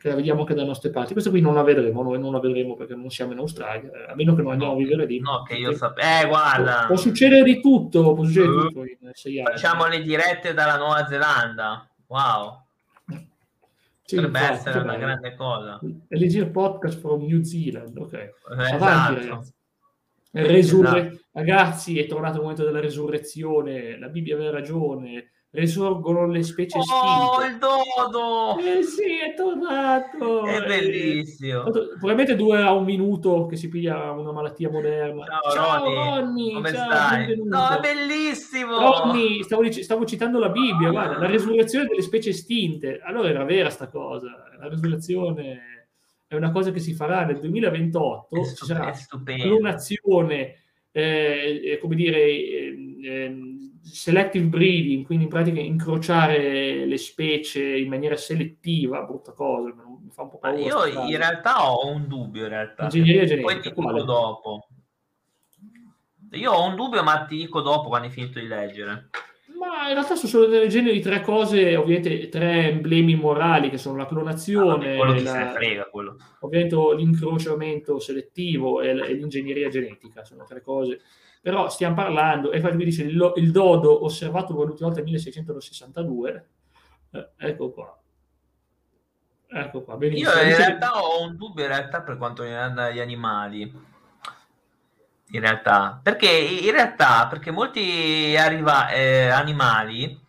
Che 0.00 0.08
la 0.08 0.14
vediamo 0.14 0.40
anche 0.40 0.54
dalle 0.54 0.66
nostre 0.66 0.90
parti. 0.90 1.12
Questa 1.12 1.30
qui 1.30 1.40
non 1.40 1.54
la 1.54 1.62
vedremo, 1.62 2.02
noi 2.02 2.20
non 2.20 2.32
la 2.32 2.40
vedremo 2.40 2.76
perché 2.76 2.94
non 2.94 3.10
siamo 3.10 3.32
in 3.32 3.38
Australia, 3.38 3.90
a 4.08 4.14
meno 4.14 4.36
che 4.36 4.42
non 4.42 4.52
andiamo 4.52 4.74
no, 4.74 4.78
a 4.78 4.82
vivere 4.82 5.06
lì. 5.06 5.18
No, 5.18 5.42
che 5.42 5.54
io 5.54 5.74
sapevo. 5.74 6.06
Eh, 6.06 6.28
guarda. 6.28 6.84
Può, 6.86 6.96
succedere 6.96 7.42
di 7.42 7.60
tutto, 7.60 8.14
può 8.14 8.24
succedere 8.24 8.52
uh, 8.52 8.66
tutto 8.68 8.84
in 8.84 9.10
sei 9.14 9.40
anni. 9.40 9.56
Facciamo 9.56 9.86
le 9.86 10.02
dirette 10.02 10.54
dalla 10.54 10.76
Nuova 10.76 11.06
Zelanda. 11.06 11.88
Wow. 12.06 12.66
Sì, 14.08 14.14
Potrebbe 14.14 14.38
infatti, 14.38 14.56
essere 14.56 14.78
una 14.78 14.96
grande 14.96 15.34
cosa. 15.34 15.80
Elegire 16.08 16.48
podcast 16.48 16.98
from 16.98 17.26
New 17.26 17.42
Zealand, 17.42 17.94
ok. 17.94 18.12
Eh, 18.14 18.32
Avanti, 18.48 18.78
esatto. 18.78 19.14
ragazzi. 19.14 19.52
Resurre... 20.30 21.06
Esatto. 21.08 21.22
Ragazzi, 21.32 21.98
è 21.98 22.06
tornato 22.06 22.36
il 22.36 22.40
momento 22.40 22.64
della 22.64 22.80
resurrezione. 22.80 23.98
La 23.98 24.08
Bibbia 24.08 24.34
aveva 24.34 24.50
ragione 24.50 25.32
risorgono 25.58 26.26
le 26.26 26.42
specie 26.42 26.78
estinte. 26.78 27.04
Oh, 27.04 27.44
il 27.44 27.58
dodo! 27.58 28.58
Eh 28.58 28.82
sì, 28.82 29.18
è 29.18 29.34
tornato! 29.34 30.44
È 30.44 30.64
bellissimo! 30.64 31.62
Probabilmente 31.64 32.36
dura 32.36 32.70
un 32.70 32.84
minuto 32.84 33.46
che 33.46 33.56
si 33.56 33.68
piglia 33.68 34.10
una 34.12 34.32
malattia 34.32 34.70
moderna. 34.70 35.24
Ciao, 35.24 35.52
ciao 35.52 35.84
Ronny! 35.84 35.94
Ronny 35.94 36.52
come 36.52 36.72
ciao, 36.72 36.84
stai? 36.84 37.26
Benvenuto. 37.26 37.56
No, 37.56 37.68
è 37.68 37.80
bellissimo! 37.80 38.78
Ronny, 38.78 39.42
stavo, 39.42 39.72
stavo, 39.72 40.04
citando 40.04 40.38
la 40.38 40.50
Bibbia, 40.50 40.90
guarda, 40.90 41.18
la 41.18 41.26
resurrezione 41.26 41.86
delle 41.86 42.02
specie 42.02 42.30
estinte. 42.30 43.00
Allora 43.02 43.28
era 43.28 43.44
vera 43.44 43.70
sta 43.70 43.88
cosa, 43.88 44.28
la 44.58 44.68
resurrezione 44.68 45.62
è 46.28 46.34
una 46.34 46.50
cosa 46.50 46.70
che 46.70 46.80
si 46.80 46.92
farà 46.92 47.24
nel 47.24 47.40
2028, 47.40 48.44
ci 48.54 48.66
sarà 48.66 48.92
clonazione, 49.24 50.56
eh, 50.98 51.78
come 51.80 51.94
dire... 51.94 52.18
Eh, 52.20 53.56
selective 53.90 54.44
breeding, 54.46 55.04
quindi 55.04 55.24
in 55.24 55.30
pratica 55.30 55.60
incrociare 55.60 56.84
le 56.84 56.98
specie 56.98 57.78
in 57.78 57.88
maniera 57.88 58.16
selettiva, 58.16 59.02
brutta 59.02 59.32
cosa, 59.32 59.74
mi 59.74 60.10
fa 60.10 60.22
un 60.22 60.28
po' 60.28 60.38
paura. 60.38 60.58
io 60.58 60.84
in 61.06 61.16
realtà 61.16 61.70
ho 61.70 61.90
un 61.90 62.06
dubbio, 62.06 62.42
in 62.42 62.48
realtà. 62.48 62.84
Ingegneria 62.84 63.24
genetica. 63.24 63.52
Poi 63.52 63.60
ti 63.60 63.68
dico 63.74 64.02
dopo. 64.02 64.68
Io 66.32 66.52
ho 66.52 66.66
un 66.66 66.76
dubbio, 66.76 67.02
ma 67.02 67.24
ti 67.24 67.36
dico 67.36 67.62
dopo 67.62 67.88
quando 67.88 68.06
hai 68.06 68.12
finito 68.12 68.38
di 68.38 68.46
leggere. 68.46 69.08
Ma 69.58 69.88
in 69.88 69.94
realtà 69.94 70.14
sono 70.14 70.28
solo 70.28 70.46
delle 70.46 70.68
genere 70.68 70.92
di 70.92 71.00
tre 71.00 71.20
cose, 71.20 71.74
ovviamente 71.74 72.28
tre 72.28 72.68
emblemi 72.68 73.16
morali 73.16 73.70
che 73.70 73.76
sono 73.76 73.96
la 73.96 74.06
clonazione, 74.06 74.94
ah, 74.94 74.96
quello 74.96 75.20
la, 75.20 75.50
frega, 75.50 75.90
ovviamente 76.40 76.76
l'incrociamento 76.94 77.98
selettivo 77.98 78.80
e, 78.80 78.90
e, 78.90 79.14
l'ingegneria 79.14 79.68
genetica, 79.68 80.24
sono 80.24 80.44
tre 80.44 80.62
cose. 80.62 81.00
Però 81.42 81.68
stiamo 81.68 81.96
parlando, 81.96 82.52
e 82.52 82.56
infatti 82.56 82.76
mi 82.76 82.84
dice 82.84 83.02
il, 83.02 83.32
il 83.36 83.50
dodo 83.50 84.04
osservato 84.04 84.54
per 84.54 84.66
l'ultima 84.66 84.88
volta 84.88 85.02
nel 85.02 85.10
1662, 85.10 86.48
eh, 87.10 87.28
ecco 87.36 87.70
qua. 87.72 88.00
Ecco 89.50 89.82
qua, 89.82 89.96
benissimo. 89.96 90.30
Io 90.30 90.48
in 90.50 90.56
realtà 90.56 91.02
ho 91.02 91.22
un 91.22 91.36
dubbio 91.36 91.64
in 91.64 91.70
realtà 91.70 92.02
per 92.02 92.16
quanto 92.16 92.44
riguarda 92.44 92.90
gli 92.90 93.00
animali 93.00 93.87
in 95.30 95.40
realtà, 95.40 96.00
perché 96.02 96.28
in 96.28 96.70
realtà 96.70 97.26
perché 97.26 97.50
molti 97.50 98.34
arriva, 98.36 98.88
eh, 98.88 99.28
animali 99.28 100.26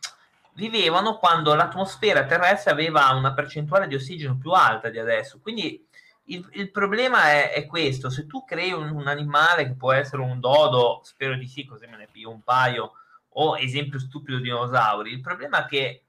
vivevano 0.53 1.17
quando 1.17 1.55
l'atmosfera 1.55 2.25
terrestre 2.25 2.71
aveva 2.71 3.09
una 3.11 3.33
percentuale 3.33 3.87
di 3.87 3.95
ossigeno 3.95 4.37
più 4.37 4.51
alta 4.51 4.89
di 4.89 4.99
adesso, 4.99 5.39
quindi 5.41 5.87
il, 6.29 6.47
il 6.53 6.71
problema 6.71 7.29
è, 7.31 7.51
è, 7.51 7.65
questo, 7.65 8.09
se 8.09 8.27
tu 8.27 8.43
crei 8.43 8.71
un, 8.71 8.89
un, 8.89 9.07
animale 9.07 9.65
che 9.65 9.73
può 9.73 9.91
essere 9.91 10.21
un 10.21 10.39
dodo, 10.39 11.01
spero 11.03 11.35
di 11.35 11.47
sì, 11.47 11.65
così 11.65 11.87
me 11.87 11.97
ne 11.97 12.07
piglio 12.11 12.29
un 12.29 12.41
paio, 12.41 12.93
o 13.33 13.57
esempio 13.57 13.99
stupido 13.99 14.39
dinosauri, 14.39 15.11
il 15.11 15.21
problema 15.21 15.65
è 15.65 15.67
che, 15.67 16.03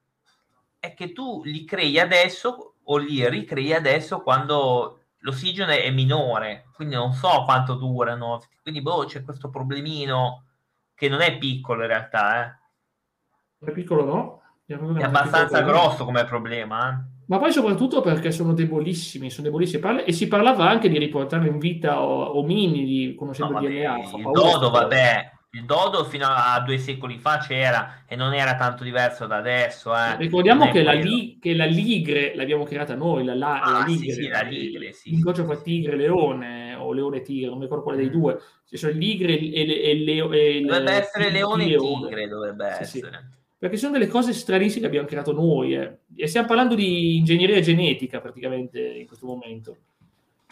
è 0.79 0.95
che 0.95 1.13
tu 1.13 1.43
li 1.45 1.65
crei 1.65 1.99
adesso 1.99 2.75
o 2.83 2.97
li 2.97 3.27
ricrei 3.29 3.73
adesso 3.73 4.21
quando 4.21 5.05
l'ossigeno 5.19 5.71
è 5.71 5.91
minore, 5.91 6.70
quindi 6.81 6.97
non 6.97 7.13
so 7.13 7.43
quanto 7.45 7.75
durano. 7.75 8.41
Quindi 8.63 8.81
boh, 8.81 9.05
c'è 9.05 9.23
questo 9.23 9.51
problemino 9.51 10.47
che 10.95 11.11
non 11.11 11.21
è 11.21 11.37
piccolo 11.37 11.83
in 11.83 11.89
realtà. 11.89 12.43
Eh. 12.43 13.67
È 13.67 13.71
piccolo 13.73 14.05
no? 14.07 14.43
È, 14.65 14.73
è 14.73 15.03
abbastanza 15.03 15.61
grosso 15.61 16.07
come 16.07 16.25
problema. 16.25 16.89
Eh. 16.89 17.25
Ma 17.27 17.39
poi 17.39 17.53
soprattutto 17.53 18.01
perché 18.01 18.33
sono 18.33 18.55
debolissimi, 18.55 19.29
sono 19.29 19.49
debolissimi. 19.49 20.05
E 20.05 20.13
si 20.13 20.27
parlava 20.27 20.71
anche 20.71 20.89
di 20.89 20.97
riportare 20.97 21.49
in 21.49 21.59
vita 21.59 22.01
ominidi, 22.01 23.15
conoscendo 23.15 23.53
no, 23.53 23.61
il 23.61 23.69
DNA. 23.69 23.99
Il 24.17 24.31
dodo, 24.33 24.71
vabbè, 24.71 25.31
il 25.53 25.65
dodo 25.65 26.05
fino 26.05 26.27
a 26.29 26.61
due 26.61 26.79
secoli 26.79 27.19
fa 27.19 27.39
c'era 27.39 28.05
e 28.07 28.15
non 28.15 28.35
era 28.35 28.55
tanto 28.55 28.85
diverso 28.85 29.27
da 29.27 29.37
adesso. 29.37 29.93
Eh. 29.97 30.17
Ricordiamo 30.17 30.71
che 30.71 30.83
la, 30.83 30.93
li, 30.93 31.39
che 31.41 31.55
la, 31.55 31.65
ligre 31.65 32.37
l'abbiamo 32.37 32.63
creata 32.63 32.95
noi, 32.95 33.25
la, 33.25 33.35
la, 33.35 33.61
ah, 33.61 33.73
la 33.81 33.85
ligre, 33.85 34.13
sì, 34.13 34.23
sì, 34.23 34.29
la 34.29 34.43
ligre 34.43 34.93
sì. 34.93 35.11
l'incontro 35.11 35.45
fra 35.45 35.57
tigre 35.57 35.95
e 35.95 35.97
leone 35.97 36.70
o 36.83 36.93
leone 36.93 37.23
tigre, 37.23 37.49
non 37.49 37.59
mi 37.59 37.65
ricordo 37.65 37.85
quale 37.85 37.99
dei 37.99 38.09
mm. 38.09 38.13
due. 38.13 38.39
Ci 38.67 38.77
sono 38.77 38.93
ligre 38.93 39.39
e, 39.39 39.67
le, 39.67 39.81
e, 39.81 39.95
le, 39.95 40.13
e 40.13 40.61
Dovrebbe 40.61 40.93
essere 40.93 41.31
leone 41.31 41.65
e 41.65 41.77
tigre, 41.77 42.29
dovrebbe 42.29 42.73
sì, 42.75 42.83
essere. 42.83 43.31
Perché 43.59 43.77
sono 43.77 43.93
delle 43.93 44.07
cose 44.07 44.33
stranissime 44.33 44.83
che 44.83 44.87
abbiamo 44.87 45.07
creato 45.07 45.33
noi 45.33 45.75
eh. 45.75 45.99
e 46.17 46.27
stiamo 46.27 46.47
parlando 46.47 46.75
di 46.75 47.17
ingegneria 47.17 47.61
genetica 47.61 48.21
praticamente 48.21 48.81
in 48.81 49.07
questo 49.07 49.27
momento 49.27 49.77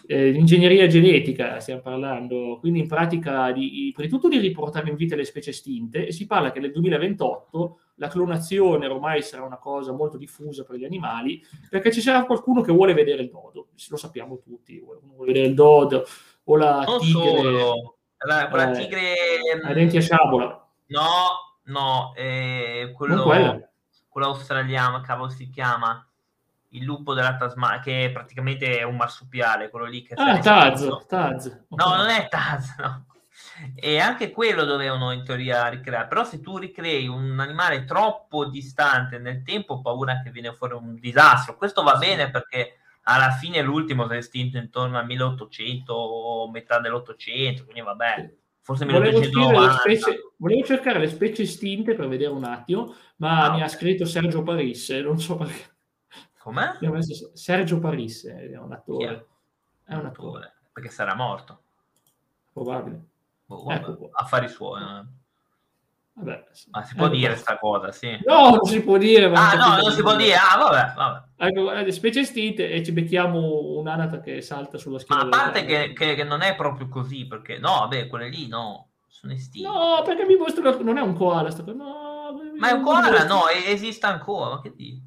eh, 0.07 0.29
ingegneria 0.31 0.87
genetica 0.87 1.61
stiamo 1.61 1.83
parlando, 1.83 2.59
quindi 2.61 2.81
in 2.81 2.89
pratica 2.89 3.53
di, 3.53 3.91
prima 3.95 4.09
di 4.09 4.15
tutto 4.15 4.29
di 4.29 4.39
riportare 4.39 4.89
in 4.89 4.97
vita 4.97 5.17
le 5.17 5.25
specie 5.25 5.51
estinte 5.51 6.07
e 6.07 6.13
si 6.13 6.27
parla 6.27 6.51
che 6.51 6.61
nel 6.61 6.73
2028 6.73 7.79
la 7.99 8.09
clonazione 8.09 8.87
ormai 8.87 9.23
sarà 9.23 9.43
una 9.45 9.59
cosa 9.59 9.93
molto 9.93 10.17
diffusa 10.17 10.65
per 10.65 10.77
gli 10.77 10.85
animali 10.85 11.45
perché 11.69 11.93
ci 11.93 12.01
sarà 12.01 12.25
qualcuno 12.25 12.63
che 12.63 12.73
vuole 12.73 12.95
vedere 12.95 13.23
il 13.23 13.31
dodo, 13.31 13.69
lo 13.89 13.97
sappiamo 13.97 14.39
tutti, 14.39 14.79
uno 14.79 15.01
vuole 15.15 15.33
vedere 15.33 15.49
il 15.49 15.55
dodo 15.55 16.05
o 16.45 16.57
la 16.57 16.83
non 16.85 16.99
tigre, 17.01 17.53
la, 18.19 18.49
la 18.51 18.71
eh, 18.71 18.73
tigre 18.73 19.15
a 19.65 19.73
denti 19.73 19.99
a 19.99 20.01
sciabola. 20.01 20.69
No, 20.87 21.61
no, 21.65 22.13
eh, 22.17 22.93
quello, 22.97 23.23
quello 24.09 24.27
australiano, 24.27 25.01
cavolo 25.01 25.29
si 25.29 25.49
chiama? 25.51 26.03
il 26.73 26.85
lupo 26.85 27.15
della 27.15 27.37
Tasmania, 27.37 27.81
che 27.81 28.11
praticamente 28.13 28.79
è 28.79 28.83
un 28.83 28.97
marsupiale, 28.97 29.71
quello 29.71 29.87
lì 29.87 30.03
che... 30.03 30.15
Ah, 30.15 30.39
Taz, 30.39 31.07
Taz. 31.07 31.65
No, 31.69 31.97
non 31.97 32.09
è 32.09 32.29
Taz, 32.29 32.77
no. 32.79 33.07
E 33.75 33.99
anche 33.99 34.31
quello 34.31 34.65
dovevano 34.65 35.13
in 35.13 35.25
teoria 35.25 35.69
ricreare, 35.69 36.07
però 36.07 36.25
se 36.25 36.41
tu 36.41 36.59
ricrei 36.59 37.07
un 37.07 37.39
animale 37.39 37.85
troppo 37.85 38.47
distante 38.47 39.19
nel 39.19 39.43
tempo, 39.43 39.75
ho 39.75 39.81
paura 39.81 40.21
che 40.23 40.31
viene 40.31 40.53
fuori 40.53 40.75
un 40.75 40.97
disastro. 40.99 41.57
Questo 41.57 41.83
va 41.83 41.97
bene 41.97 42.31
perché 42.31 42.79
alla 43.03 43.31
fine 43.31 43.63
l'ultimo 43.63 44.07
si 44.07 44.15
è 44.15 44.17
estinto 44.19 44.59
intorno 44.59 44.99
al 44.99 45.07
1800 45.07 45.93
o 45.93 46.51
metà 46.51 46.79
dell'Ottocento, 46.79 47.65
quindi 47.65 47.81
vabbè, 47.81 48.35
forse 48.61 48.85
1890. 48.85 49.73
Specie, 49.79 50.33
volevo 50.37 50.65
cercare 50.65 50.99
le 50.99 51.09
specie 51.09 51.43
estinte 51.43 51.95
per 51.95 52.07
vedere 52.07 52.31
un 52.31 52.45
attimo, 52.45 52.95
ma 53.17 53.45
ah, 53.45 53.49
mi 53.49 53.57
okay. 53.57 53.63
ha 53.63 53.69
scritto 53.69 54.05
Sergio 54.05 54.43
Parisse, 54.43 55.01
non 55.01 55.19
so 55.19 55.37
perché. 55.37 55.77
Com'è? 56.39 56.79
Sergio 57.35 57.79
Parisse, 57.79 58.51
è 58.51 58.57
un 58.57 58.73
attore. 58.73 59.27
È 59.85 59.95
un 59.95 60.07
attore. 60.07 60.55
Perché 60.73 60.91
sarà 60.91 61.15
morto. 61.15 61.63
Probabile. 62.53 63.03
Oh, 63.49 63.71
ecco 63.71 64.11
affari 64.13 64.49
suoi. 64.49 64.81
Eh. 64.81 65.05
Vabbè, 66.15 66.45
ma 66.71 66.83
si 66.83 66.95
può 66.95 67.07
ecco 67.07 67.15
dire 67.15 67.29
questa 67.29 67.59
cosa, 67.59 67.93
sì. 67.93 68.19
No, 68.25 68.51
non 68.51 68.65
si 68.65 68.83
può 68.83 68.97
dire. 68.99 69.27
Ah, 69.33 69.55
no, 69.55 69.83
non 69.83 69.93
si 69.93 70.03
può 70.03 70.17
dire. 70.17 70.35
Ah, 70.35 70.57
vabbè, 70.57 70.95
vabbè. 70.95 71.23
Ecco, 71.37 71.91
specie 71.93 72.21
estinte 72.21 72.71
e 72.71 72.85
ci 72.85 72.93
becchiamo 72.93 73.77
un'anata 73.79 74.21
che 74.21 74.41
salta 74.41 74.79
sulla 74.79 74.99
schiena. 74.99 75.25
Ma 75.25 75.29
a 75.29 75.43
parte 75.43 75.65
che, 75.65 75.93
che, 75.93 76.15
che, 76.15 76.25
non 76.25 76.43
è 76.43 76.57
proprio 76.57 76.89
così, 76.89 77.27
perché 77.27 77.59
no, 77.59 77.81
vabbè, 77.81 78.09
quelle 78.09 78.29
lì 78.29 78.49
no, 78.49 78.89
sono 79.07 79.33
estinte. 79.33 79.69
No, 79.69 80.03
perché 80.05 80.25
mi 80.25 80.37
mostro 80.37 80.83
non 80.83 80.99
è 80.99 81.01
un 81.01 81.15
koala. 81.15 81.51
Sta... 81.51 81.63
No, 81.73 82.41
ma 82.59 82.69
è 82.69 82.73
un 82.73 82.83
koala? 82.83 83.25
No, 83.25 83.43
esiste 83.49 84.07
ancora, 84.07 84.55
ma 84.55 84.61
che 84.61 84.73
dici? 84.75 85.07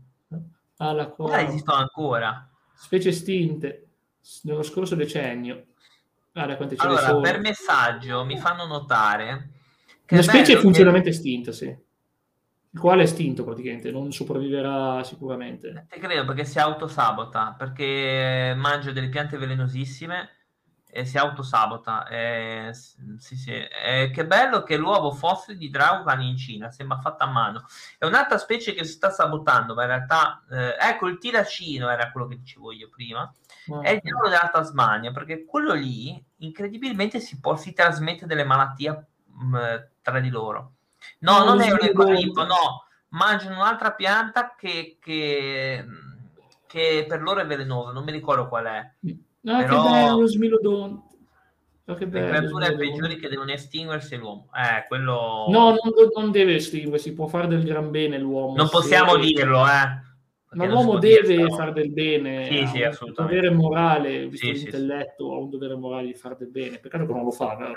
alla 0.82 1.08
quale 1.08 1.36
ah, 1.36 1.42
esistono 1.42 1.78
ancora 1.78 2.50
specie 2.74 3.10
estinte 3.10 3.88
nello 4.44 4.64
scorso 4.64 4.96
decennio. 4.96 5.66
Guarda 6.34 6.56
quante 6.56 6.76
ce 6.78 6.86
allora, 6.86 7.20
per 7.20 7.40
messaggio 7.40 8.24
mi 8.24 8.38
fanno 8.38 8.66
notare 8.66 9.50
che 10.06 10.16
la 10.16 10.22
specie 10.22 10.54
è 10.54 10.58
funzionalmente 10.58 11.10
che... 11.10 11.16
estinta, 11.16 11.52
sì. 11.52 11.66
Il 12.74 12.80
quale 12.80 13.02
è 13.02 13.06
estinto 13.06 13.44
praticamente, 13.44 13.92
non 13.92 14.12
sopravviverà 14.14 15.04
sicuramente. 15.04 15.88
Te 15.90 16.00
credo 16.00 16.24
perché 16.26 16.46
si 16.46 16.58
autosabota, 16.58 17.54
perché 17.58 18.54
mangia 18.56 18.92
delle 18.92 19.10
piante 19.10 19.38
velenosissime 19.38 20.30
e 20.94 21.06
si 21.06 21.18
autosabota. 21.18 22.06
Eh, 22.08 22.72
sì, 23.18 23.36
sì. 23.36 23.52
Eh, 23.52 24.12
che 24.14 24.26
bello 24.26 24.64
che 24.64 24.76
l'uovo 24.76 25.12
fossile 25.12 25.58
di 25.58 25.70
Draugan 25.70 26.22
in 26.22 26.38
Cina, 26.38 26.70
sembra 26.70 27.00
fatta 27.00 27.24
a 27.24 27.32
mano. 27.32 27.66
È 27.98 28.06
un'altra 28.06 28.38
specie 28.38 28.74
che 28.74 28.84
si 28.84 28.92
sta 28.92 29.10
sabotando, 29.10 29.74
ma 29.74 29.84
in 29.84 29.88
realtà, 29.88 30.44
eh, 30.52 30.76
ecco, 30.78 31.08
il 31.08 31.18
tiracino 31.18 31.90
era 31.90 32.12
quello 32.12 32.28
che 32.28 32.38
dicevo 32.38 32.72
io 32.74 32.90
prima. 32.90 33.34
Wow. 33.68 33.82
È 33.82 33.92
il 33.92 34.02
diavolo 34.04 34.28
della 34.28 34.50
Tasmania, 34.52 35.12
perché 35.12 35.46
quello 35.46 35.74
lì, 35.74 36.22
incredibilmente, 36.38 37.20
si, 37.20 37.40
può, 37.40 37.56
si 37.56 37.74
trasmette 37.74 38.26
delle 38.26 38.44
malattie 38.44 39.06
mh, 39.26 39.58
mm, 39.58 39.76
tra 40.02 40.20
di 40.20 40.30
loro. 40.30 40.74
No, 41.20 41.40
no 41.40 41.46
non 41.46 41.62
è 41.62 41.72
un 41.72 41.80
equalippo, 41.82 42.44
no. 42.44 42.86
Mangiano 43.10 43.56
un'altra 43.56 43.94
pianta 43.94 44.56
che, 44.58 44.98
che, 45.02 45.86
che 46.68 47.06
per 47.08 47.22
loro 47.22 47.42
è 47.42 47.46
velenosa, 47.46 47.92
non 47.92 48.04
mi 48.04 48.12
ricordo 48.12 48.48
qual 48.48 48.66
è. 48.66 48.94
No, 49.42 49.58
Però... 49.58 49.84
che 49.84 49.90
bello 49.90 50.28
Smilodon. 50.28 51.04
Oh, 51.86 51.96
che 51.96 52.08
bello, 52.08 52.32
le 52.32 52.38
creature 52.38 52.76
peggiori 52.76 53.16
che 53.18 53.28
devono 53.28 53.52
estinguersi 53.52 54.14
è 54.14 54.18
l'uomo. 54.18 54.50
Eh, 54.56 54.86
quello... 54.88 55.46
No, 55.50 55.70
non, 55.70 55.80
non, 56.16 56.32
deve 56.32 56.56
estinguersi, 56.56 57.14
può 57.14 57.28
fare 57.28 57.48
del 57.48 57.64
gran 57.64 57.92
bene 57.92 58.18
l'uomo. 58.18 58.56
Non 58.56 58.70
possiamo 58.70 59.14
se... 59.14 59.20
dirlo, 59.20 59.66
eh. 59.66 60.10
Ma 60.54 60.66
l'uomo 60.66 61.00
deve 61.00 61.50
fare 61.50 61.72
del 61.72 61.92
bene, 61.92 62.46
sì, 62.46 62.68
sì, 62.68 62.84
ha 62.84 62.96
un 63.00 63.14
dovere 63.14 63.50
morale, 63.52 64.28
visto 64.28 64.48
sì, 64.48 64.52
l'intelletto, 64.54 65.30
sì. 65.30 65.34
ha 65.34 65.38
un 65.38 65.50
dovere 65.50 65.76
morale 65.76 66.08
di 66.08 66.14
fare 66.14 66.36
del 66.38 66.50
bene. 66.50 66.78
Peccato 66.78 67.06
che 67.06 67.14
non 67.14 67.24
lo 67.24 67.32
fa. 67.32 67.72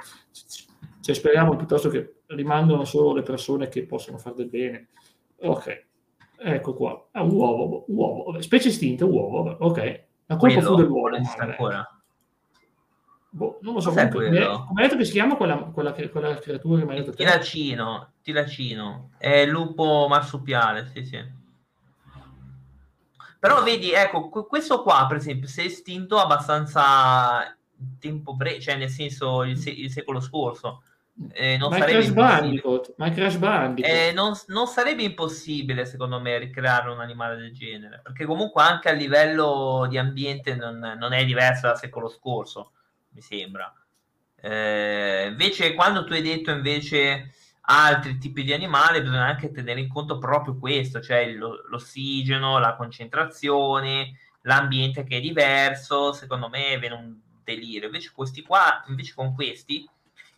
Cioè, 1.01 1.15
speriamo 1.15 1.55
piuttosto 1.55 1.89
che 1.89 2.23
rimangano 2.27 2.85
solo 2.85 3.15
le 3.15 3.23
persone 3.23 3.69
che 3.69 3.85
possono 3.87 4.19
fare 4.19 4.35
del 4.37 4.49
bene. 4.49 4.89
Ok, 5.43 5.87
ecco 6.39 6.75
qua. 6.75 7.09
Ah, 7.13 7.23
uovo, 7.23 7.85
uovo. 7.89 8.41
Specie 8.41 8.69
estinta, 8.71 9.05
uovo. 9.05 9.57
Ok, 9.61 10.04
la 10.27 10.37
colpa 10.37 10.61
fu 10.61 10.75
dell'uomo. 10.75 11.17
ancora. 11.39 11.89
Boh, 13.31 13.59
non 13.63 13.75
lo 13.75 13.81
so. 13.81 13.91
Come, 13.91 14.09
come 14.11 14.83
detto 14.83 14.97
che 14.97 15.05
si 15.05 15.13
chiama 15.13 15.35
quella, 15.35 15.57
quella, 15.57 15.93
quella 15.93 16.39
creatura 16.39 16.79
che 16.79 16.85
mi 16.85 16.93
hai 16.93 16.99
detto? 16.99 17.13
Tilacino, 17.13 18.13
Tilacino. 18.23 19.11
È 19.19 19.29
il 19.29 19.51
lupo 19.51 20.07
marsupiale, 20.09 20.87
sì, 20.87 21.05
sì. 21.05 21.43
Però 23.41 23.63
vedi, 23.63 23.93
ecco, 23.93 24.29
questo 24.47 24.83
qua, 24.83 25.05
per 25.09 25.17
esempio, 25.17 25.49
si 25.49 25.61
è 25.61 25.65
estinto 25.65 26.19
abbastanza 26.19 27.55
tempo 27.99 28.35
breve, 28.35 28.61
cioè 28.61 28.77
nel 28.77 28.89
senso 28.89 29.43
il, 29.43 29.59
se- 29.59 29.71
il 29.71 29.91
secolo 29.91 30.21
scorso. 30.21 30.83
Eh, 31.33 31.57
non, 31.59 31.71
sarebbe 31.71 31.93
Crash 31.93 32.11
Bandicoot, 32.11 32.95
ma 32.97 33.11
Crash 33.11 33.37
Bandicoot. 33.37 33.93
Eh, 33.93 34.13
non, 34.13 34.33
non, 34.49 34.67
sarebbe 34.67 35.05
impossibile, 35.05 35.87
secondo 35.87 36.21
me, 36.21 36.39
ricreare 36.39 36.91
un 36.91 37.01
animale 37.01 37.37
del 37.37 37.53
genere, 37.53 38.01
perché 38.03 38.25
comunque 38.25 38.63
anche 38.63 38.89
a 38.89 38.93
livello 38.93 39.87
di 39.89 39.97
ambiente 39.97 40.57
non, 40.57 40.79
non 40.99 41.13
è 41.13 41.25
diverso 41.25 41.69
dal 41.69 41.79
secolo 41.79 42.09
scorso, 42.09 42.73
mi 43.11 43.21
sembra. 43.21 43.73
Eh, 44.41 45.27
invece, 45.29 45.75
quando 45.75 46.05
tu 46.05 46.13
hai 46.15 46.23
detto 46.23 46.51
invece 46.51 47.33
altri 47.67 48.19
tipi 48.19 48.43
di 48.43 48.53
animali, 48.53 49.01
bisogna 49.01 49.25
anche 49.25 49.53
tenere 49.53 49.81
in 49.81 49.89
conto 49.89 50.19
proprio 50.19 50.59
questo, 50.59 51.01
cioè 51.01 51.27
l'ossigeno, 51.31 52.59
la 52.59 52.75
concentrazione, 52.75 54.19
l'ambiente 54.43 55.05
che 55.05 55.19
è 55.19 55.21
diverso, 55.21 56.13
secondo 56.13 56.49
me 56.49 56.77
viene 56.79 56.95
un 56.97 57.17
delirio. 57.45 57.87
Invece 57.87 58.11
questi 58.13 58.43
qua, 58.43 58.85
invece 58.89 59.15
con 59.15 59.33
questi, 59.33 59.89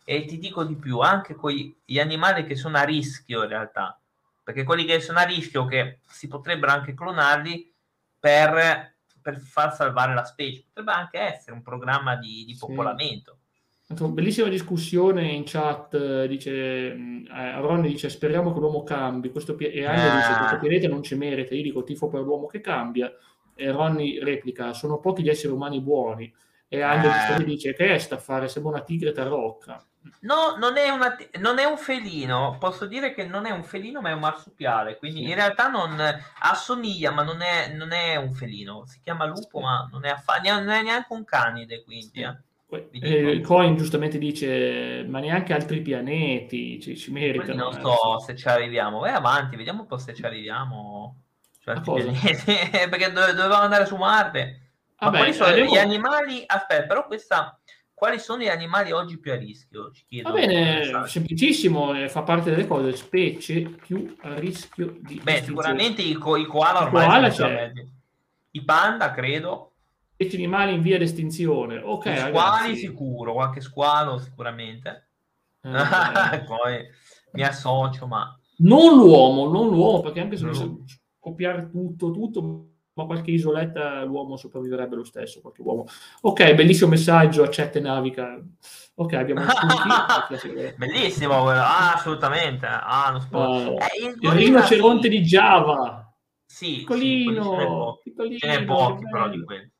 e 0.09 0.23
ti 0.23 0.37
dico 0.37 0.63
di 0.63 0.75
più, 0.75 0.99
anche 0.99 1.35
con 1.35 1.51
gli 1.51 1.99
animali 1.99 2.45
che 2.45 2.55
sono 2.55 2.77
a 2.77 2.83
rischio 2.83 3.43
in 3.43 3.49
realtà, 3.49 3.99
perché 4.41 4.63
quelli 4.63 4.85
che 4.85 5.01
sono 5.01 5.19
a 5.19 5.23
rischio, 5.23 5.65
che 5.65 5.99
si 6.07 6.29
potrebbero 6.29 6.71
anche 6.71 6.93
clonarli 6.93 7.73
per, 8.17 8.95
per 9.21 9.37
far 9.37 9.75
salvare 9.75 10.13
la 10.13 10.23
specie, 10.23 10.63
potrebbe 10.65 10.93
anche 10.93 11.19
essere 11.19 11.51
un 11.51 11.61
programma 11.61 12.15
di, 12.15 12.45
di 12.45 12.55
popolamento. 12.57 13.39
Bellissima 13.87 14.47
discussione 14.47 15.27
in 15.27 15.43
chat, 15.45 16.23
dice, 16.23 16.51
eh, 16.93 17.59
Ron 17.59 17.81
dice 17.81 18.07
speriamo 18.07 18.53
che 18.53 18.59
l'uomo 18.59 18.83
cambi, 18.83 19.29
questo 19.29 19.55
pi- 19.55 19.71
e 19.71 19.85
Angelo 19.85 20.13
eh. 20.13 20.15
dice 20.15 20.37
questo 20.37 20.57
pianeta 20.59 20.87
non 20.87 21.03
ci 21.03 21.15
merita, 21.15 21.53
io 21.53 21.63
dico 21.63 21.83
tifo 21.83 22.07
per 22.07 22.21
l'uomo 22.21 22.45
che 22.45 22.61
cambia, 22.61 23.13
e 23.53 23.71
Ronny 23.71 24.23
replica 24.23 24.71
sono 24.71 24.99
pochi 24.99 25.21
gli 25.21 25.29
esseri 25.29 25.51
umani 25.51 25.81
buoni, 25.81 26.33
e 26.69 26.81
Angelo 26.81 27.41
eh. 27.41 27.43
dice 27.43 27.73
che 27.73 27.93
è 27.93 27.97
sta 27.97 28.15
a 28.15 28.19
fare, 28.19 28.47
sembra 28.47 28.71
una 28.71 28.83
tigre 28.83 29.11
tarocca. 29.11 29.85
No, 30.21 30.55
non 30.57 30.77
è, 30.77 30.89
una, 30.89 31.15
non 31.39 31.59
è, 31.59 31.65
un 31.65 31.77
felino, 31.77 32.57
posso 32.59 32.85
dire 32.85 33.13
che 33.13 33.25
non 33.25 33.45
è 33.45 33.51
un 33.51 33.63
felino 33.63 34.01
ma 34.01 34.09
è 34.09 34.13
un 34.13 34.19
marsupiale, 34.19 34.97
quindi 34.97 35.23
sì. 35.23 35.29
in 35.29 35.35
realtà 35.35 35.67
non 35.67 36.01
assomiglia 36.39 37.11
ma 37.11 37.23
non 37.23 37.41
è, 37.41 37.73
non 37.73 37.91
è, 37.91 38.15
un 38.15 38.31
felino, 38.31 38.85
si 38.85 38.99
chiama 39.03 39.25
lupo 39.25 39.59
ma 39.59 39.87
non 39.91 40.05
è, 40.05 40.09
affa- 40.09 40.39
non 40.39 40.69
è 40.69 40.81
neanche 40.81 41.13
un 41.13 41.23
canide 41.23 41.83
quindi. 41.83 42.21
Eh. 42.21 42.35
Eh, 42.91 43.39
Coin 43.41 43.77
giustamente 43.77 44.17
dice: 44.17 45.05
Ma 45.07 45.19
neanche 45.19 45.53
altri 45.53 45.81
pianeti 45.81 46.81
ci, 46.81 46.97
ci 46.97 47.11
meritano. 47.11 47.71
Non 47.71 47.79
so 47.79 48.19
se 48.19 48.35
ci 48.35 48.45
arriviamo. 48.49 48.99
Vai 48.99 49.13
avanti, 49.13 49.55
vediamo 49.55 49.81
un 49.81 49.87
po' 49.87 49.97
se 49.97 50.13
ci 50.13 50.23
arriviamo. 50.23 51.21
Cioè, 51.63 51.79
Perché 51.79 53.11
dove, 53.11 53.33
dovevamo 53.33 53.63
andare 53.63 53.85
su 53.85 53.95
Marte. 53.95 54.67
Ma 54.99 55.07
Vabbè, 55.07 55.17
quali 55.17 55.33
sono 55.33 55.49
arrivo... 55.49 55.73
gli 55.73 55.77
animali? 55.77 56.43
Aspetta, 56.45 56.87
però 56.87 57.05
questa. 57.05 57.56
Quali 57.97 58.19
sono 58.19 58.43
gli 58.43 58.47
animali 58.47 58.91
oggi 58.91 59.17
più 59.17 59.31
a 59.31 59.35
rischio? 59.37 59.89
Ci 59.91 60.05
chiedo, 60.07 60.29
Va 60.29 60.35
bene, 60.35 61.07
semplicissimo, 61.07 61.95
eh, 61.95 62.09
fa 62.09 62.21
parte 62.21 62.51
delle 62.51 62.67
cose, 62.67 62.95
specie 62.95 63.61
più 63.61 64.15
a 64.21 64.35
rischio 64.37 64.99
di. 65.01 65.19
Beh, 65.19 65.41
sicuramente 65.41 66.03
i, 66.03 66.13
co- 66.13 66.35
i 66.35 66.45
koala 66.45 66.83
ormai. 66.83 67.05
I, 67.05 67.07
koala 67.07 67.29
c'è. 67.29 67.71
I 68.51 68.63
panda, 68.63 69.09
credo 69.09 69.71
specie 70.13 70.35
animali 70.35 70.75
in 70.75 70.81
via 70.83 70.99
d'estinzione. 70.99 71.79
Ok, 71.79 72.03
squali 72.03 72.31
ragazzi. 72.33 72.75
sicuro, 72.75 73.33
qualche 73.33 73.61
squalo 73.61 74.19
sicuramente. 74.19 75.05
Eh, 75.67 76.43
Poi 76.43 76.85
mi 77.31 77.43
associo, 77.43 78.05
ma... 78.05 78.39
Non 78.57 78.95
l'uomo, 78.95 79.49
non 79.49 79.69
l'uomo, 79.69 80.01
perché 80.01 80.19
anche 80.19 80.37
se 80.37 80.45
no. 80.45 80.85
copiare 81.19 81.67
tutto, 81.71 82.11
tutto, 82.11 82.67
ma 82.97 83.05
qualche 83.05 83.29
isoletta 83.29 84.03
l'uomo 84.03 84.37
sopravviverebbe 84.37 84.95
lo 84.95 85.03
stesso, 85.03 85.39
qualche 85.39 85.61
uomo. 85.61 85.85
Ok, 86.21 86.55
bellissimo 86.55 86.89
messaggio, 86.89 87.43
accetta 87.43 87.79
navica. 87.79 88.41
Ok, 88.95 89.13
abbiamo 89.13 89.41
Bellissimo 90.77 91.43
quello, 91.43 91.61
ah, 91.61 91.93
assolutamente. 91.93 92.65
Ah, 92.65 93.11
non 93.11 93.39
uh, 93.39 93.77
eh, 93.77 94.15
il, 94.19 94.31
rinoceronte 94.31 95.07
di 95.09 95.21
Java. 95.21 96.11
Sì, 96.43 96.77
piccolino, 96.77 97.99
sì, 98.01 98.09
piccolino, 98.09 98.37
ce 98.39 98.47
n'è 98.47 98.65
pochi 98.65 99.03
però 99.11 99.29
di 99.29 99.43
quelli. 99.43 99.71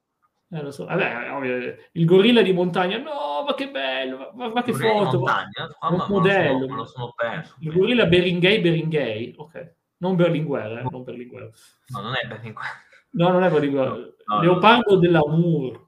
Eh, 0.52 0.62
lo 0.62 0.70
so. 0.70 0.86
Vabbè, 0.86 1.32
ovvio, 1.34 1.76
il 1.94 2.06
gorilla 2.06 2.44
di 2.44 2.54
montagna, 2.54 3.00
no, 3.00 3.44
ma 3.46 3.56
che 3.56 3.72
bello, 3.72 4.32
ma, 4.36 4.50
ma 4.50 4.62
che 4.62 4.74
foto, 4.74 5.18
montagna? 5.18 5.76
Ma, 5.82 5.90
un 5.90 6.06
modello. 6.08 6.68
Lo 6.68 6.86
sono 6.86 7.14
perso. 7.16 7.56
Il 7.62 7.74
gorilla 7.74 8.06
Beringay, 8.06 8.62
Beringay, 8.62 9.34
ok. 9.36 9.74
Non 9.98 10.16
Berlinguer, 10.16 10.78
eh? 10.78 10.86
non 10.92 11.04
Berlinguer. 11.04 11.50
No, 11.88 12.02
non 12.02 12.14
è 12.14 12.28
Berlinguer. 12.28 12.86
No, 13.12 13.30
non 13.30 13.44
è 13.44 13.50
Berlinguer. 13.50 14.16
No, 14.26 14.42
Leopardo 14.42 14.96
no. 14.96 15.00
dell'Amour. 15.00 15.86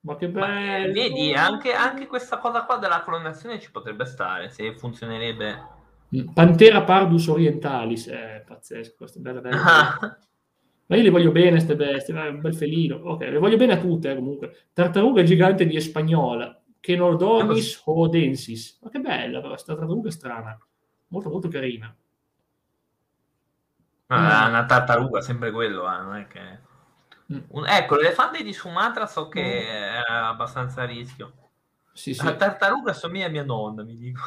Ma 0.00 0.16
che 0.16 0.28
bello! 0.28 0.46
Ma, 0.46 0.92
vedi, 0.92 1.32
anche, 1.32 1.72
anche, 1.72 2.06
questa 2.06 2.38
cosa 2.38 2.64
qua 2.64 2.76
della 2.76 3.02
clonazione 3.02 3.60
ci 3.60 3.70
potrebbe 3.70 4.04
stare, 4.04 4.48
se 4.48 4.74
funzionerebbe. 4.74 5.80
Mm, 6.16 6.28
Pantera 6.32 6.82
Pardus 6.82 7.28
Orientalis, 7.28 8.08
è 8.08 8.42
pazzesco, 8.44 8.94
questo 8.96 9.18
è 9.18 9.20
bello, 9.20 9.40
bello. 9.40 9.56
Ma 10.86 10.96
io 10.96 11.04
le 11.04 11.10
voglio 11.10 11.30
bene 11.30 11.50
queste 11.50 11.76
bestie, 11.76 12.14
è 12.14 12.28
un 12.28 12.40
bel 12.40 12.54
felino. 12.54 12.96
Ok, 12.96 13.20
le 13.20 13.38
voglio 13.38 13.56
bene 13.56 13.74
a 13.74 13.78
tutte, 13.78 14.10
eh, 14.10 14.16
comunque. 14.16 14.66
Tartaruga 14.72 15.22
gigante 15.22 15.66
di 15.66 15.76
Espagnola, 15.76 16.60
Kenodonis 16.80 17.82
hodensis. 17.84 18.78
Ma 18.82 18.90
che 18.90 18.98
bella, 18.98 19.38
però, 19.38 19.50
questa 19.50 19.74
tartaruga 19.74 20.08
è 20.08 20.12
strana. 20.12 20.58
Molto, 21.08 21.30
molto 21.30 21.48
carina. 21.48 21.94
Ah, 24.14 24.48
una 24.48 24.64
tartaruga, 24.64 25.20
sempre 25.20 25.50
quello, 25.50 25.90
eh, 25.92 26.00
non 26.00 26.16
è 26.16 26.26
che... 26.26 26.40
Mm. 27.32 27.40
Un, 27.48 27.66
ecco, 27.66 27.96
l'elefante 27.96 28.42
di 28.42 28.52
Sumatra 28.52 29.06
so 29.06 29.28
che 29.28 29.42
mm. 29.42 30.08
è 30.08 30.12
abbastanza 30.12 30.82
a 30.82 30.86
rischio. 30.86 31.32
Sì, 31.92 32.14
sì. 32.14 32.24
La 32.24 32.34
tartaruga 32.34 32.92
somiglia 32.92 33.26
a 33.26 33.30
mia 33.30 33.44
nonna, 33.44 33.82
mi 33.82 33.96
dico. 33.96 34.20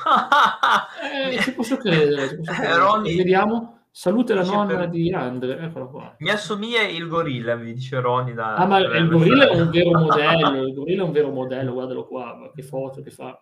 eh, 1.30 1.38
ci 1.42 1.54
posso 1.54 1.78
credere. 1.78 2.30
Ci 2.30 2.36
posso 2.36 2.52
credere. 2.52 2.78
Ronny... 2.78 3.16
Vediamo. 3.16 3.80
Salute 3.98 4.34
la 4.34 4.44
nonna 4.44 4.76
per... 4.76 4.90
di 4.90 5.14
Andre, 5.14 5.58
eccola 5.58 5.86
qua. 5.86 6.16
Mi 6.20 6.30
assomiglia 6.30 6.82
il 6.82 7.08
gorilla, 7.08 7.56
mi 7.56 7.74
dice 7.74 7.98
Ronny. 8.02 8.34
Da, 8.34 8.56
ah, 8.56 8.66
ma 8.66 8.80
il 8.80 9.08
gorilla 9.08 9.48
è 9.48 9.56
un 9.56 9.70
vero 9.70 9.92
modello, 9.98 10.68
il 10.68 10.74
gorilla 10.74 11.04
è 11.04 11.06
un 11.06 11.12
vero 11.14 11.30
modello, 11.30 11.72
guardalo 11.72 12.06
qua, 12.06 12.52
che 12.54 12.62
foto 12.62 13.02
che 13.02 13.10
fa. 13.10 13.42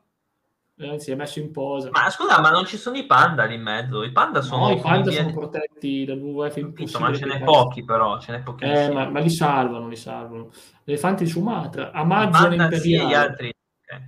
Anzi, 0.79 1.11
è 1.11 1.15
messo 1.15 1.39
in 1.39 1.51
posa. 1.51 1.89
Ma 1.91 2.09
scusa, 2.09 2.39
ma 2.39 2.49
non 2.49 2.65
ci 2.65 2.77
sono 2.77 2.97
i 2.97 3.05
panda 3.05 3.45
lì 3.45 3.55
in 3.55 3.61
mezzo? 3.61 4.01
I 4.01 4.11
panda 4.11 4.41
sono, 4.41 4.69
no, 4.69 4.73
i 4.73 4.79
panda 4.79 5.11
sono, 5.11 5.29
sono 5.29 5.39
protetti 5.39 6.03
dal 6.03 6.17
WWF 6.19 6.57
impossibile. 6.57 7.09
Ma 7.09 7.15
ce 7.15 7.25
n'è 7.25 7.43
pochi 7.43 7.85
però, 7.85 8.19
ce 8.19 8.31
n'è 8.31 8.41
pochissimi. 8.41 8.77
Eh, 8.77 8.91
ma, 8.91 9.07
ma, 9.07 9.19
li 9.19 9.29
salvano, 9.29 9.87
li 9.87 9.95
salvano. 9.95 10.49
Elefanti 10.83 11.25
di 11.25 11.29
Sumatra, 11.29 11.91
Amazon 11.91 12.53
imperiale. 12.53 12.79
Sì, 12.79 13.05
gli 13.05 13.13
altri. 13.13 13.53
Okay. 13.83 14.05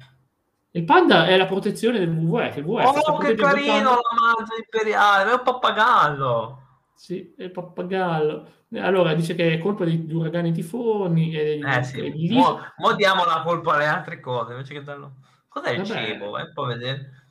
Il 0.72 0.84
panda 0.84 1.28
è 1.28 1.38
la 1.38 1.46
protezione 1.46 2.00
del 2.00 2.10
WWF. 2.10 2.58
Il 2.58 2.64
WWF 2.64 3.02
oh, 3.10 3.18
che 3.18 3.36
carino 3.36 3.92
la 3.92 4.36
mangia 4.36 4.56
imperiale, 4.58 5.30
è 5.30 5.34
un 5.34 5.42
pappagallo. 5.44 6.62
Sì, 6.96 7.34
è 7.38 7.44
il 7.44 7.52
pappagallo. 7.52 8.48
Allora, 8.78 9.14
dice 9.14 9.36
che 9.36 9.54
è 9.54 9.58
colpa 9.60 9.86
di, 9.86 10.08
di 10.08 10.14
uragani 10.14 10.52
tifoni. 10.52 11.32
E, 11.32 11.60
eh 11.64 11.84
sì, 11.84 12.00
e 12.00 12.34
mo, 12.34 12.60
mo, 12.78 12.94
diamo 12.96 13.24
la 13.24 13.44
colpa 13.46 13.76
alle 13.76 13.86
altre 13.86 14.20
cose, 14.20 14.54
invece 14.54 14.74
che 14.74 14.84
darlo... 14.84 15.14
Cos'è 15.56 15.72
il 15.72 15.78
Vabbè. 15.78 16.06
cebo? 16.08 16.32
Vai 16.32 16.44
un 16.44 16.52
po' 16.54 16.64
a 16.64 16.68
vedere. 16.68 17.30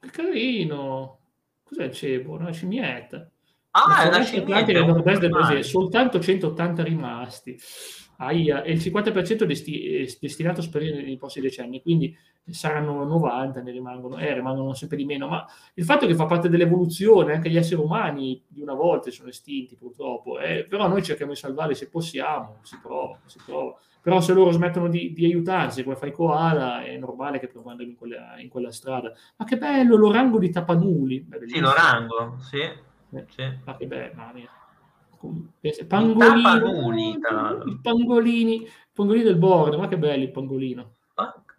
Che 0.00 0.10
carino. 0.10 1.18
Cos'è 1.62 1.84
il 1.84 1.92
cebo? 1.92 2.34
Una 2.34 2.52
scimmietta. 2.52 3.26
Ah, 3.70 4.02
è 4.02 4.08
una 4.08 4.22
scimmietta. 4.22 4.70
Del 4.70 4.84
nord-est 4.84 5.20
del 5.20 5.30
Brasile, 5.30 5.62
soltanto 5.62 6.20
180 6.20 6.82
rimasti. 6.82 7.58
AIA 8.18 8.64
e 8.64 8.72
il 8.72 8.80
50% 8.80 9.44
è 9.44 9.46
desti- 9.46 9.94
è 9.94 10.16
destinato 10.20 10.60
a 10.60 10.62
sparire 10.62 11.00
nei 11.00 11.16
prossimi 11.16 11.46
decenni, 11.46 11.80
quindi 11.80 12.14
saranno 12.50 13.02
90, 13.04 13.62
ne 13.62 13.70
rimangono, 13.70 14.18
eh, 14.18 14.34
rimangono 14.34 14.74
sempre 14.74 14.98
di 14.98 15.06
meno, 15.06 15.26
ma 15.26 15.46
il 15.72 15.84
fatto 15.84 16.06
che 16.06 16.14
fa 16.14 16.26
parte 16.26 16.50
dell'evoluzione, 16.50 17.32
anche 17.32 17.48
gli 17.48 17.56
esseri 17.56 17.80
umani 17.80 18.44
di 18.46 18.60
una 18.60 18.74
volta 18.74 19.10
sono 19.10 19.30
estinti 19.30 19.74
purtroppo, 19.74 20.38
eh, 20.38 20.66
però 20.68 20.86
noi 20.86 21.02
cerchiamo 21.02 21.32
di 21.32 21.38
salvarli 21.38 21.74
se 21.74 21.88
possiamo, 21.88 22.58
si 22.62 22.78
prova, 22.82 23.18
si 23.24 23.38
prova. 23.42 23.78
Però 24.02 24.20
se 24.20 24.32
loro 24.32 24.50
smettono 24.50 24.88
di, 24.88 25.12
di 25.12 25.24
aiutarsi, 25.26 25.82
come 25.82 25.96
fa 25.96 26.06
il 26.06 26.12
koala, 26.12 26.82
è 26.82 26.96
normale 26.96 27.38
che 27.38 27.50
andare 27.54 27.84
in 27.84 27.96
quella, 27.96 28.38
in 28.38 28.48
quella 28.48 28.72
strada. 28.72 29.12
Ma 29.36 29.44
che 29.44 29.58
bello, 29.58 29.96
l'orango 29.96 30.38
di 30.38 30.50
Tapanuli. 30.50 31.28
Sì, 31.46 31.58
l'orango, 31.58 32.38
sì. 32.40 32.60
Eh, 32.60 33.26
sì. 33.28 33.52
Ma 33.64 33.76
che 33.76 33.86
bello, 33.86 34.14
mamma 34.14 34.32
mia. 34.32 34.48
Pangolini, 35.86 37.18
i 37.66 37.78
pangolini, 37.82 38.66
pangolini 38.92 39.24
del 39.24 39.36
bordo, 39.36 39.78
ma 39.78 39.86
che 39.86 39.98
belli 39.98 40.24
il 40.24 40.30
pangolino. 40.30 40.94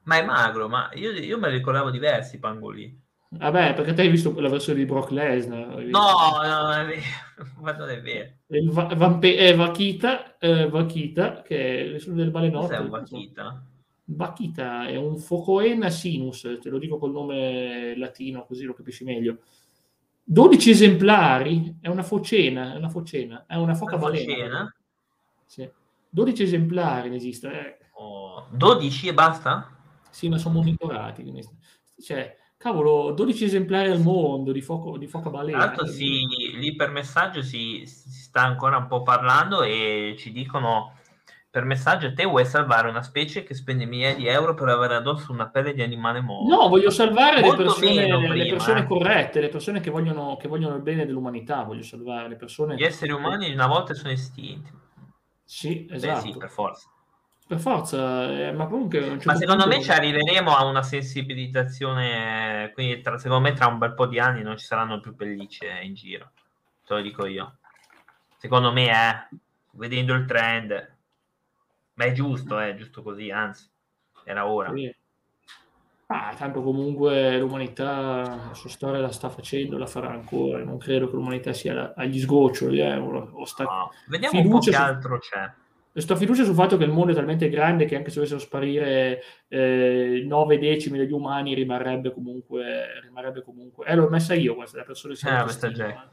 Ma 0.04 0.18
è 0.18 0.26
magro, 0.26 0.68
ma 0.68 0.90
io, 0.94 1.12
io 1.12 1.38
me 1.38 1.50
ne 1.50 1.58
ricordavo 1.58 1.92
diversi 1.92 2.40
pangolini. 2.40 3.01
Vabbè, 3.34 3.74
perché 3.76 3.94
te 3.94 4.02
hai 4.02 4.10
visto 4.10 4.38
la 4.42 4.50
versione 4.50 4.80
di 4.80 4.86
Brock 4.86 5.12
Lesnar? 5.12 5.82
No, 5.86 6.42
no, 6.44 6.74
è 6.74 6.86
vero. 6.86 7.02
ma 7.62 7.72
non 7.72 7.90
è 7.90 8.02
vero. 8.02 8.30
Il 8.48 8.70
va- 8.70 8.94
vampe- 8.94 9.38
è 9.38 9.56
Vakita, 9.56 10.38
eh, 10.38 10.68
Vakita, 10.68 11.42
che 11.42 11.96
è 11.96 12.12
del 12.12 12.30
balenotto. 12.30 12.68
Cos'è 12.68 12.80
un 12.80 12.90
Vakita? 12.90 13.66
Vakita 14.04 14.86
è 14.88 14.98
un 14.98 15.18
Focoena 15.18 15.90
sinus, 15.90 16.42
te 16.62 16.70
lo 16.70 16.78
dico 16.78 16.98
col 16.98 17.12
nome 17.12 17.96
latino 17.96 18.46
così 18.46 18.66
lo 18.66 18.74
capisci 18.74 19.06
meglio. 19.06 19.40
12 20.24 20.70
esemplari, 20.70 21.78
è 21.80 21.88
una 21.88 22.04
focena, 22.04 22.74
è 22.74 22.78
una 22.78 22.90
focena, 22.90 23.46
è 23.48 23.56
una 23.56 23.76
foca 23.76 23.96
una 23.96 24.04
balena. 24.04 24.76
Sì. 25.46 25.70
12 26.10 26.44
esemplari 26.44 27.10
ne 27.10 27.16
esistono. 27.16 27.54
Eh. 27.54 27.78
Oh, 27.94 28.48
12 28.52 29.08
e 29.08 29.14
basta? 29.14 29.74
Sì, 30.10 30.28
ma 30.28 30.38
sono 30.38 30.56
monitorati. 30.56 31.24
Cioè, 32.02 32.36
cavolo, 32.62 33.12
12 33.12 33.46
esemplari 33.46 33.90
al 33.90 34.02
mondo 34.02 34.52
di, 34.52 34.62
foco, 34.62 34.98
di 34.98 35.08
foca 35.08 35.32
balena. 35.32 35.58
Tra 35.58 35.68
l'altro, 35.68 35.86
sì, 35.88 36.28
lì 36.56 36.76
per 36.76 36.92
messaggio 36.92 37.42
si, 37.42 37.84
si, 37.86 38.10
sta 38.12 38.42
ancora 38.42 38.78
un 38.78 38.88
po' 38.88 39.02
parlando 39.02 39.64
e 39.64 40.16
ci 40.18 40.32
dicono 40.32 40.94
per 41.50 41.66
messaggio, 41.66 42.14
te 42.14 42.24
vuoi 42.24 42.46
salvare 42.46 42.88
una 42.88 43.02
specie 43.02 43.44
che 43.44 43.56
spende 43.56 43.86
migliaia 43.86 44.16
di 44.16 44.28
euro 44.28 44.54
per 44.54 44.70
avere 44.70 44.96
addosso 44.96 45.32
una 45.32 45.50
pelle 45.50 45.74
di 45.74 45.82
animale 45.82 46.22
morto? 46.22 46.56
No, 46.56 46.70
voglio 46.70 46.92
salvare 46.92 47.42
le 47.42 47.56
persone, 47.56 48.08
prima, 48.08 48.34
le 48.34 48.46
persone 48.48 48.80
eh. 48.82 48.86
corrette, 48.86 49.42
le 49.42 49.50
persone 49.50 49.80
che 49.82 49.90
vogliono, 49.90 50.38
che 50.38 50.48
vogliono, 50.48 50.76
il 50.76 50.82
bene 50.82 51.06
dell'umanità. 51.06 51.64
Voglio 51.64 51.84
salvare 51.84 52.30
le 52.30 52.36
persone. 52.36 52.76
Gli 52.76 52.84
esseri 52.84 53.12
umani 53.12 53.52
una 53.52 53.68
volta 53.68 53.94
sono 53.96 54.12
estinti. 54.12 54.72
Sì, 55.44 55.88
esatto. 55.90 56.22
Beh, 56.22 56.32
sì, 56.32 56.38
per 56.38 56.50
forza. 56.50 56.88
Per 57.52 57.60
forza, 57.60 58.32
eh, 58.32 58.54
ma 58.54 58.66
comunque... 58.66 59.02
Certo 59.02 59.24
ma 59.26 59.36
secondo 59.36 59.68
me 59.68 59.82
ci 59.82 59.92
arriveremo 59.92 60.56
a 60.56 60.64
una 60.64 60.82
sensibilizzazione, 60.82 62.72
quindi 62.74 63.02
tra, 63.02 63.18
secondo 63.18 63.50
me 63.50 63.54
tra 63.54 63.68
un 63.68 63.78
bel 63.78 63.94
po' 63.94 64.06
di 64.06 64.20
anni 64.20 64.42
non 64.42 64.58
ci 64.58 64.64
saranno 64.64 65.02
più 65.02 65.18
pellicce 65.18 65.68
in 65.84 65.94
giro, 65.94 66.32
te 66.88 66.94
lo 66.94 67.02
dico 67.02 67.26
io. 67.26 67.58
Secondo 68.38 68.72
me, 68.72 68.88
eh, 68.88 69.36
vedendo 69.72 70.14
il 70.14 70.24
trend, 70.24 70.96
ma 71.96 72.06
è 72.06 72.14
giusto, 72.14 72.58
è 72.58 72.74
giusto 72.74 73.04
così, 73.04 73.30
anzi, 73.32 73.70
era 74.24 74.48
ora. 74.48 74.72
Sì. 74.74 74.96
Ah, 76.06 76.34
tanto 76.34 76.64
comunque 76.64 77.38
l'umanità 77.38 78.46
la 78.48 78.54
sua 78.54 78.70
storia 78.70 79.02
la 79.02 79.12
sta 79.12 79.28
facendo, 79.28 79.78
la 79.78 79.88
farà 79.88 80.10
ancora. 80.10 80.64
Non 80.64 80.78
credo 80.78 81.10
che 81.10 81.16
l'umanità 81.18 81.52
sia 81.52 81.94
agli 81.98 82.18
sgoccioli. 82.18 82.80
Eh, 82.80 82.96
o 82.96 83.44
sta... 83.44 83.66
no. 83.66 83.92
Vediamo 84.08 84.40
un 84.40 84.50
po' 84.50 84.60
che 84.60 84.74
altro 84.74 85.20
c'è. 85.20 85.52
Sto 85.94 86.16
fiducia 86.16 86.44
sul 86.44 86.56
fatto 86.56 86.78
che 86.78 86.86
il 86.86 86.92
mondo 86.92 87.12
è 87.12 87.16
talmente 87.16 87.50
grande 87.50 87.86
che 87.86 87.96
anche 87.96 88.10
se 88.10 88.16
dovessero 88.16 88.40
sparire 88.40 89.22
eh, 89.50 90.24
9 90.26 90.58
decimi 90.58 90.98
degli 90.98 91.12
umani 91.12 91.54
rimarrebbe 91.54 92.14
comunque, 92.14 93.02
rimarrebbe 93.02 93.42
comunque. 93.42 93.86
Eh, 93.86 93.96
l'ho 93.96 94.08
messa 94.08 94.34
io 94.34 94.56
questa, 94.56 94.78
la 94.78 94.84
persona 94.84 95.14
che 95.14 95.28
eh, 95.28 95.44
questa 95.44 95.72
già 95.72 96.10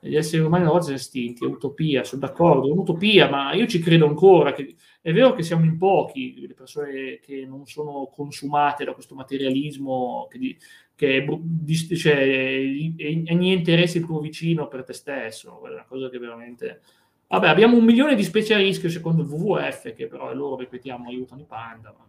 gli 0.00 0.16
esseri 0.16 0.42
umani 0.42 0.62
una 0.62 0.72
volta 0.72 0.86
sono 0.86 0.96
estinti, 0.96 1.44
è 1.44 1.48
utopia, 1.48 2.04
sono 2.04 2.20
d'accordo, 2.20 2.68
è 2.68 2.70
un'utopia, 2.70 3.28
ma 3.28 3.52
io 3.54 3.66
ci 3.66 3.80
credo 3.80 4.06
ancora. 4.06 4.52
Che, 4.52 4.74
è 5.00 5.12
vero 5.12 5.32
che 5.34 5.42
siamo 5.42 5.64
in 5.64 5.76
pochi, 5.76 6.46
le 6.46 6.54
persone 6.54 7.18
che 7.20 7.44
non 7.46 7.66
sono 7.66 8.08
consumate 8.12 8.84
da 8.84 8.92
questo 8.92 9.14
materialismo, 9.14 10.28
che, 10.30 10.56
che 10.94 11.24
è, 11.24 11.94
cioè, 11.96 12.16
è, 12.16 13.34
niente 13.34 13.74
resti 13.74 14.00
tuo 14.00 14.20
vicino 14.20 14.68
per 14.68 14.84
te 14.84 14.92
stesso, 14.92 15.66
è 15.66 15.72
una 15.72 15.86
cosa 15.86 16.08
che 16.08 16.18
veramente... 16.18 16.80
Vabbè, 17.28 17.48
abbiamo 17.48 17.76
un 17.76 17.84
milione 17.84 18.14
di 18.14 18.22
specie 18.24 18.54
a 18.54 18.58
rischio 18.58 18.88
secondo 18.88 19.22
il 19.22 19.28
WWF, 19.28 19.94
che 19.94 20.06
però 20.06 20.32
loro, 20.32 20.56
ripetiamo, 20.56 21.08
aiutano 21.08 21.42
i 21.42 21.46
panda. 21.46 21.94
Ma... 21.96 22.06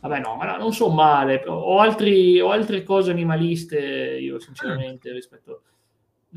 Vabbè, 0.00 0.20
no, 0.20 0.36
ma 0.36 0.56
non 0.56 0.72
so 0.72 0.90
male. 0.90 1.42
Ho, 1.46 1.80
altri, 1.80 2.40
ho 2.40 2.50
altre 2.50 2.82
cose 2.84 3.10
animaliste, 3.10 3.78
io 3.78 4.38
sinceramente, 4.38 5.12
rispetto 5.12 5.62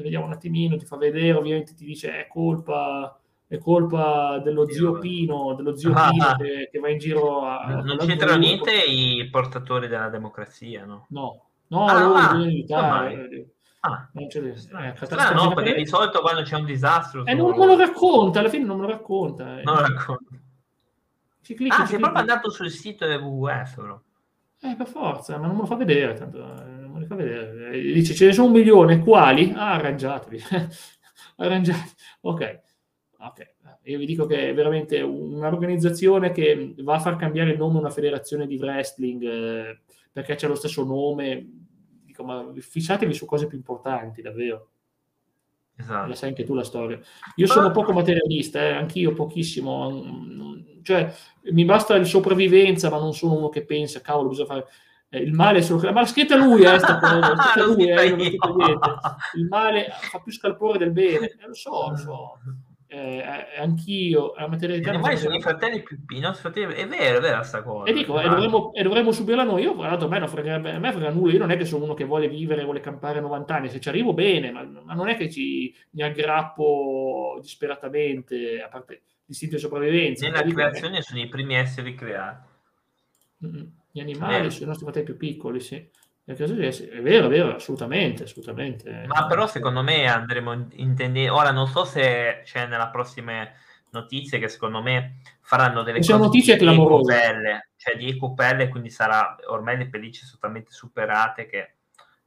vediamo 0.04 0.26
un 0.26 0.34
attimino, 0.34 0.78
ti 0.78 0.86
fa 0.86 0.98
vedere, 0.98 1.38
ovviamente 1.38 1.74
ti 1.74 1.86
dice 1.86 2.12
è 2.12 2.28
colpa, 2.28 3.20
è 3.48 3.58
colpa 3.58 4.40
dello 4.40 4.70
zio 4.70 5.00
Pino, 5.00 5.54
dello 5.56 5.76
zio 5.76 5.94
ah, 5.94 6.10
Pino 6.10 6.36
che, 6.38 6.70
che, 6.72 6.80
va 6.80 6.90
in 6.90 6.98
giro 7.00 7.42
a... 7.42 7.82
Non 7.84 7.98
c'entrano 7.98 8.38
niente 8.38 8.72
i 8.74 9.28
portatori 9.30 9.88
della 9.88 10.10
democrazia, 10.10 10.86
no? 10.86 11.06
No, 11.10 11.46
no, 11.68 11.86
ah, 11.86 12.00
loro 12.00 12.14
ah, 12.16 12.32
bisogna 12.34 12.48
aiutare. 12.48 13.48
Ah, 13.80 14.10
non 14.14 14.28
c'è, 14.28 14.40
ah, 14.72 15.34
no, 15.34 15.54
perché 15.54 15.76
di 15.76 15.86
solito 15.86 16.20
quando 16.22 16.42
c'è 16.42 16.56
un 16.56 16.66
disastro... 16.66 17.26
Eh, 17.26 17.34
non 17.34 17.56
me 17.58 17.66
lo 17.66 17.78
racconta, 17.78 18.40
alla 18.40 18.50
fine 18.50 18.66
non 18.66 18.78
me 18.80 18.86
lo 18.86 18.92
racconta. 18.92 19.60
Eh. 19.60 19.64
Non 19.64 19.76
lo 19.76 19.82
racconta. 19.82 20.36
Ci 21.42 21.54
clicca, 21.54 21.78
ah, 21.78 21.82
ci 21.82 21.88
sei 21.92 22.00
proprio 22.00 22.20
andato 22.20 22.50
sul 22.50 22.70
sito 22.70 23.06
del 23.06 23.22
WWF, 23.22 23.76
però. 23.76 24.02
Eh, 24.60 24.76
per 24.76 24.88
forza, 24.88 25.38
ma 25.38 25.46
non 25.46 25.56
me 25.56 25.62
lo 25.62 25.68
fa 25.68 25.76
vedere, 25.76 26.16
tanto, 26.16 26.40
eh, 26.40 26.66
non 26.66 27.00
li 27.00 27.06
fa 27.06 27.16
vedere. 27.16 27.80
Dice, 27.80 28.14
ce 28.16 28.26
ne 28.26 28.34
sono 28.34 28.48
un 28.48 28.54
milione, 28.54 29.00
quali? 29.00 29.54
Ah, 29.56 29.74
arrangiatevi. 29.74 30.42
arrangiatevi. 31.38 31.92
Ok. 32.22 32.62
Ok. 33.20 33.56
Io 33.84 33.98
vi 33.98 34.06
dico 34.06 34.26
che 34.26 34.50
è 34.50 34.54
veramente 34.54 35.00
un'organizzazione 35.02 36.32
che 36.32 36.76
va 36.80 36.96
a 36.96 37.00
far 37.00 37.16
cambiare 37.16 37.52
il 37.52 37.58
nome 37.58 37.78
a 37.78 37.80
una 37.80 37.90
federazione 37.90 38.46
di 38.46 38.58
wrestling 38.58 39.24
eh, 39.24 39.80
perché 40.12 40.36
c'è 40.36 40.48
lo 40.48 40.56
stesso 40.56 40.84
nome. 40.84 41.67
Dico, 42.18 42.24
ma 42.24 42.52
fissatevi 42.58 43.14
su 43.14 43.26
cose 43.26 43.46
più 43.48 43.58
importanti, 43.58 44.22
davvero. 44.22 44.70
Esatto. 45.76 46.08
La 46.08 46.16
sai 46.16 46.30
anche 46.30 46.44
tu 46.44 46.56
la 46.56 46.64
storia. 46.64 47.00
Io 47.36 47.46
sono 47.46 47.70
poco 47.70 47.94
materialista, 47.94 48.60
eh, 48.60 48.72
anch'io 48.72 49.14
pochissimo. 49.14 49.92
Mm, 49.92 50.82
cioè, 50.82 51.14
mi 51.52 51.66
basta 51.66 51.96
il 51.96 52.08
sopravvivenza, 52.08 52.90
ma 52.90 52.98
non 52.98 53.14
sono 53.14 53.36
uno 53.36 53.50
che 53.50 53.64
pensa, 53.64 54.02
cavolo, 54.02 54.30
bisogna 54.30 54.48
fare... 54.48 54.66
Eh, 55.10 55.20
il 55.20 55.34
male 55.34 55.60
è 55.60 55.62
solo... 55.62 55.92
Ma 55.92 56.02
l'ha 56.02 56.06
scritta 56.06 56.36
lui, 56.36 56.64
eh, 56.64 56.80
sta 56.80 57.00
cosa, 57.00 57.36
lui, 57.64 57.88
eh, 57.90 58.06
Il 59.36 59.48
male 59.48 59.88
fa 60.12 60.20
più 60.20 60.32
scalpore 60.32 60.80
del 60.80 60.92
bene. 60.92 61.28
Eh, 61.28 61.48
lo 61.48 61.54
so, 61.54 61.90
lo 61.92 61.96
so 61.96 62.40
eh, 62.88 63.24
anch'io 63.58 64.34
la 64.38 64.48
materialità. 64.48 64.92
Gli 64.92 64.94
animali 64.94 65.18
sono 65.18 65.36
i 65.36 65.42
fratelli 65.42 65.84
più 65.84 65.98
fratelli... 66.34 66.74
è 66.74 66.88
vero, 66.88 67.18
è 67.18 67.22
vera 67.22 67.44
sta 67.44 67.62
cosa. 67.62 67.90
E 67.90 67.94
dico, 67.94 68.20
e 68.20 68.28
dovremmo, 68.28 68.74
e 68.74 68.84
dovremmo, 68.84 69.12
subirla 69.12 69.44
noi. 69.44 69.64
Io, 69.64 69.76
guarda, 69.76 70.06
a 70.06 70.08
me 70.08 70.20
non 70.20 70.28
frega, 70.28 70.56
a 70.56 70.80
me 70.80 70.92
frega 70.92 71.10
nulla. 71.10 71.34
Io 71.34 71.40
non 71.40 71.52
è 71.52 71.58
che 71.58 71.66
sono 71.66 71.84
uno 71.84 71.94
che 71.94 72.06
vuole 72.06 72.30
vivere, 72.30 72.64
vuole 72.64 72.80
campare 72.80 73.20
90 73.20 73.56
anni. 73.56 73.70
Se 73.70 73.80
ci 73.80 73.90
arrivo, 73.90 74.14
bene, 74.14 74.52
ma, 74.52 74.64
ma 74.64 74.94
non 74.94 75.10
è 75.10 75.18
che 75.18 75.30
ci, 75.30 75.74
mi 75.92 76.04
aggrappo 76.04 77.38
disperatamente, 77.42 78.62
a 78.62 78.70
parte 78.70 79.02
l'istinto 79.26 79.56
di 79.56 79.62
sopravvivenza. 79.62 80.28
Nella 80.28 80.44
creazione 80.44 81.02
sono 81.02 81.20
i 81.20 81.28
primi 81.28 81.56
esseri 81.56 81.94
creati. 81.94 82.48
Gli 83.92 84.00
animali 84.00 84.48
eh. 84.48 84.50
sono 84.50 84.64
i 84.64 84.68
nostri 84.68 84.86
fratelli 84.86 85.06
più 85.06 85.18
piccoli, 85.18 85.60
sì. 85.60 85.90
È 86.28 86.34
vero, 86.34 87.28
è 87.28 87.30
vero, 87.30 87.56
assolutamente, 87.56 88.24
assolutamente. 88.24 89.06
Ma 89.08 89.28
però 89.28 89.48
secondo 89.48 89.82
me 89.82 90.08
andremo 90.08 90.68
intendendo, 90.74 91.34
ora 91.34 91.52
non 91.52 91.68
so 91.68 91.86
se 91.86 92.42
c'è 92.44 92.68
nelle 92.68 92.90
prossime 92.92 93.54
notizie 93.92 94.38
che 94.38 94.50
secondo 94.50 94.82
me 94.82 95.20
faranno 95.40 95.84
delle 95.84 96.00
cose 96.00 96.18
notizie 96.18 96.58
di 96.58 96.68
ecopelle, 96.68 97.70
cioè 97.78 97.96
di 97.96 98.10
ecopelle, 98.10 98.68
quindi 98.68 98.90
sarà 98.90 99.38
ormai 99.46 99.78
le 99.78 99.88
pellicce 99.88 100.26
sono 100.26 100.40
talmente 100.42 100.72
superate 100.72 101.46
che 101.46 101.76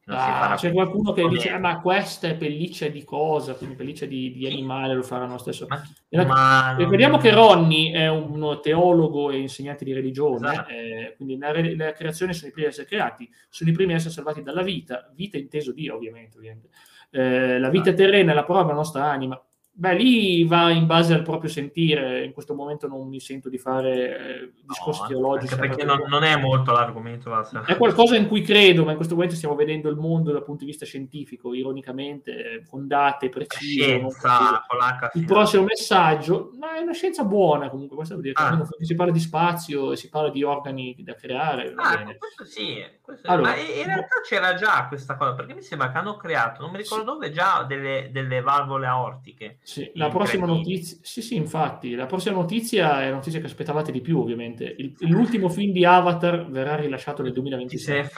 Ah, 0.06 0.54
c'è 0.56 0.72
qualcuno 0.72 1.12
che 1.12 1.28
dice, 1.28 1.50
ah, 1.50 1.58
ma 1.58 1.80
questa 1.80 2.28
è 2.28 2.36
pelliccia 2.36 2.88
di 2.88 3.04
cosa? 3.04 3.54
Quindi 3.54 3.76
pelliccia 3.76 4.06
di, 4.06 4.32
di 4.32 4.46
animale 4.46 4.94
lo 4.94 5.02
faranno 5.02 5.32
lo 5.32 5.38
stesso. 5.38 5.66
Ma, 5.68 6.74
Ricordiamo 6.76 7.14
non... 7.14 7.22
che 7.22 7.30
Ronny 7.32 7.92
è 7.92 8.08
un 8.08 8.58
teologo 8.60 9.30
e 9.30 9.38
insegnante 9.38 9.84
di 9.84 9.92
religione, 9.92 10.50
esatto. 10.50 10.70
eh, 10.70 11.14
quindi 11.16 11.38
la, 11.38 11.52
la, 11.76 11.92
creazione 11.92 12.32
sono 12.32 12.48
i 12.48 12.52
primi 12.52 12.66
a 12.66 12.70
essere 12.70 12.86
creati, 12.86 13.30
sono 13.48 13.70
i 13.70 13.72
primi 13.72 13.92
a 13.92 13.96
essere 13.96 14.12
salvati 14.12 14.42
dalla 14.42 14.62
vita, 14.62 15.10
vita 15.14 15.36
inteso 15.36 15.72
Dio 15.72 15.94
ovviamente. 15.94 16.36
ovviamente. 16.38 16.68
Eh, 17.10 17.58
la 17.58 17.68
vita 17.68 17.90
esatto. 17.90 18.02
terrena 18.02 18.32
è 18.32 18.34
la 18.34 18.44
prova 18.44 18.62
della 18.62 18.74
nostra 18.74 19.04
anima, 19.10 19.40
Beh, 19.80 19.94
lì 19.94 20.44
va 20.44 20.68
in 20.68 20.84
base 20.84 21.14
al 21.14 21.22
proprio 21.22 21.48
sentire. 21.48 22.22
In 22.22 22.34
questo 22.34 22.54
momento 22.54 22.86
non 22.86 23.08
mi 23.08 23.18
sento 23.18 23.48
di 23.48 23.56
fare 23.56 24.42
eh, 24.42 24.52
discorsi 24.60 25.00
no, 25.00 25.08
teologici. 25.08 25.56
Perché 25.56 25.84
non, 25.84 26.04
non, 26.06 26.22
è 26.22 26.36
molto 26.36 26.70
l'argomento. 26.72 27.32
È 27.64 27.76
qualcosa 27.78 28.14
in 28.14 28.28
cui 28.28 28.42
credo, 28.42 28.84
ma 28.84 28.90
in 28.90 28.96
questo 28.96 29.14
momento 29.14 29.36
stiamo 29.36 29.54
vedendo 29.54 29.88
il 29.88 29.96
mondo 29.96 30.32
dal 30.32 30.44
punto 30.44 30.64
di 30.64 30.70
vista 30.70 30.84
scientifico, 30.84 31.54
ironicamente, 31.54 32.62
con 32.68 32.86
date 32.86 33.30
precise. 33.30 33.84
Scienza, 33.84 34.66
il 35.14 35.24
prossimo 35.24 35.62
messaggio, 35.62 36.50
ma 36.58 36.76
è 36.76 36.80
una 36.80 36.92
scienza 36.92 37.24
buona 37.24 37.70
comunque. 37.70 37.96
Questo 37.96 38.16
vuol 38.16 38.26
dire 38.26 38.36
che 38.36 38.42
ah. 38.42 38.68
si 38.80 38.94
parla 38.94 39.12
di 39.12 39.20
spazio 39.20 39.92
e 39.92 39.96
si 39.96 40.10
parla 40.10 40.28
di 40.28 40.42
organi 40.42 40.94
da 40.98 41.14
creare. 41.14 41.72
Ah, 41.74 42.04
questo 42.18 42.44
sì. 42.44 42.84
Questo 43.00 43.26
allora, 43.28 43.52
ma 43.52 43.56
in 43.56 43.86
realtà 43.86 44.20
c'era 44.28 44.54
già 44.54 44.84
questa 44.88 45.16
cosa, 45.16 45.32
perché 45.32 45.54
mi 45.54 45.62
sembra 45.62 45.90
che 45.90 45.96
hanno 45.96 46.18
creato, 46.18 46.60
non 46.60 46.70
mi 46.70 46.76
ricordo 46.76 47.04
sì. 47.04 47.10
dove, 47.10 47.30
già 47.30 47.64
delle, 47.64 48.10
delle 48.12 48.42
valvole 48.42 48.86
aortiche. 48.86 49.56
Sì, 49.70 49.88
la 49.94 50.08
prossima 50.08 50.46
notizia, 50.46 50.98
sì, 51.00 51.22
sì, 51.22 51.36
infatti, 51.36 51.94
la 51.94 52.06
prossima 52.06 52.34
notizia 52.34 53.02
è 53.02 53.06
una 53.06 53.18
notizia 53.18 53.38
che 53.38 53.46
aspettavate 53.46 53.92
di 53.92 54.00
più, 54.00 54.18
ovviamente. 54.18 54.64
Il, 54.64 54.96
l'ultimo 55.02 55.48
film 55.48 55.70
di 55.70 55.84
Avatar 55.84 56.50
verrà 56.50 56.74
rilasciato 56.74 57.22
nel 57.22 57.32
2026. 57.32 58.08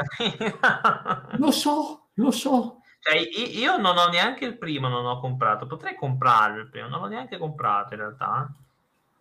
lo 1.36 1.50
so, 1.50 2.08
lo 2.14 2.30
so. 2.30 2.80
Cioè, 3.00 3.18
io 3.18 3.76
non 3.76 3.98
ho 3.98 4.08
neanche 4.08 4.46
il 4.46 4.56
primo, 4.56 4.88
non 4.88 5.04
ho 5.04 5.20
comprato. 5.20 5.66
Potrei 5.66 5.94
comprarlo 5.94 6.62
il 6.62 6.70
primo, 6.70 6.88
non 6.88 7.02
l'ho 7.02 7.08
neanche 7.08 7.36
comprato 7.36 7.92
in 7.92 8.00
realtà. 8.00 8.50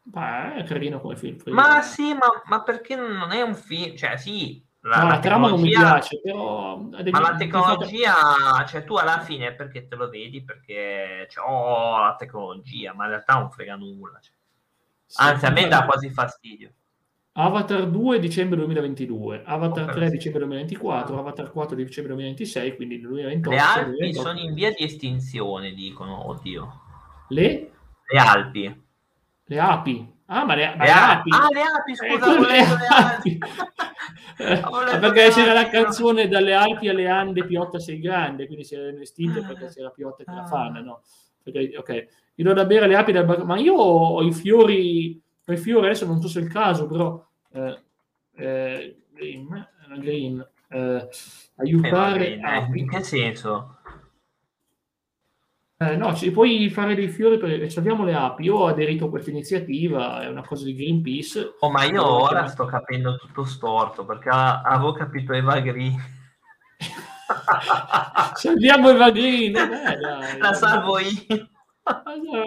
Beh, 0.03 0.53
è 0.53 0.63
carino 0.63 1.01
come 1.01 1.17
film. 1.17 1.37
Ma 1.47 1.81
sì, 1.81 2.13
ma, 2.13 2.27
ma 2.45 2.63
perché 2.63 2.95
non 2.95 3.31
è 3.31 3.41
un 3.41 3.55
film? 3.55 3.97
Cioè, 3.97 4.15
sì, 4.15 4.65
la, 4.83 4.97
no, 4.97 5.03
la, 5.03 5.09
la 5.09 5.19
trama 5.19 5.47
non 5.49 5.61
mi 5.61 5.69
piace, 5.69 6.19
però... 6.21 6.77
Ma 6.77 7.19
la 7.19 7.35
tecnologia, 7.35 8.13
fatto... 8.13 8.67
cioè 8.67 8.83
tu 8.83 8.95
alla 8.95 9.19
fine 9.19 9.53
perché 9.53 9.87
te 9.87 9.95
lo 9.95 10.09
vedi? 10.09 10.43
Perché 10.43 11.27
cioè, 11.29 11.45
oh, 11.47 11.99
la 11.99 12.15
tecnologia, 12.17 12.93
ma 12.93 13.03
in 13.03 13.11
realtà 13.11 13.33
non 13.33 13.51
frega 13.51 13.75
nulla. 13.75 14.19
Cioè. 14.19 14.33
Sì, 15.05 15.21
Anzi, 15.21 15.45
a 15.45 15.51
me 15.51 15.67
dà 15.67 15.85
quasi 15.85 16.09
fastidio. 16.09 16.71
Avatar 17.33 17.87
2 17.87 18.19
dicembre 18.19 18.57
2022, 18.57 19.43
Avatar 19.45 19.89
oh, 19.89 19.93
3 19.93 20.09
dicembre 20.09 20.45
2024, 20.45 21.19
Avatar 21.19 21.51
4 21.51 21.75
dicembre 21.75 22.13
2026, 22.13 22.75
quindi 22.75 22.95
nel 22.95 23.07
2028. 23.07 23.49
Le 23.49 23.57
Alpi 23.57 23.91
2028. 23.91 24.21
sono 24.21 24.39
in 24.39 24.53
via 24.53 24.71
di 24.71 24.83
estinzione, 24.83 25.73
dicono, 25.73 26.27
oddio. 26.27 26.81
Le? 27.29 27.71
Le 28.07 28.19
Alpi. 28.19 28.83
Le 29.45 29.59
api. 29.59 30.10
Ah, 30.33 30.45
ma 30.45 30.55
le, 30.55 30.73
ma 30.77 30.83
le, 30.85 30.91
api. 30.91 31.29
Ah, 31.33 31.47
le 31.51 31.61
api, 31.61 31.95
scusa. 31.95 32.35
Eh, 32.35 32.39
le 32.39 32.87
api. 32.89 33.39
eh, 34.37 34.99
perché 34.99 35.29
c'era 35.29 35.51
la 35.51 35.67
canzone 35.67 36.29
dalle 36.29 36.53
Alpi 36.53 36.87
alle 36.87 37.09
Ande, 37.09 37.43
Piotta 37.43 37.79
sei 37.79 37.99
grande, 37.99 38.45
quindi 38.45 38.63
si 38.63 38.75
erano 38.75 39.01
estinte 39.01 39.41
perché 39.41 39.67
c'era 39.67 39.89
Piotta 39.89 40.23
che 40.23 40.31
la 40.31 40.45
fanno, 40.45 40.81
no? 40.81 41.01
Perché, 41.43 41.75
ok, 41.75 42.07
io 42.35 42.45
do 42.45 42.53
da 42.53 42.63
bere 42.63 42.87
le 42.87 42.95
api 42.95 43.11
dal 43.11 43.45
ma 43.45 43.57
io 43.57 43.73
ho 43.73 44.21
i 44.23 44.31
fiori 44.31 45.21
per 45.43 45.57
fiore, 45.57 45.87
adesso 45.87 46.05
non 46.05 46.21
so 46.21 46.29
se 46.29 46.39
è 46.39 46.43
il 46.43 46.49
caso, 46.49 46.87
però 46.87 47.21
eh, 47.51 47.81
eh, 48.37 49.01
green, 49.11 49.67
green 49.97 50.47
eh, 50.69 51.09
aiutare... 51.57 52.35
Eh, 52.35 52.37
green, 52.37 52.77
in 52.77 52.89
che 52.89 53.03
senso? 53.03 53.79
Eh, 55.81 55.95
no, 55.95 56.13
ci 56.13 56.29
puoi 56.29 56.69
fare 56.69 56.93
dei 56.93 57.07
fiori 57.07 57.39
perché 57.39 57.67
salviamo 57.67 58.03
le 58.03 58.13
api. 58.13 58.43
Io 58.43 58.55
ho 58.55 58.67
aderito 58.67 59.05
a 59.05 59.09
questa 59.09 59.31
iniziativa, 59.31 60.21
è 60.21 60.27
una 60.27 60.45
cosa 60.45 60.63
di 60.65 60.75
Greenpeace. 60.75 61.55
Oh, 61.57 61.71
ma 61.71 61.85
io 61.85 62.05
ora 62.05 62.45
sto 62.45 62.65
capendo 62.65 63.17
tutto 63.17 63.45
storto 63.45 64.05
perché 64.05 64.29
avevo 64.29 64.91
capito 64.91 65.33
Eva 65.33 65.59
Green. 65.59 65.99
Salviamo 68.35 68.89
Eva 68.91 69.09
Green, 69.09 69.55
eh, 69.55 69.97
dai, 69.97 70.37
la 70.37 70.53
salvo 70.53 70.99
io. 70.99 71.49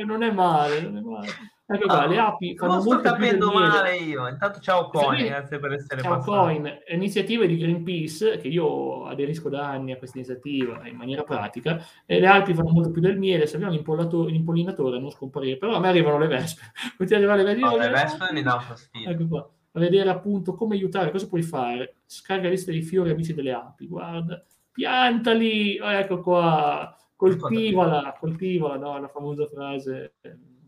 Non 0.06 0.22
è 0.22 0.30
male, 0.30 0.80
non 0.82 0.96
è 0.96 1.00
male. 1.00 1.28
Ecco 1.74 1.86
qua, 1.86 2.06
le 2.06 2.18
api 2.18 2.56
fanno 2.56 2.72
non 2.74 2.82
sto 2.82 3.00
capendo 3.00 3.52
male 3.52 3.96
io. 3.96 4.28
Intanto 4.28 4.60
ciao 4.60 4.88
Coin, 4.88 5.18
sì, 5.18 5.26
grazie 5.26 5.58
per 5.58 5.72
essere 5.72 6.02
ciao 6.02 6.16
passato. 6.16 6.30
Coin, 6.30 6.78
iniziative 6.88 7.46
di 7.46 7.56
Greenpeace 7.56 8.36
che 8.36 8.48
io 8.48 9.06
aderisco 9.06 9.48
da 9.48 9.68
anni 9.68 9.92
a 9.92 9.96
questa 9.96 10.18
iniziativa 10.18 10.86
in 10.86 10.96
maniera 10.96 11.22
pratica 11.22 11.82
e 12.06 12.20
le 12.20 12.26
api 12.26 12.54
fanno 12.54 12.70
molto 12.70 12.90
più 12.90 13.00
del 13.00 13.18
miele, 13.18 13.46
se 13.46 13.56
abbiamo 13.56 13.74
l'impollinatore 13.74 14.96
a 14.96 15.00
non 15.00 15.10
scomparire, 15.10 15.56
però 15.56 15.74
a 15.74 15.80
me 15.80 15.88
arrivano 15.88 16.18
le 16.18 16.28
vespe. 16.28 16.62
Potrei 16.96 17.18
arrivare 17.18 17.42
le 17.42 17.54
vespe. 17.54 17.68
No, 17.68 17.76
le 17.76 17.88
vespe 17.88 18.32
mi 18.32 18.42
danno 18.42 18.60
fastidio. 18.60 19.10
Ecco 19.10 19.26
qua. 19.26 19.48
A 19.76 19.80
vedere 19.80 20.08
appunto 20.08 20.54
come 20.54 20.76
aiutare, 20.76 21.10
cosa 21.10 21.26
puoi 21.26 21.42
fare. 21.42 21.96
Scarica 22.06 22.46
la 22.46 22.52
lista 22.52 22.70
dei 22.70 22.82
fiori 22.82 23.10
amici 23.10 23.34
delle 23.34 23.52
api, 23.52 23.88
guarda. 23.88 24.44
Piantali, 24.70 25.78
ecco 25.78 26.20
qua, 26.20 26.96
coltivala, 27.16 28.16
coltivala, 28.18 28.76
no, 28.76 29.00
la 29.00 29.08
famosa 29.08 29.46
frase 29.46 30.14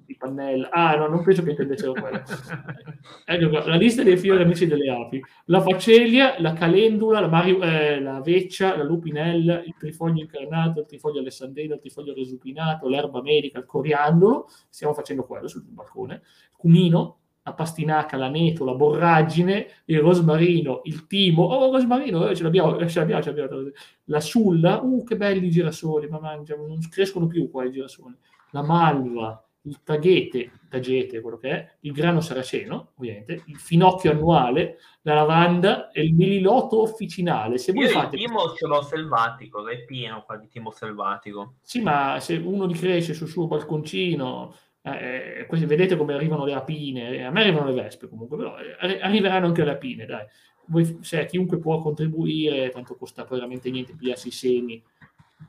di 0.06 0.16
Pannella. 0.16 0.70
Ah, 0.70 0.94
no, 0.96 1.08
non 1.08 1.22
penso 1.22 1.42
che 1.42 1.50
intendessero 1.50 1.92
quello. 1.92 2.22
ecco 3.26 3.48
qua, 3.48 3.66
la 3.66 3.76
lista 3.76 4.02
dei 4.02 4.16
fiori 4.16 4.42
amici 4.42 4.66
delle 4.66 4.90
api. 4.90 5.20
La 5.46 5.60
facelia, 5.60 6.36
la 6.38 6.52
calendula, 6.52 7.20
la, 7.20 7.28
mari- 7.28 7.58
eh, 7.58 8.00
la 8.00 8.20
veccia, 8.20 8.76
la 8.76 8.84
lupinella, 8.84 9.62
il 9.62 9.74
trifoglio 9.78 10.20
incarnato, 10.20 10.80
il 10.80 10.86
trifoglio 10.86 11.20
alessandrino, 11.20 11.74
il 11.74 11.80
trifoglio 11.80 12.14
resupinato, 12.14 12.88
l'erba 12.88 13.20
medica, 13.20 13.58
il 13.58 13.66
coriandolo. 13.66 14.46
Stiamo 14.68 14.94
facendo 14.94 15.24
quello 15.24 15.48
sul 15.48 15.64
balcone. 15.64 16.14
Il 16.14 16.56
cumino, 16.56 17.18
la 17.46 17.52
pastinaca, 17.52 18.16
l'aneto, 18.16 18.64
la 18.64 18.74
borragine, 18.74 19.68
il 19.84 20.00
rosmarino, 20.00 20.80
il 20.82 21.06
timo, 21.06 21.44
oh 21.44 21.70
rosmarino, 21.70 22.28
eh, 22.28 22.34
ce, 22.34 22.42
l'abbiamo, 22.42 22.76
ce, 22.88 22.98
l'abbiamo, 22.98 23.22
ce 23.22 23.32
l'abbiamo, 23.32 23.70
la 24.06 24.20
sulla, 24.20 24.82
uh 24.82 25.04
che 25.04 25.16
belli 25.16 25.46
i 25.46 25.50
girasoli, 25.50 26.08
ma 26.08 26.18
mangiano, 26.18 26.66
non 26.66 26.80
crescono 26.90 27.28
più 27.28 27.48
qua 27.48 27.64
i 27.64 27.70
girasoli, 27.70 28.16
la 28.50 28.62
malva, 28.64 29.45
il 29.66 29.82
taghete, 29.82 30.52
tagete, 30.68 31.20
quello 31.20 31.36
che 31.36 31.50
è, 31.50 31.76
il 31.80 31.92
grano 31.92 32.20
saraceno, 32.20 32.92
ovviamente, 32.96 33.42
il 33.46 33.58
finocchio 33.58 34.12
annuale, 34.12 34.78
la 35.02 35.14
lavanda 35.14 35.90
e 35.90 36.02
il 36.02 36.14
mililoto 36.14 36.80
officinale. 36.80 37.58
Se 37.58 37.72
voi 37.72 37.84
Io 37.84 37.90
fate... 37.90 38.16
il 38.16 38.26
timo 38.26 38.54
ce 38.54 38.66
l'ho 38.66 38.82
selvatico, 38.82 39.68
è 39.68 39.84
pieno 39.84 40.22
qua 40.24 40.36
di 40.36 40.48
timo 40.48 40.70
selvatico. 40.70 41.54
Sì, 41.62 41.80
ma 41.80 42.18
se 42.20 42.36
uno 42.36 42.64
li 42.66 42.74
cresce 42.74 43.12
sul 43.12 43.28
suo 43.28 43.46
balconcino, 43.46 44.54
eh, 44.82 45.46
eh 45.48 45.66
vedete 45.66 45.96
come 45.96 46.14
arrivano 46.14 46.44
le 46.44 46.54
apine, 46.54 47.24
a 47.24 47.30
me 47.30 47.40
arrivano 47.40 47.66
le 47.66 47.82
vespe 47.82 48.08
comunque, 48.08 48.36
però 48.36 48.56
eh, 48.58 49.00
arriveranno 49.00 49.46
anche 49.46 49.64
le 49.64 49.72
apine, 49.72 50.06
dai. 50.06 50.24
Voi, 50.68 50.98
se 51.00 51.26
chiunque 51.26 51.58
può 51.58 51.78
contribuire, 51.78 52.70
tanto 52.70 52.96
costa 52.96 53.24
veramente 53.24 53.70
niente 53.70 53.94
pigliarsi 53.94 54.28
i 54.28 54.32
semi 54.32 54.82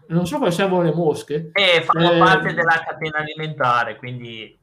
non 0.07 0.25
so 0.25 0.38
come 0.38 0.51
servono 0.51 0.83
le 0.83 0.93
mosche. 0.93 1.49
Eh, 1.53 1.81
fanno 1.81 2.11
eh, 2.11 2.17
parte 2.17 2.53
della 2.53 2.83
catena 2.85 3.19
alimentare, 3.19 3.97
quindi 3.97 4.57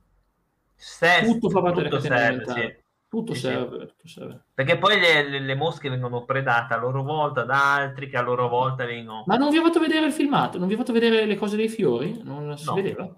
se, 0.74 1.22
tutto 1.24 1.50
fa 1.50 1.60
parte 1.60 1.82
tutto 1.82 1.98
della 1.98 2.02
catena 2.02 2.16
serve, 2.16 2.28
alimentare. 2.28 2.74
Sì. 2.76 2.82
Tutto, 3.08 3.34
sì, 3.34 3.40
serve, 3.40 3.78
sì. 3.78 3.86
tutto, 3.86 4.08
serve, 4.08 4.44
Perché 4.52 4.76
poi 4.76 4.98
le, 4.98 5.28
le, 5.28 5.38
le, 5.38 5.54
mosche 5.54 5.88
vengono 5.88 6.24
predate 6.24 6.74
a 6.74 6.78
loro 6.78 7.02
volta 7.02 7.44
da 7.44 7.74
altri 7.74 8.08
che 8.08 8.16
a 8.16 8.22
loro 8.22 8.48
volta 8.48 8.84
vengono... 8.84 9.22
Ma 9.26 9.36
non 9.36 9.50
vi 9.50 9.58
ho 9.58 9.62
fatto 9.62 9.78
vedere 9.78 10.06
il 10.06 10.12
filmato? 10.12 10.58
Non 10.58 10.66
vi 10.66 10.74
ho 10.74 10.78
fatto 10.78 10.92
vedere 10.92 11.24
le 11.24 11.36
cose 11.36 11.56
dei 11.56 11.68
fiori? 11.68 12.20
Non 12.24 12.58
si 12.58 12.64
no. 12.64 12.74
vedeva? 12.74 13.08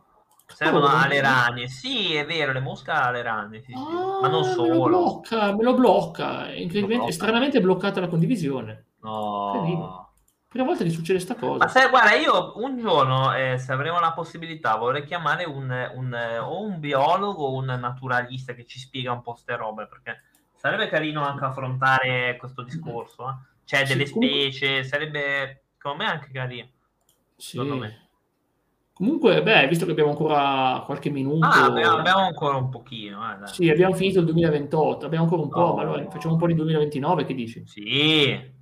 Servono 0.46 0.84
oh, 0.84 0.90
alle 0.90 1.20
rane. 1.20 1.68
Sì, 1.68 2.14
è 2.14 2.26
vero, 2.26 2.52
le 2.52 2.60
mosche 2.60 2.90
alle 2.90 3.22
rane. 3.22 3.62
Sì, 3.62 3.72
ah, 3.72 4.20
ma 4.20 4.28
non 4.28 4.44
solo. 4.44 4.68
Me 4.68 4.76
lo 4.76 4.84
blocca, 4.84 5.56
me 5.56 5.62
lo 5.62 5.74
blocca. 5.74 6.52
Incredibilmente, 6.52 7.12
stranamente 7.12 7.58
è 7.58 7.60
bloccata 7.60 7.98
la 7.98 8.08
condivisione. 8.08 8.84
No 9.00 10.05
prima 10.48 10.64
volta 10.64 10.84
che 10.84 10.90
succede 10.90 11.18
questa 11.18 11.34
cosa. 11.34 11.64
Ma 11.64 11.68
sai, 11.68 11.88
guarda, 11.88 12.14
io 12.14 12.52
un 12.56 12.78
giorno, 12.78 13.34
eh, 13.34 13.58
se 13.58 13.72
avremo 13.72 14.00
la 14.00 14.12
possibilità, 14.12 14.76
vorrei 14.76 15.04
chiamare 15.04 15.44
un, 15.44 15.70
un, 15.94 16.38
o 16.42 16.62
un 16.62 16.78
biologo 16.78 17.44
o 17.44 17.54
un 17.54 17.66
naturalista 17.66 18.54
che 18.54 18.64
ci 18.64 18.78
spiega 18.78 19.12
un 19.12 19.22
po' 19.22 19.32
queste 19.32 19.56
robe, 19.56 19.86
perché 19.86 20.22
sarebbe 20.54 20.88
carino 20.88 21.24
anche 21.24 21.44
affrontare 21.44 22.36
questo 22.38 22.62
discorso. 22.62 23.28
Eh. 23.28 23.54
Cioè, 23.64 23.84
delle 23.84 24.06
sì, 24.06 24.12
specie, 24.12 24.66
comunque... 24.66 24.88
sarebbe, 24.88 25.64
secondo 25.76 26.02
me, 26.02 26.10
anche 26.10 26.30
carino. 26.32 26.68
Sì. 27.36 27.60
Me. 27.60 28.04
Comunque, 28.96 29.42
beh, 29.42 29.66
visto 29.68 29.84
che 29.84 29.90
abbiamo 29.90 30.10
ancora 30.10 30.82
qualche 30.86 31.10
minuto... 31.10 31.44
Ah, 31.44 31.66
abbiamo, 31.66 31.98
abbiamo 31.98 32.20
ancora 32.20 32.56
un 32.56 32.70
pochino. 32.70 33.20
Eh, 33.30 33.46
sì, 33.48 33.68
abbiamo 33.68 33.92
finito 33.92 34.20
il 34.20 34.24
2028, 34.24 35.04
abbiamo 35.04 35.24
ancora 35.24 35.42
un 35.42 35.48
po', 35.50 35.60
oh, 35.60 35.76
ma 35.76 35.82
allora 35.82 36.08
facciamo 36.08 36.32
un 36.32 36.40
po' 36.40 36.46
di 36.46 36.54
2029, 36.54 37.26
che 37.26 37.34
dici? 37.34 37.62
Sì, 37.66 38.54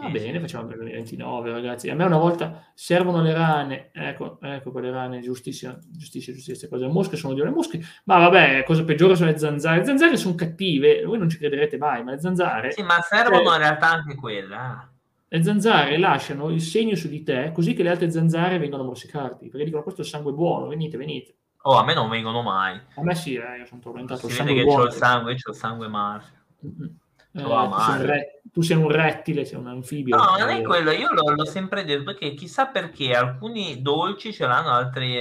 Va 0.00 0.08
bene, 0.10 0.38
facciamo 0.38 0.70
il 0.70 0.78
29, 0.78 1.50
ragazzi. 1.50 1.90
A 1.90 1.94
me 1.94 2.04
una 2.04 2.18
volta 2.18 2.70
servono 2.72 3.20
le 3.20 3.32
rane, 3.32 3.90
ecco, 3.92 4.38
ecco 4.40 4.70
quelle 4.70 4.90
rane, 4.90 5.20
giustissime, 5.20 5.78
giustissime, 5.90 6.36
giustissime 6.36 6.70
cose. 6.70 6.86
Le 6.86 6.92
mosche 6.92 7.16
sono 7.16 7.34
di 7.34 7.40
le 7.40 7.50
mosche, 7.50 7.80
ma 8.04 8.18
vabbè, 8.18 8.62
cosa 8.64 8.84
peggiore 8.84 9.16
sono 9.16 9.30
le 9.30 9.38
zanzare. 9.38 9.78
Le 9.78 9.84
zanzare 9.84 10.16
sono 10.16 10.36
cattive, 10.36 11.02
voi 11.04 11.18
non 11.18 11.28
ci 11.28 11.38
crederete 11.38 11.78
mai, 11.78 12.04
ma 12.04 12.12
le 12.12 12.20
zanzare... 12.20 12.70
Sì, 12.70 12.82
ma 12.82 13.00
servono 13.00 13.44
cioè, 13.44 13.54
in 13.54 13.60
realtà 13.60 13.90
anche 13.90 14.14
quelle. 14.14 14.54
Eh. 14.54 14.96
Le 15.30 15.42
zanzare 15.42 15.98
lasciano 15.98 16.48
il 16.50 16.60
segno 16.60 16.94
su 16.94 17.08
di 17.08 17.22
te, 17.22 17.50
così 17.52 17.74
che 17.74 17.82
le 17.82 17.90
altre 17.90 18.10
zanzare 18.10 18.58
vengono 18.58 18.84
a 18.84 18.86
morsicarti, 18.86 19.48
perché 19.48 19.64
dicono 19.64 19.82
questo 19.82 20.02
è 20.02 20.04
il 20.04 20.10
sangue 20.10 20.32
buono, 20.32 20.68
venite, 20.68 20.96
venite. 20.96 21.34
Oh, 21.62 21.76
a 21.76 21.84
me 21.84 21.92
non 21.92 22.08
vengono 22.08 22.40
mai. 22.40 22.80
A 22.94 23.02
me 23.02 23.14
sì, 23.14 23.34
eh, 23.34 23.58
io 23.58 23.66
sono 23.66 23.80
tormentato. 23.80 24.28
Si 24.28 24.42
vede 24.42 24.62
che 24.62 24.70
ho 24.70 24.84
il 24.84 24.92
sangue, 24.92 25.32
ho 25.32 25.50
il 25.50 25.54
sangue 25.54 25.88
male. 25.88 26.22
Mm-hmm. 26.64 26.88
Eh, 27.32 27.42
tu, 27.42 27.80
sei 27.80 28.06
re- 28.06 28.40
tu, 28.52 28.60
sei 28.62 28.76
un 28.76 28.90
rettile, 28.90 29.44
sei 29.44 29.58
un 29.58 29.68
anfibio. 29.68 30.16
No, 30.16 30.36
non 30.38 30.48
è 30.48 30.62
quello, 30.62 30.90
io 30.90 31.12
l'ho, 31.12 31.34
l'ho, 31.34 31.44
sempre 31.44 31.84
detto 31.84 32.04
perché 32.04 32.34
chissà 32.34 32.66
perché 32.66 33.14
alcuni 33.14 33.82
dolci 33.82 34.32
ce 34.32 34.46
l'hanno, 34.46 34.70
altri 34.70 35.18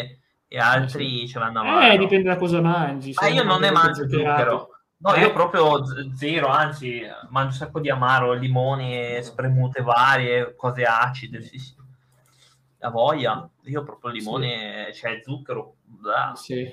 e 0.48 0.58
altri 0.58 1.24
eh, 1.24 1.28
ce 1.28 1.40
l'hanno 1.40 1.60
amaro. 1.60 1.94
Eh, 1.94 1.98
dipende 1.98 2.30
da 2.30 2.38
cosa 2.38 2.62
mangi. 2.62 3.14
Ma 3.20 3.28
io 3.28 3.44
non 3.44 3.60
ne 3.60 3.72
mangio 3.72 4.08
zucchero. 4.08 4.70
No, 5.00 5.14
eh? 5.14 5.22
io 5.22 5.34
proprio 5.34 5.84
zero, 6.16 6.48
anzi, 6.48 7.02
mangio 7.30 7.50
un 7.50 7.54
sacco 7.54 7.80
di 7.80 7.90
amaro, 7.90 8.34
limoni, 8.34 9.22
spremute 9.22 9.84
varie, 9.84 10.56
cose 10.56 10.84
acide, 10.84 11.42
sì, 11.42 11.60
sì. 11.60 11.76
La 12.80 12.90
voglia, 12.90 13.48
io 13.64 13.84
proprio 13.84 14.12
limone, 14.12 14.90
sì. 14.92 15.00
cioè 15.00 15.22
zucchero. 15.22 15.76
Blah. 15.84 16.34
Sì. 16.36 16.64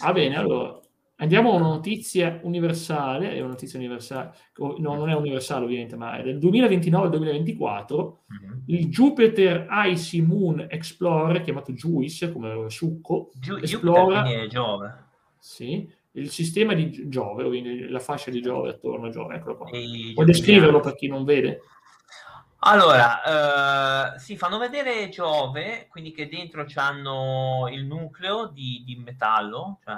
Va 0.00 0.08
ah, 0.08 0.12
bene, 0.12 0.36
allora 0.36 0.78
Andiamo 1.20 1.50
a 1.50 1.56
una 1.56 1.66
notizia 1.66 2.38
universale, 2.42 3.32
è 3.32 3.40
una 3.40 3.48
notizia 3.48 3.76
universale, 3.76 4.34
no, 4.56 4.94
non 4.94 5.08
è 5.08 5.14
universale 5.14 5.64
ovviamente, 5.64 5.96
ma 5.96 6.16
è 6.16 6.22
del 6.22 6.38
2029-2024, 6.38 7.94
mm-hmm. 7.96 8.58
il 8.66 8.88
Jupiter 8.88 9.66
Icy 9.68 10.20
Moon 10.20 10.64
Explorer, 10.70 11.40
chiamato 11.42 11.72
JUICE 11.72 12.30
come 12.30 12.70
succo, 12.70 13.32
Giu- 13.34 13.60
esplora 13.60 14.24
Giove. 14.46 15.06
Sì, 15.40 15.92
il 16.12 16.30
sistema 16.30 16.74
di 16.74 17.08
Giove, 17.08 17.88
la 17.88 17.98
fascia 17.98 18.30
di 18.30 18.40
Giove 18.40 18.70
attorno 18.70 19.08
a 19.08 19.10
Giove, 19.10 19.34
eccolo 19.34 19.56
qua. 19.56 19.70
Puoi 19.70 20.24
descriverlo 20.24 20.78
per 20.78 20.94
chi 20.94 21.08
non 21.08 21.24
vede? 21.24 21.62
Allora, 22.60 24.14
eh, 24.14 24.18
si 24.20 24.36
fanno 24.36 24.58
vedere 24.58 25.08
Giove, 25.08 25.88
quindi 25.90 26.12
che 26.12 26.28
dentro 26.28 26.64
hanno 26.76 27.68
il 27.72 27.84
nucleo 27.84 28.46
di, 28.46 28.84
di 28.86 28.94
metallo, 28.96 29.80
cioè 29.84 29.96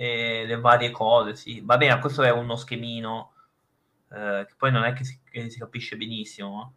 e 0.00 0.46
le 0.46 0.58
varie 0.58 0.90
cose, 0.90 1.34
sì. 1.34 1.60
Va 1.62 1.76
bene, 1.76 2.00
questo 2.00 2.22
è 2.22 2.30
uno 2.30 2.56
schemino 2.56 3.32
eh, 4.10 4.46
che 4.48 4.54
poi 4.56 4.72
non 4.72 4.84
è 4.84 4.94
che 4.94 5.04
si, 5.04 5.20
che 5.30 5.50
si 5.50 5.58
capisce 5.58 5.98
benissimo. 5.98 6.72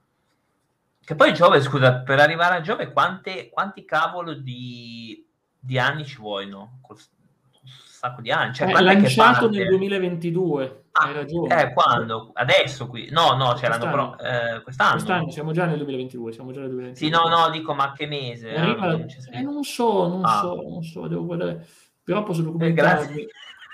Che 0.99 1.15
poi 1.15 1.33
Giove, 1.33 1.61
scusa, 1.61 1.99
per 1.99 2.19
arrivare 2.19 2.55
a 2.57 2.61
Giove 2.61 2.91
quante, 2.91 3.49
quanti 3.49 3.85
cavolo 3.85 4.33
di, 4.33 5.25
di 5.57 5.79
anni 5.79 6.03
ci 6.03 6.17
vogliono? 6.17 6.79
Col, 6.81 6.97
un 6.97 7.69
sacco 7.69 8.19
di 8.19 8.29
anni. 8.29 8.55
Cioè, 8.55 8.67
è 8.67 8.81
lanciato 8.81 9.49
nel 9.49 9.69
2022, 9.69 10.83
ah, 10.91 11.05
hai 11.05 11.13
ragione. 11.13 11.61
Eh, 11.61 11.71
quando? 11.71 12.31
Adesso 12.33 12.87
qui? 12.87 13.07
No, 13.09 13.37
no, 13.37 13.53
c'è 13.53 13.69
l'anno 13.69 13.89
pro, 13.89 14.17
eh, 14.19 14.61
quest'anno. 14.63 14.91
Quest'anno, 14.95 15.31
siamo 15.31 15.53
già 15.53 15.63
nel 15.63 15.77
2022, 15.77 16.33
siamo 16.33 16.51
già 16.51 16.59
nel 16.59 16.71
2022. 16.71 17.07
Sì, 17.07 17.09
no, 17.09 17.33
no, 17.33 17.49
dico, 17.51 17.73
ma 17.73 17.93
che 17.93 18.05
mese? 18.05 18.53
Arriva, 18.53 18.87
non, 18.87 19.07
eh, 19.31 19.41
non 19.41 19.63
so, 19.63 20.09
non 20.09 20.25
ah. 20.25 20.39
so, 20.41 20.55
non 20.67 20.83
so, 20.83 21.07
devo 21.07 21.23
guardare 21.23 21.65
però 22.03 22.23
posso 22.23 22.41
documentarmi. 22.41 23.21
Eh, 23.21 23.27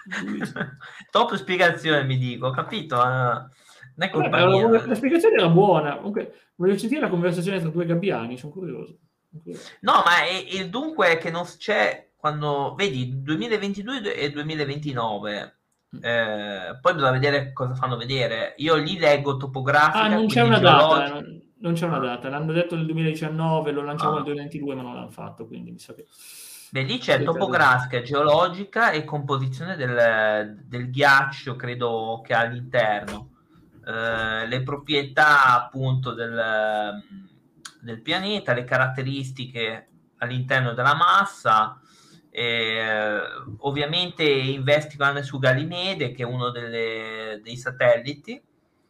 Top 1.11 1.35
spiegazione 1.35 2.03
mi 2.03 2.17
dico, 2.17 2.47
ho 2.47 2.51
capito? 2.51 2.95
Uh, 2.95 2.99
non 2.99 3.49
è 3.95 4.09
colpa 4.09 4.45
Vabbè. 4.45 4.69
La, 4.69 4.85
la, 4.85 4.95
spiegazione 4.95 5.35
era 5.35 5.49
buona. 5.49 5.97
Comunque, 5.97 6.49
voglio 6.55 6.77
sentire 6.77 7.01
la 7.01 7.09
conversazione 7.09 7.59
tra 7.59 7.69
due 7.69 7.85
gabbiani, 7.85 8.37
sono 8.37 8.51
curioso. 8.51 8.97
No, 9.81 9.93
ma 10.05 10.25
il 10.51 10.69
dunque 10.69 11.13
è 11.13 11.17
che 11.17 11.29
non 11.29 11.45
c'è 11.57 12.11
quando 12.15 12.73
vedi 12.75 13.21
2022 13.21 14.15
e 14.15 14.31
2029 14.31 15.59
eh, 16.01 16.77
poi 16.79 16.93
bisogna 16.93 17.11
vedere 17.11 17.51
cosa 17.51 17.73
fanno 17.73 17.97
vedere. 17.97 18.53
Io 18.57 18.75
lì 18.75 18.97
leggo 18.97 19.37
topografica. 19.37 20.03
Ah, 20.03 20.07
non 20.07 20.27
c'è 20.27 20.41
una 20.41 20.59
data. 20.59 21.05
Eh, 21.05 21.09
non, 21.09 21.41
non, 21.59 21.73
c'è 21.73 21.85
una 21.85 21.97
data. 21.97 22.29
L'hanno 22.29 22.51
detto 22.53 22.75
nel 22.75 22.85
2019, 22.85 23.71
lo 23.71 23.83
lanciamo 23.83 24.11
ah. 24.11 24.15
nel 24.15 24.23
2022, 24.25 24.75
ma 24.75 24.81
non 24.83 24.93
l'hanno 24.93 25.09
fatto. 25.09 25.47
Quindi 25.47 25.71
mi 25.71 25.79
sa 25.79 25.93
che. 25.93 26.05
Beh, 26.71 26.83
lì 26.83 26.99
c'è 26.99 27.23
topografica, 27.23 28.01
geologica 28.01 28.91
e 28.91 29.03
composizione 29.03 29.75
del, 29.75 30.55
del 30.65 30.91
ghiaccio, 30.91 31.55
credo 31.55 32.21
che 32.23 32.33
all'interno. 32.33 33.31
Eh, 33.83 34.45
le 34.47 34.61
proprietà 34.61 35.55
appunto 35.55 36.13
del, 36.13 37.01
del 37.81 38.01
pianeta, 38.01 38.53
le 38.53 38.65
caratteristiche 38.65 39.87
all'interno 40.17 40.73
della 40.73 40.93
massa, 40.93 41.79
eh, 42.29 43.19
ovviamente 43.59 44.23
investigano 44.23 45.23
su 45.23 45.39
Galimede, 45.39 46.11
che 46.11 46.21
è 46.21 46.25
uno 46.25 46.51
delle, 46.51 47.39
dei 47.43 47.57
satelliti. 47.57 48.39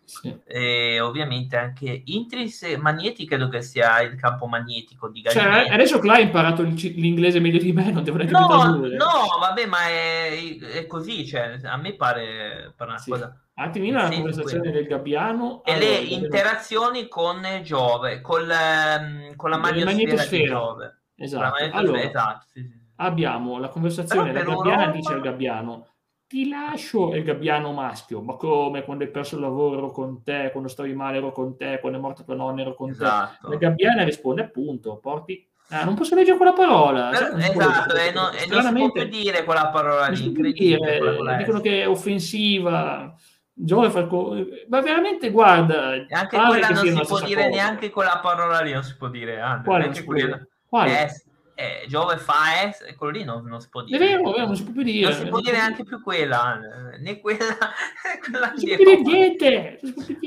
Sì. 0.09 0.35
E 0.43 0.99
ovviamente 0.99 1.55
anche 1.55 2.01
Intris 2.05 2.63
Magneti 2.79 3.27
credo 3.27 3.47
che 3.47 3.61
sia 3.61 4.01
il 4.01 4.15
campo 4.15 4.47
magnetico 4.47 5.07
di 5.07 5.21
cioè, 5.21 5.35
Galimede. 5.35 5.65
Cioè, 5.65 5.73
adesso 5.75 5.99
Clay 5.99 6.21
ha 6.21 6.25
imparato 6.25 6.63
l'inglese 6.63 7.39
meglio 7.39 7.59
di 7.59 7.71
me, 7.71 7.91
non 7.91 8.03
devo 8.03 8.17
neanche 8.17 8.33
No, 8.33 8.47
no, 8.47 9.37
vabbè, 9.39 9.65
ma 9.67 9.87
è, 9.87 10.57
è 10.57 10.87
così, 10.87 11.27
cioè, 11.27 11.59
a 11.63 11.77
me 11.77 11.93
pare, 11.93 12.73
pare 12.75 12.89
una 12.89 12.99
sì. 12.99 13.11
cosa. 13.11 13.39
Attimino 13.53 14.01
la 14.01 14.09
conversazione 14.09 14.63
quello. 14.63 14.75
del 14.77 14.87
Gabbiano 14.87 15.63
e 15.63 15.73
allora, 15.73 15.85
le 15.85 15.97
interazioni 15.97 17.07
con 17.07 17.41
Giove, 17.61 18.21
con, 18.21 18.49
ehm, 18.49 19.35
con 19.35 19.49
la 19.51 19.57
magnetosfera, 19.57 20.25
di 20.25 20.45
Giove. 20.45 21.01
Esatto. 21.15 21.77
Allora, 21.77 22.01
esatto 22.01 22.45
sì, 22.51 22.61
sì 22.61 22.79
abbiamo 22.99 23.59
la 23.59 23.69
conversazione 23.69 24.31
la 24.31 24.43
Gabbiana 24.43 24.85
loro... 24.85 24.97
dice 24.97 25.13
al 25.13 25.21
Gabbiano 25.21 25.87
ti 26.29 26.47
lascio 26.47 27.15
il 27.15 27.23
gabbiano 27.23 27.73
maschio, 27.73 28.21
ma 28.21 28.35
come 28.35 28.83
quando 28.83 29.03
hai 29.03 29.09
perso 29.09 29.33
il 29.33 29.41
lavoro 29.41 29.89
con 29.89 30.21
te, 30.21 30.49
quando 30.51 30.69
stavi 30.69 30.93
male 30.93 31.17
ero 31.17 31.31
con 31.31 31.57
te, 31.57 31.79
quando 31.81 31.97
è 31.97 32.01
morta 32.01 32.21
tua 32.21 32.35
nonna 32.35 32.61
ero 32.61 32.75
con 32.75 32.91
esatto. 32.91 33.47
te. 33.47 33.53
La 33.53 33.57
gabbiana 33.57 34.03
risponde 34.03 34.43
appunto, 34.43 34.97
porti... 34.97 35.43
Ah, 35.69 35.83
non 35.83 35.95
posso 35.95 36.13
leggere 36.13 36.37
quella 36.37 36.53
parola. 36.53 37.09
Però, 37.09 37.35
esatto, 37.35 37.95
e 37.95 38.11
non, 38.11 38.29
e 38.35 38.45
non 38.47 38.61
si 38.61 38.73
può 38.73 38.91
più 38.91 39.03
dire 39.05 39.43
quella 39.43 39.69
parola 39.69 40.07
lì. 40.07 40.31
Dire, 40.31 40.99
dicono 41.39 41.61
che 41.61 41.81
è 41.81 41.87
offensiva. 41.87 43.11
Giove 43.51 43.89
Falco... 43.89 44.35
Ma 44.67 44.81
veramente 44.81 45.31
guarda... 45.31 45.95
E 45.95 46.05
anche 46.11 46.37
quella 46.37 46.69
non 46.69 46.85
si 46.85 47.01
può 47.07 47.21
dire 47.21 47.43
cosa. 47.43 47.55
neanche 47.55 47.89
quella 47.89 48.19
parola 48.21 48.59
lì, 48.61 48.71
non 48.71 48.83
si 48.83 48.95
può 48.95 49.07
dire. 49.07 49.39
Anche, 49.39 49.63
Quale? 49.63 50.03
Quella... 50.03 50.47
Quale? 50.67 51.03
Eh, 51.05 51.23
eh, 51.59 51.85
Giove 51.89 52.15
fa 52.15 52.71
S, 52.71 52.95
quello 52.95 53.11
lì 53.11 53.25
non, 53.25 53.43
non, 53.43 53.59
si 53.59 53.67
può 53.67 53.83
dire. 53.83 53.97
È 53.97 53.99
vero, 53.99 54.45
non 54.45 54.55
si 54.55 54.63
può 54.63 54.71
più 54.71 54.83
dire. 54.83 55.09
Non 55.09 55.19
si 55.19 55.27
può 55.27 55.41
dire 55.41 55.57
neanche 55.57 55.83
più 55.83 56.01
quella, 56.01 56.57
né 56.97 57.19
quella, 57.19 57.57
quella 58.23 58.47
non 58.47 58.57
si 58.57 58.65
può 58.65 58.85
dire 58.85 59.01
niente. 59.01 59.79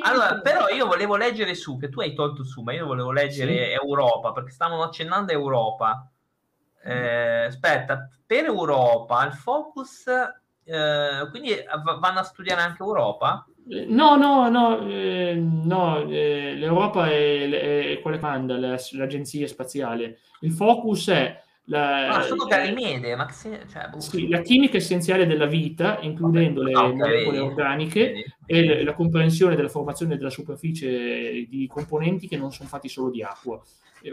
Allora, 0.03 0.41
però 0.41 0.69
io 0.69 0.87
volevo 0.87 1.17
leggere 1.17 1.55
su, 1.55 1.79
che 1.79 1.89
tu 1.89 2.01
hai 2.01 2.13
tolto 2.13 2.45
su, 2.45 2.61
ma 2.61 2.75
io 2.75 2.85
volevo 2.85 3.13
leggere 3.13 3.65
sì. 3.65 3.71
Europa, 3.71 4.33
perché 4.33 4.51
stavano 4.51 4.83
accennando 4.83 5.33
Europa. 5.33 6.07
Eh, 6.85 7.45
aspetta, 7.45 8.11
per 8.27 8.45
Europa 8.45 9.25
il 9.25 9.33
focus, 9.33 10.07
eh, 10.65 11.29
quindi 11.31 11.55
vanno 11.99 12.19
a 12.19 12.25
studiare 12.25 12.61
anche 12.61 12.83
Europa? 12.83 13.47
No, 13.65 14.17
no, 14.17 14.49
no, 14.49 14.87
eh, 14.89 15.35
no 15.35 16.03
eh, 16.09 16.55
l'Europa 16.55 17.09
è, 17.09 17.49
è, 17.49 18.01
quella 18.01 18.17
che 18.17 18.23
manda 18.23 18.57
l'agenzia 18.57 19.47
spaziale. 19.47 20.19
Il 20.41 20.53
focus 20.53 21.09
è 21.11 21.41
la, 21.67 22.09
ah, 22.09 22.23
sono 22.23 22.47
Galimede, 22.47 23.15
ma 23.15 23.31
se, 23.31 23.61
cioè, 23.71 23.89
boh. 23.89 24.01
sì, 24.01 24.29
la 24.29 24.41
chimica 24.41 24.79
essenziale 24.79 25.27
della 25.27 25.47
vita, 25.47 25.99
includendo 26.01 26.63
le 26.63 26.75
okay, 26.75 26.97
molecole 26.97 27.39
organiche 27.39 28.37
e 28.45 28.65
le, 28.65 28.83
la 28.83 28.95
comprensione 28.95 29.55
della 29.55 29.69
formazione 29.69 30.17
della 30.17 30.31
superficie 30.31 31.47
di 31.49 31.67
componenti 31.69 32.27
che 32.27 32.37
non 32.37 32.51
sono 32.51 32.69
fatti 32.69 32.89
solo 32.89 33.11
di 33.11 33.23
acqua. 33.23 33.63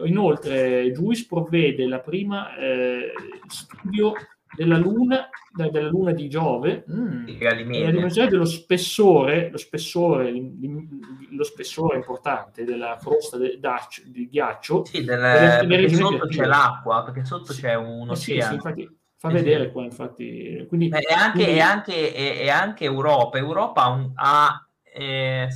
Inoltre, 0.04 0.92
JUICE 0.92 1.26
provvede 1.28 1.88
la 1.88 2.00
prima 2.00 2.56
eh, 2.56 3.12
studio 3.48 4.14
della 4.56 4.78
Luna, 4.78 5.30
della 5.54 5.90
Luna 5.90 6.12
di 6.12 6.28
Giove, 6.30 6.84
mm, 6.90 7.28
la 7.40 7.54
dimensione 7.54 8.30
dello 8.30 8.46
spessore, 8.46 9.50
lo 9.50 9.58
spessore, 9.58 10.34
lo 11.30 11.44
spessore 11.44 11.98
importante 11.98 12.64
della 12.64 12.98
crosta 13.00 13.38
de, 13.38 13.60
di 14.06 14.28
ghiaccio. 14.30 14.86
Sì, 14.86 15.04
del, 15.04 15.66
perché 15.68 15.90
sotto 15.90 16.28
c'è 16.28 16.46
l'acqua, 16.46 17.04
perché 17.04 17.26
sotto 17.26 17.54
sì. 17.54 17.62
c'è 17.62 17.76
un 17.76 18.10
oceano. 18.10 18.16
Sì, 18.16 18.42
sì, 18.42 18.54
infatti, 18.54 18.98
fa 19.18 19.30
sì, 19.30 19.36
vedere 19.36 19.72
qua, 19.72 19.84
infatti. 19.84 20.66
Quindi, 20.68 20.90
è, 20.90 21.14
anche, 21.14 21.44
quindi... 21.44 21.52
è, 21.54 21.60
anche, 21.60 22.14
è, 22.14 22.40
è, 22.40 22.50
anche, 22.50 22.86
Europa. 22.86 23.38
Europa 23.38 23.84
ha 23.84 23.90
un, 23.90 24.12
ha, 24.16 24.68
eh, 24.84 25.48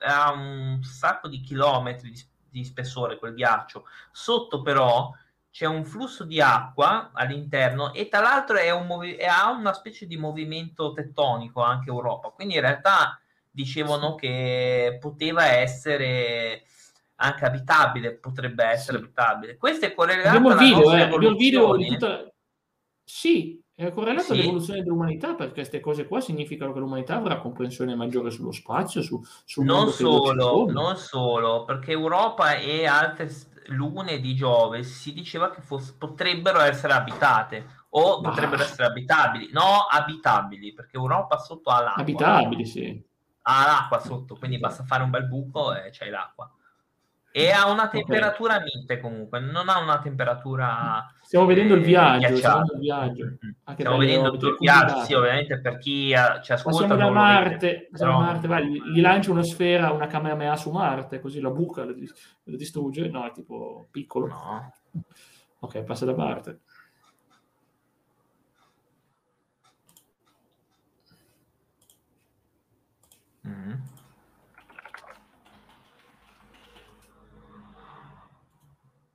ha 0.00 0.32
un 0.32 0.78
sacco 0.82 1.28
di 1.28 1.40
chilometri 1.40 2.10
di, 2.10 2.20
di 2.50 2.64
spessore 2.64 3.18
quel 3.18 3.34
ghiaccio. 3.34 3.86
Sotto 4.10 4.60
però 4.60 5.10
c'è 5.52 5.66
un 5.66 5.84
flusso 5.84 6.24
di 6.24 6.40
acqua 6.40 7.10
all'interno 7.12 7.92
e 7.92 8.08
tra 8.08 8.20
l'altro 8.20 8.56
è 8.56 8.70
un 8.70 8.86
movi- 8.86 9.18
ha 9.22 9.50
una 9.50 9.74
specie 9.74 10.06
di 10.06 10.16
movimento 10.16 10.92
tettonico 10.92 11.60
anche 11.60 11.90
Europa. 11.90 12.30
Quindi 12.30 12.54
in 12.54 12.62
realtà 12.62 13.20
dicevano 13.50 14.14
che 14.14 14.96
poteva 14.98 15.44
essere 15.44 16.64
anche 17.16 17.44
abitabile, 17.44 18.14
potrebbe 18.14 18.64
essere 18.64 18.96
sì. 18.96 19.04
abitabile. 19.04 19.56
Questo 19.58 19.84
è 19.84 19.92
correlato 19.92 20.28
abbiamo 20.28 20.52
il 20.52 20.56
video, 20.58 20.92
eh, 20.94 21.00
abbiamo 21.02 21.36
video 21.36 21.76
di 21.76 21.86
tutta... 21.88 22.32
Sì, 23.04 23.62
è 23.74 23.90
correlato 23.90 24.32
sì. 24.32 24.32
all'evoluzione 24.32 24.82
dell'umanità 24.82 25.34
perché 25.34 25.52
queste 25.52 25.80
cose 25.80 26.06
qua 26.06 26.22
significano 26.22 26.72
che 26.72 26.78
l'umanità 26.78 27.16
avrà 27.16 27.36
comprensione 27.36 27.94
maggiore 27.94 28.30
sullo 28.30 28.52
spazio, 28.52 29.02
su, 29.02 29.22
sul 29.44 29.66
non 29.66 29.90
solo, 29.90 30.64
non 30.70 30.96
solo, 30.96 31.64
perché 31.64 31.92
Europa 31.92 32.56
e 32.56 32.86
altre 32.86 33.28
lune 33.66 34.20
di 34.20 34.34
Giove 34.34 34.82
si 34.82 35.12
diceva 35.12 35.50
che 35.50 35.60
fosse, 35.60 35.94
potrebbero 35.96 36.60
essere 36.60 36.92
abitate 36.92 37.66
o 37.90 38.20
bah. 38.20 38.30
potrebbero 38.30 38.62
essere 38.62 38.86
abitabili, 38.86 39.50
no 39.52 39.86
abitabili, 39.88 40.72
perché 40.72 40.96
Europa 40.96 41.38
sotto 41.38 41.70
ha 41.70 41.82
l'acqua. 41.82 42.02
Abitabili, 42.02 42.66
sì. 42.66 43.02
Ha 43.42 43.66
l'acqua 43.66 43.98
sotto, 43.98 44.36
quindi 44.36 44.58
basta 44.58 44.84
fare 44.84 45.02
un 45.02 45.10
bel 45.10 45.26
buco 45.26 45.74
e 45.74 45.90
c'è 45.90 46.08
l'acqua. 46.08 46.50
E 47.30 47.50
ha 47.50 47.68
una 47.68 47.88
temperatura 47.88 48.56
okay. 48.56 48.68
mite 48.74 49.00
comunque, 49.00 49.40
non 49.40 49.68
ha 49.68 49.78
una 49.78 49.98
temperatura... 49.98 51.12
Stiamo 51.32 51.48
vedendo 51.48 51.72
il 51.72 51.80
eh, 51.80 51.86
viaggio, 51.86 52.36
stiamo, 52.36 52.60
il 52.74 52.78
viaggio. 52.78 53.24
Mm-hmm. 53.24 53.72
stiamo 53.72 53.96
vedendo 53.96 54.32
il 54.34 54.56
viaggio, 54.58 55.02
sì, 55.04 55.14
ovviamente 55.14 55.60
per 55.62 55.78
chi 55.78 56.08
ci 56.08 56.52
ascolta... 56.52 56.86
Passiamo 56.86 56.94
da 56.96 57.10
Marte, 57.10 57.88
però... 57.90 58.20
Marte 58.20 58.46
vai, 58.46 58.68
gli, 58.68 59.00
lancia 59.00 59.30
una 59.30 59.42
sfera, 59.42 59.92
una 59.92 60.08
Kamehameha 60.08 60.54
su 60.56 60.70
Marte, 60.70 61.20
così 61.20 61.40
la 61.40 61.48
buca, 61.48 61.86
la 61.86 61.94
distrugge, 62.44 63.08
no, 63.08 63.24
è 63.24 63.32
tipo 63.32 63.86
piccolo. 63.90 64.26
No. 64.26 64.74
Ok, 65.60 65.82
passa 65.84 66.04
da 66.04 66.14
Marte. 66.14 66.60
Mm-hmm. 73.48 73.91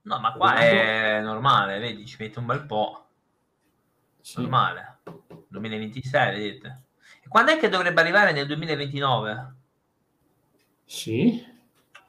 No, 0.08 0.20
ma 0.20 0.32
qua 0.32 0.56
è 0.56 1.20
normale, 1.22 1.80
vedi, 1.80 2.06
ci 2.06 2.16
mette 2.18 2.40
un 2.40 2.46
bel 2.46 2.66
po'. 2.66 3.08
Sì. 4.22 4.40
Normale. 4.40 5.00
2026, 5.50 6.32
vedete. 6.32 6.84
E 7.22 7.28
quando 7.28 7.52
è 7.52 7.58
che 7.58 7.68
dovrebbe 7.68 8.00
arrivare 8.00 8.32
nel 8.32 8.48
2029? 8.48 9.56
Sì. 10.86 11.46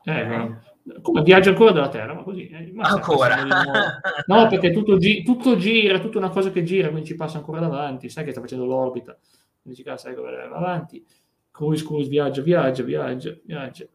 Eh, 0.04 0.12
eh. 0.12 1.00
Come 1.02 1.22
viaggia 1.22 1.50
ancora 1.50 1.72
dalla 1.72 1.88
Terra, 1.88 2.14
ma 2.14 2.22
così. 2.22 2.46
Eh, 2.48 2.70
ma 2.72 2.84
ancora? 2.88 3.42
no, 4.26 4.46
perché 4.46 4.70
tutto, 4.70 4.96
gi- 4.96 5.24
tutto, 5.24 5.56
gira, 5.56 5.98
tutta 5.98 6.18
una 6.18 6.30
cosa 6.30 6.52
che 6.52 6.62
gira, 6.62 6.90
quindi 6.90 7.08
ci 7.08 7.16
passa 7.16 7.38
ancora 7.38 7.58
davanti. 7.58 8.08
Sai 8.08 8.24
che 8.24 8.30
sta 8.30 8.40
facendo 8.40 8.64
l'orbita. 8.64 9.18
Quindi 9.60 9.82
ci 9.82 9.92
sai 9.96 10.14
come 10.14 10.30
va 10.46 10.56
avanti. 10.56 11.04
Cruise, 11.50 11.84
cruise, 11.84 12.08
viaggia, 12.08 12.42
viaggia, 12.42 12.84
viaggia, 12.84 13.36
viaggia 13.44 13.86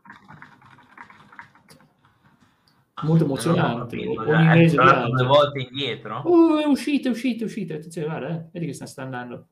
molto 3.03 3.23
emozionante. 3.25 4.03
No, 4.03 4.21
Ogni 4.21 4.45
mese 4.47 4.75
due 4.75 5.25
volte 5.25 5.59
indietro. 5.59 6.21
Oh, 6.25 6.59
è 6.59 6.65
uscita, 6.65 7.09
è 7.09 7.11
uscita, 7.11 7.43
è 7.43 7.45
uscita. 7.45 7.75
Attenzione, 7.75 8.07
guarda, 8.07 8.29
eh. 8.29 8.49
vedi 8.51 8.65
che 8.65 8.73
sta, 8.73 8.85
sta 8.85 9.03
andando. 9.03 9.47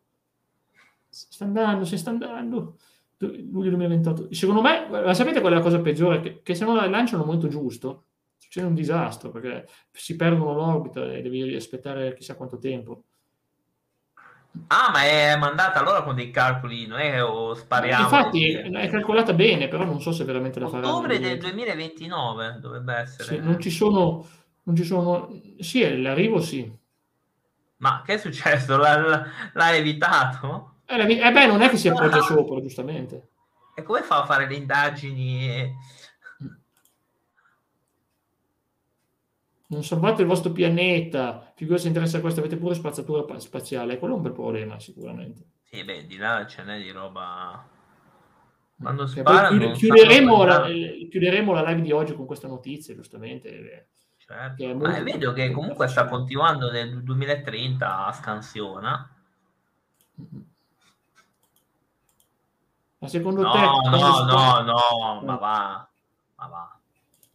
Sta 1.10 1.46
andando, 1.46 1.86
si 1.86 1.98
sta 1.98 2.10
andando. 2.10 2.78
Luglio 3.18 3.70
2028. 3.70 4.34
Secondo 4.34 4.62
me, 4.62 4.88
ma 4.90 5.14
sapete 5.14 5.42
qual 5.42 5.54
è 5.54 5.56
la 5.56 5.62
cosa 5.62 5.80
peggiore? 5.80 6.20
Che, 6.22 6.42
che 6.42 6.56
se 6.56 6.66
non 6.66 6.76
la 6.76 6.88
lanciano 6.88 7.22
al 7.22 7.28
momento 7.28 7.48
giusto, 7.48 8.06
succede 8.38 8.68
un 8.68 8.74
disastro, 8.74 9.32
perché 9.32 9.68
si 9.92 10.16
perdono 10.16 10.54
l'orbita 10.54 11.12
e 11.12 11.22
devi 11.22 11.56
aspettare 11.56 12.16
chissà 12.16 12.36
quanto 12.36 12.58
tempo. 12.58 13.04
Ah, 14.68 14.90
ma 14.92 15.04
è 15.04 15.36
mandata 15.38 15.80
allora 15.80 16.04
con 16.04 16.16
dei 16.16 16.30
calcoli, 16.30 16.86
non 16.86 17.00
è 17.00 17.24
o 17.24 17.54
spariamo? 17.54 18.04
Infatti 18.04 18.52
è 18.52 18.90
calcolata 18.90 19.34
bene, 19.34 19.68
però 19.68 19.86
non 19.86 20.02
so 20.02 20.12
se 20.12 20.24
veramente 20.26 20.60
la 20.60 20.68
farà. 20.68 20.88
Ottobre 20.88 21.20
del 21.20 21.38
2029 21.38 22.58
dovrebbe 22.60 22.94
essere. 22.96 23.36
Sì, 23.36 23.40
non 23.40 23.60
ci 23.60 23.70
sono, 23.70 24.26
non 24.64 24.76
ci 24.76 24.84
sono, 24.84 25.30
sì, 25.60 26.02
l'arrivo 26.02 26.42
sì. 26.42 26.80
Ma 27.78 28.04
che 28.06 28.16
è 28.16 28.18
successo? 28.18 28.78
L'ha, 28.78 29.26
l'ha 29.54 29.74
evitato? 29.74 30.76
Eh, 30.86 31.00
eh, 31.00 31.32
beh, 31.32 31.46
non 31.48 31.62
è 31.62 31.70
che 31.70 31.78
si 31.78 31.88
appoggia 31.88 32.22
sopra, 32.22 32.60
giustamente. 32.62 33.30
E 33.74 33.84
come 33.84 34.02
fa 34.02 34.22
a 34.22 34.26
fare 34.26 34.48
le 34.48 34.56
indagini? 34.56 35.74
Non 39.72 39.86
salvate 39.86 40.22
il 40.22 40.28
vostro 40.28 40.52
pianeta, 40.52 41.54
figura 41.56 41.78
se 41.78 41.88
interessa 41.88 42.20
questo, 42.20 42.42
avete 42.42 42.58
pure 42.58 42.76
spazzatura 42.76 43.40
spaziale, 43.40 43.98
quello 44.00 44.16
è 44.16 44.18
un 44.18 44.24
bel 44.24 44.34
problema 44.34 44.78
sicuramente. 44.80 45.46
Sì, 45.64 45.86
beh, 45.86 46.06
di 46.08 46.18
là 46.18 46.46
ce 46.46 46.64
n'è 46.64 46.78
di 46.82 46.92
roba... 46.92 47.66
Quando 48.82 49.08
sparano, 49.08 49.72
chiud- 49.72 49.78
chiuderemo, 49.78 50.44
la, 50.44 50.68
chiuderemo 50.68 51.54
la 51.54 51.64
live 51.70 51.82
di 51.82 51.92
oggi 51.94 52.16
con 52.16 52.26
questa 52.26 52.50
notizia, 52.50 52.96
giustamente. 52.96 53.88
Certo. 54.18 54.64
È 54.64 54.74
Ma 54.74 55.00
vedo 55.00 55.32
che 55.32 55.52
comunque 55.52 55.88
sta 55.88 56.06
continuando 56.06 56.70
nel 56.70 57.02
2030 57.02 58.06
a 58.08 58.12
scansiona. 58.12 59.16
Ma 62.98 63.08
secondo 63.08 63.44
no, 63.44 63.52
te... 63.52 63.60
No, 63.60 63.82
no, 63.90 64.24
no, 64.26 64.62
no, 64.64 65.22
ma 65.24 65.36
va, 65.36 65.90
ma 66.36 66.48
va. 66.48 66.81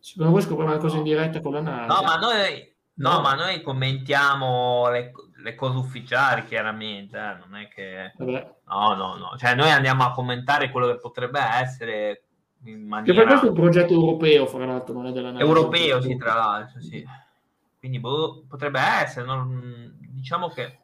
Secondo 0.06 0.34
voi 0.34 0.42
scopriamo 0.42 0.70
una 0.70 0.80
cosa 0.80 0.98
in 0.98 1.02
diretta 1.02 1.40
con 1.40 1.52
la 1.52 1.60
NASA? 1.60 1.92
No, 1.92 2.02
ma 2.02 2.14
noi, 2.14 2.72
no, 2.94 3.10
no. 3.14 3.20
Ma 3.22 3.34
noi 3.34 3.60
commentiamo 3.60 4.88
le, 4.88 5.10
le, 5.42 5.54
cose 5.56 5.78
ufficiali, 5.78 6.44
chiaramente. 6.44 7.18
Eh, 7.18 7.36
non 7.44 7.56
è 7.56 7.66
che... 7.66 8.12
Vabbè. 8.16 8.54
No, 8.68 8.94
no, 8.94 9.16
no. 9.16 9.36
Cioè, 9.36 9.56
noi 9.56 9.68
andiamo 9.68 10.04
a 10.04 10.12
commentare 10.12 10.70
quello 10.70 10.86
che 10.86 10.98
potrebbe 10.98 11.40
essere 11.40 12.22
in 12.66 12.86
maniera... 12.86 13.12
Che 13.12 13.18
per 13.18 13.26
questo 13.26 13.46
è 13.46 13.48
un 13.48 13.56
progetto 13.56 13.94
europeo, 13.94 14.46
fra 14.46 14.64
l'altro, 14.64 14.94
non 14.94 15.06
è 15.06 15.12
della 15.12 15.32
NASA. 15.32 15.42
Europeo, 15.42 16.00
sì, 16.00 16.16
tra 16.16 16.34
l'altro, 16.34 16.80
sì. 16.80 17.04
Quindi 17.76 17.98
boh, 17.98 18.44
potrebbe 18.48 18.78
essere, 18.78 19.26
non... 19.26 19.92
diciamo 20.12 20.50
che... 20.50 20.78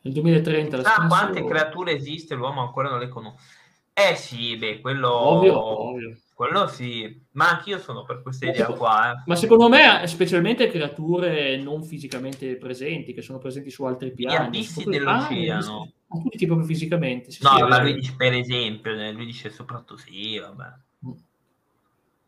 Nel 0.00 0.14
2030... 0.14 0.82
Sa 0.82 1.06
quante 1.08 1.44
creature 1.44 1.92
esiste, 1.92 2.34
l'uomo 2.34 2.62
ancora 2.62 2.88
non 2.88 3.00
le 3.00 3.08
conosce. 3.08 3.60
Eh 3.94 4.14
sì, 4.16 4.56
beh, 4.56 4.80
quello... 4.80 5.10
Ovvio, 5.10 5.88
ovvio. 5.88 6.16
Quello 6.34 6.66
sì, 6.66 7.24
ma 7.32 7.50
anch'io 7.50 7.78
sono 7.78 8.04
per 8.04 8.20
questa 8.20 8.46
idea 8.46 8.66
qua. 8.66 9.12
Eh. 9.12 9.22
Ma 9.26 9.36
secondo 9.36 9.68
me, 9.68 10.04
specialmente 10.06 10.66
creature 10.68 11.56
non 11.58 11.84
fisicamente 11.84 12.56
presenti, 12.56 13.12
che 13.12 13.22
sono 13.22 13.38
presenti 13.38 13.70
su 13.70 13.84
altri 13.84 14.12
piani. 14.12 14.34
Gli 14.34 14.46
abissi 14.48 14.82
dell'oceano. 14.82 15.92
Ah, 16.08 16.18
tutti 16.18 16.46
proprio 16.46 16.66
fisicamente. 16.66 17.30
Sì, 17.30 17.44
no, 17.44 17.50
sì, 17.56 17.62
ma 17.62 17.80
lui 17.80 17.94
dice, 17.94 18.14
per 18.16 18.32
esempio, 18.32 18.92
eh, 18.92 19.12
lui 19.12 19.26
dice 19.26 19.50
soprattutto 19.50 19.96
sì, 19.96 20.36
vabbè. 20.38 21.14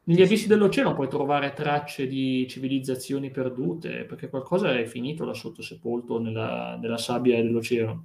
Negli 0.04 0.22
abissi 0.22 0.46
dell'oceano 0.46 0.94
puoi 0.94 1.08
trovare 1.08 1.52
tracce 1.52 2.06
di 2.06 2.46
civilizzazioni 2.48 3.30
perdute, 3.30 4.04
perché 4.04 4.28
qualcosa 4.28 4.78
è 4.78 4.84
finito 4.84 5.24
là 5.24 5.34
sotto 5.34 5.60
sepolto 5.60 6.20
nella, 6.20 6.78
nella 6.80 6.98
sabbia 6.98 7.42
dell'oceano. 7.42 8.04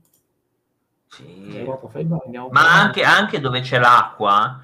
Sì. 1.09 1.65
Ma 2.51 2.81
anche, 2.81 3.03
anche, 3.03 3.39
dove 3.39 3.61
c'è 3.61 3.79
l'acqua, 3.79 4.61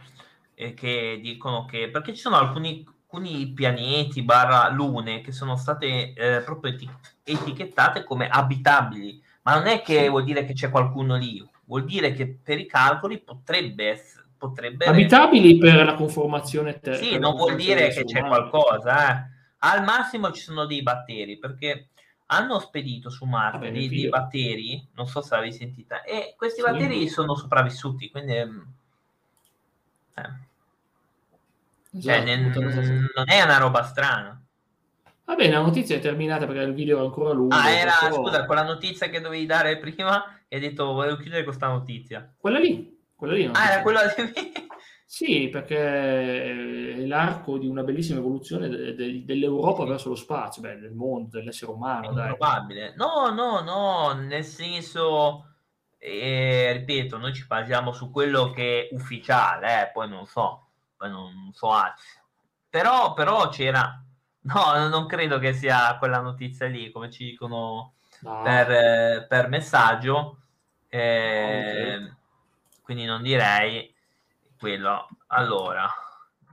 eh, 0.54 0.74
che 0.74 1.20
dicono 1.22 1.66
che 1.66 1.90
perché 1.90 2.14
ci 2.14 2.22
sono 2.22 2.38
alcuni, 2.38 2.86
alcuni 3.02 3.48
pianeti 3.54 4.22
barra 4.22 4.70
lune 4.70 5.22
che 5.22 5.32
sono 5.32 5.56
state 5.56 6.14
eh, 6.14 6.42
proprio 6.42 6.74
eti- 6.74 6.90
etichettate 7.24 8.04
come 8.04 8.28
abitabili, 8.28 9.22
ma 9.42 9.56
non 9.56 9.68
è 9.68 9.82
che 9.82 10.04
sì. 10.04 10.10
vuol 10.10 10.24
dire 10.24 10.46
che 10.46 10.54
c'è 10.54 10.70
qualcuno 10.70 11.16
lì, 11.16 11.44
vuol 11.66 11.86
dire 11.86 12.14
che 12.14 12.40
per 12.42 12.60
i 12.60 12.68
calcoli 12.68 13.20
potrebbe 13.20 13.90
essere 13.90 14.24
potrebbe 14.38 14.86
abitabili 14.86 15.58
per 15.58 15.86
la 15.86 15.94
conformazione 15.94 16.80
ter- 16.80 16.98
sì, 16.98 17.18
non 17.18 17.36
vuol 17.36 17.56
dire 17.56 17.88
che 17.88 18.04
c'è 18.04 18.20
qualcosa 18.20 19.10
eh. 19.10 19.24
al 19.60 19.82
massimo 19.84 20.30
ci 20.32 20.42
sono 20.42 20.66
dei 20.66 20.84
batteri 20.84 21.38
perché 21.38 21.88
hanno 22.36 22.60
spedito 22.60 23.10
su 23.10 23.26
Marte 23.26 23.58
Vabbè, 23.58 23.72
dei, 23.72 23.90
dei, 23.90 24.10
batteri 24.10 24.88
non 24.94 25.08
so 25.08 25.22
se 25.22 25.36
l'avevi 25.36 25.54
sentita 25.54 26.04
e 26.04 26.36
questi 26.38 26.62
sì. 26.62 26.70
batteri 26.70 27.08
sono 27.08 27.36
sopravvissuti 27.36 28.10
quindi 28.10 28.44
mm, 28.44 28.62
eh. 30.16 30.44
Cioè, 32.02 32.18
esatto, 32.18 32.60
ne, 32.60 33.10
non 33.16 33.30
è 33.30 33.42
una 33.42 33.58
roba 33.58 33.84
strana. 33.84 34.42
Va 35.24 35.36
bene, 35.36 35.54
la 35.54 35.62
notizia 35.62 35.96
è 35.96 36.00
terminata 36.00 36.46
perché 36.46 36.62
il 36.62 36.74
video 36.74 37.00
è 37.00 37.02
ancora 37.02 37.32
lungo. 37.32 37.56
Ah, 37.56 37.70
era, 37.70 37.94
però... 38.00 38.16
scusa, 38.16 38.46
quella 38.46 38.64
notizia 38.64 39.08
che 39.08 39.22
dovevi 39.22 39.46
dare 39.46 39.78
prima 39.78 40.40
e 40.48 40.58
hai 40.58 40.62
detto 40.62 40.94
volevo 40.94 41.18
chiudere 41.18 41.44
questa 41.44 41.68
notizia. 41.68 42.32
Quella 42.38 42.60
lì, 42.60 43.02
quella 43.16 43.34
lì. 43.34 43.50
Ah, 43.52 43.72
era 43.72 43.82
quella 43.82 44.02
di... 44.06 44.34
Sì, 45.08 45.50
perché 45.50 46.94
è 46.94 47.06
l'arco 47.06 47.58
di 47.58 47.68
una 47.68 47.84
bellissima 47.84 48.20
evoluzione 48.20 48.68
de- 48.68 48.96
de- 48.96 49.24
dell'Europa 49.24 49.86
verso 49.86 50.10
lo 50.10 50.16
spazio, 50.16 50.62
beh, 50.62 50.80
del 50.80 50.94
mondo, 50.94 51.38
dell'essere 51.38 51.72
umano. 51.72 52.10
È 52.10 52.26
probabile. 52.26 52.94
No, 52.98 53.30
no, 53.30 53.62
no, 53.62 54.14
nel 54.14 54.44
senso, 54.44 55.54
eh, 55.98 56.72
ripeto, 56.74 57.18
noi 57.18 57.34
ci 57.34 57.46
basiamo 57.46 57.92
su 57.92 58.10
quello 58.10 58.50
che 58.52 58.88
è 58.90 58.94
ufficiale, 58.94 59.84
eh, 59.84 59.92
poi 59.92 60.10
non 60.10 60.26
so 60.26 60.66
poi 60.96 61.10
non 61.10 61.52
so 61.54 61.72
altro. 61.72 62.04
Però, 62.70 63.14
però 63.14 63.50
c'era, 63.50 64.02
no, 64.42 64.88
non 64.88 65.06
credo 65.08 65.40
che 65.40 65.54
sia 65.54 65.98
quella 65.98 66.20
notizia 66.20 66.68
lì, 66.68 66.92
come 66.92 67.10
ci 67.10 67.24
dicono 67.24 67.94
no. 68.22 68.42
per, 68.42 68.72
eh, 68.72 69.26
per, 69.28 69.48
messaggio, 69.48 70.40
eh, 70.90 71.98
no, 72.00 72.18
quindi 72.82 73.06
non 73.06 73.22
direi 73.22 73.94
quello. 74.60 75.08
Allora, 75.28 75.88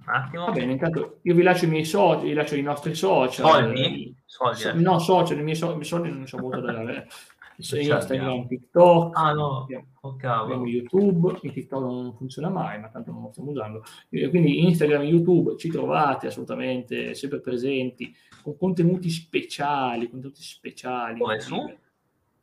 un 0.06 0.14
attimo. 0.14 0.46
Va 0.46 0.52
bene, 0.52 0.72
intanto 0.72 1.18
io 1.22 1.34
vi 1.34 1.42
lascio 1.42 1.64
i 1.64 1.68
miei 1.68 1.84
social, 1.84 2.24
vi 2.24 2.32
lascio 2.32 2.56
i 2.56 2.62
nostri 2.62 2.94
social. 2.94 3.48
Soldi? 3.48 4.16
Soldi. 4.24 4.62
Eh. 4.62 4.72
No, 4.74 4.98
social, 4.98 5.38
i 5.38 5.42
miei 5.42 5.56
soldi, 5.56 6.10
non 6.10 6.26
so 6.26 6.38
molto 6.38 6.60
da 6.60 6.72
dare. 6.72 7.08
Instagram, 7.56 8.48
TikTok, 8.48 9.16
ah, 9.16 9.32
no. 9.32 9.62
abbiamo, 9.62 9.86
oh, 10.00 10.16
abbiamo, 10.20 10.66
YouTube, 10.66 11.38
il 11.42 11.52
TikTok 11.52 11.80
non 11.80 12.14
funziona 12.14 12.48
mai, 12.48 12.80
ma 12.80 12.88
tanto 12.88 13.12
non 13.12 13.22
lo 13.22 13.30
stiamo 13.30 13.50
usando. 13.50 13.84
Quindi 14.08 14.64
Instagram 14.64 15.02
e 15.02 15.06
YouTube 15.06 15.56
ci 15.58 15.68
trovate 15.68 16.28
assolutamente 16.28 17.14
sempre 17.14 17.40
presenti 17.40 18.14
con 18.42 18.56
contenuti 18.56 19.10
speciali, 19.10 20.10
contenuti 20.10 20.42
speciali. 20.42 21.18
Dove 21.18 21.40
su? 21.40 21.72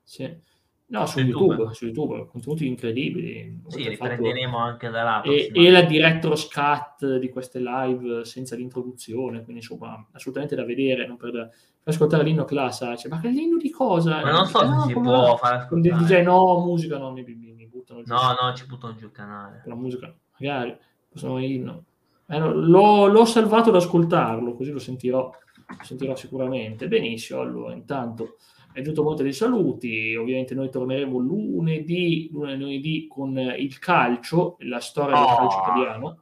Sì. 0.04 0.48
No, 0.90 1.06
su, 1.06 1.20
YouTube, 1.20 1.54
YouTube, 1.54 1.74
su 1.76 1.86
YouTube, 1.86 2.28
contenuti 2.28 2.66
incredibili. 2.66 3.62
Sì, 3.68 3.88
riprenderemo 3.88 4.58
fatto... 4.58 4.70
anche 4.70 4.90
da 4.90 5.04
là. 5.04 5.22
E, 5.22 5.52
e 5.54 5.70
la 5.70 5.84
director's 5.84 6.48
cut 6.48 7.18
di 7.18 7.30
queste 7.30 7.60
live 7.60 8.26
senza 8.26 8.56
l'introduzione, 8.56 9.44
quindi 9.44 9.62
insomma, 9.62 10.04
assolutamente 10.14 10.56
da 10.56 10.66
vedere, 10.66 11.06
non 11.06 11.18
per, 11.18 11.32
per 11.32 11.94
ascoltare 11.94 12.24
l'inno 12.24 12.44
classa. 12.44 12.96
Cioè, 12.96 13.12
ma 13.12 13.20
che 13.20 13.28
l'inno 13.28 13.58
di 13.58 13.70
cosa? 13.70 14.22
Ma 14.22 14.32
non 14.32 14.48
so 14.48 14.60
se 14.60 14.88
si 14.88 14.94
può 14.94 15.38
fare 15.38 15.58
ascoltare. 15.58 16.04
DJ, 16.04 16.24
no, 16.24 16.60
musica 16.66 16.98
no, 16.98 17.12
mi, 17.12 17.24
mi, 17.24 17.54
mi 17.54 17.68
buttano 17.68 18.02
giù. 18.02 18.12
No, 18.12 18.36
no, 18.42 18.56
ci 18.56 18.66
buttano 18.66 18.96
giù 18.96 19.06
il 19.06 19.12
canale. 19.12 19.62
La 19.66 19.76
musica, 19.76 20.12
magari, 20.40 20.76
possono 21.08 21.38
inno. 21.38 21.84
Eh, 22.26 22.40
l'ho, 22.40 23.06
l'ho 23.06 23.26
salvato 23.26 23.70
ad 23.70 23.76
ascoltarlo, 23.76 24.56
così 24.56 24.72
lo 24.72 24.80
sentirò, 24.80 25.32
lo 25.68 25.84
sentirò 25.84 26.16
sicuramente. 26.16 26.88
Benissimo, 26.88 27.42
allora, 27.42 27.74
intanto 27.74 28.38
è 28.80 28.82
giunto 28.82 29.04
molto 29.04 29.24
dei 29.24 29.34
saluti, 29.34 30.16
ovviamente 30.16 30.56
noi 30.56 30.70
torneremo 30.70 31.18
lunedì, 31.18 32.30
lunedì 32.32 33.08
con 33.08 33.38
il 33.38 33.78
calcio, 33.78 34.56
la 34.60 34.80
storia 34.80 35.18
del 35.18 35.26
calcio 35.26 35.58
oh. 35.58 35.62
italiano. 35.62 36.18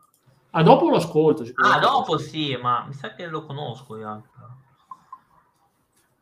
Ah, 0.51 0.63
dopo 0.63 0.89
lo 0.89 0.95
ascolto. 0.95 1.45
Ah, 1.55 1.77
dopo 1.77 2.17
sì, 2.17 2.57
ma 2.59 2.83
mi 2.87 2.93
sa 2.93 3.13
che 3.13 3.27
lo 3.27 3.45
conosco 3.45 3.97
io. 3.97 4.23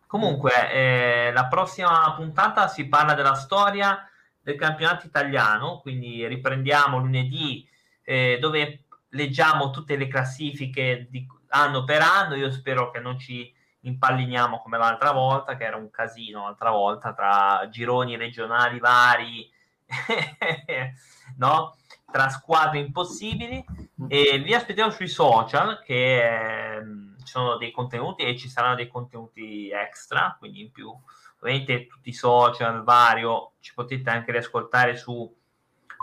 Comunque, 0.08 0.72
eh, 0.72 1.32
la 1.32 1.48
prossima 1.48 2.14
puntata 2.16 2.68
si 2.68 2.88
parla 2.88 3.14
della 3.14 3.36
storia 3.36 4.10
del 4.42 4.58
campionato 4.58 5.08
italiano, 5.08 5.80
quindi 5.82 6.28
riprendiamo 6.28 7.00
lunedì 7.00 7.68
eh, 8.04 8.38
dove 8.40 8.84
leggiamo 9.10 9.72
tutte 9.72 9.96
le 9.96 10.08
classifiche 10.08 11.08
di 11.10 11.26
anno 11.50 11.86
per 11.86 12.02
anno. 12.02 12.36
Io 12.36 12.52
spero 12.52 12.92
che 12.92 13.00
non 13.00 13.18
ci 13.18 13.52
impalliniamo 13.88 14.60
come 14.60 14.78
l'altra 14.78 15.12
volta, 15.12 15.56
che 15.56 15.64
era 15.64 15.78
un 15.78 15.90
casino 15.90 16.44
l'altra 16.44 16.72
volta 16.72 17.14
tra 17.14 17.68
gironi 17.70 18.18
regionali 18.18 18.80
vari, 18.80 19.50
no? 21.38 21.76
tra 22.12 22.30
squadre 22.30 22.80
impossibili. 22.80 23.64
E 24.08 24.40
vi 24.40 24.54
aspettiamo 24.54 24.92
sui 24.92 25.08
social 25.08 25.82
che 25.84 26.78
eh, 26.78 26.84
ci 27.20 27.32
sono 27.32 27.58
dei 27.58 27.72
contenuti 27.72 28.24
e 28.24 28.38
ci 28.38 28.50
saranno 28.50 28.76
dei 28.76 28.88
contenuti 28.88 29.70
extra, 29.70 30.36
quindi 30.38 30.62
in 30.62 30.72
più. 30.72 30.94
Ovviamente 31.40 31.88
tutti 31.88 32.10
i 32.10 32.14
social 32.14 32.84
vario 32.84 33.54
ci 33.60 33.74
potete 33.74 34.10
anche 34.10 34.32
riascoltare 34.32 34.96
su, 34.96 35.32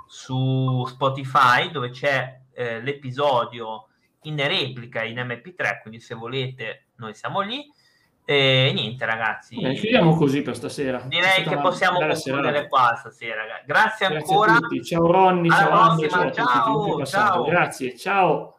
su 0.06 0.84
Spotify 0.86 1.70
dove 1.70 1.90
c'è 1.90 2.40
eh, 2.52 2.80
l'episodio 2.80 3.88
in 4.22 4.36
replica 4.36 5.02
in 5.02 5.16
MP3, 5.16 5.80
quindi 5.80 6.00
se 6.00 6.14
volete 6.14 6.88
noi 7.02 7.14
siamo 7.14 7.40
lì. 7.40 7.64
E 8.24 8.70
niente, 8.72 9.04
ragazzi. 9.04 9.60
Beh, 9.60 9.74
chiudiamo 9.74 10.14
così 10.14 10.42
per 10.42 10.54
stasera. 10.54 11.02
Direi 11.06 11.42
che 11.42 11.58
possiamo 11.58 11.98
concludere 11.98 12.68
qua 12.68 12.94
stasera. 12.96 13.42
Grazie, 13.66 13.66
Grazie 13.66 14.06
ancora. 14.06 14.58
Ciao 14.84 15.10
Ronny, 15.10 15.50
ciao 15.50 15.70
Andrea, 15.70 16.08
ciao, 16.08 16.32
ciao, 16.32 17.04
ciao. 17.04 17.44
Grazie, 17.44 17.96
ciao. 17.96 18.56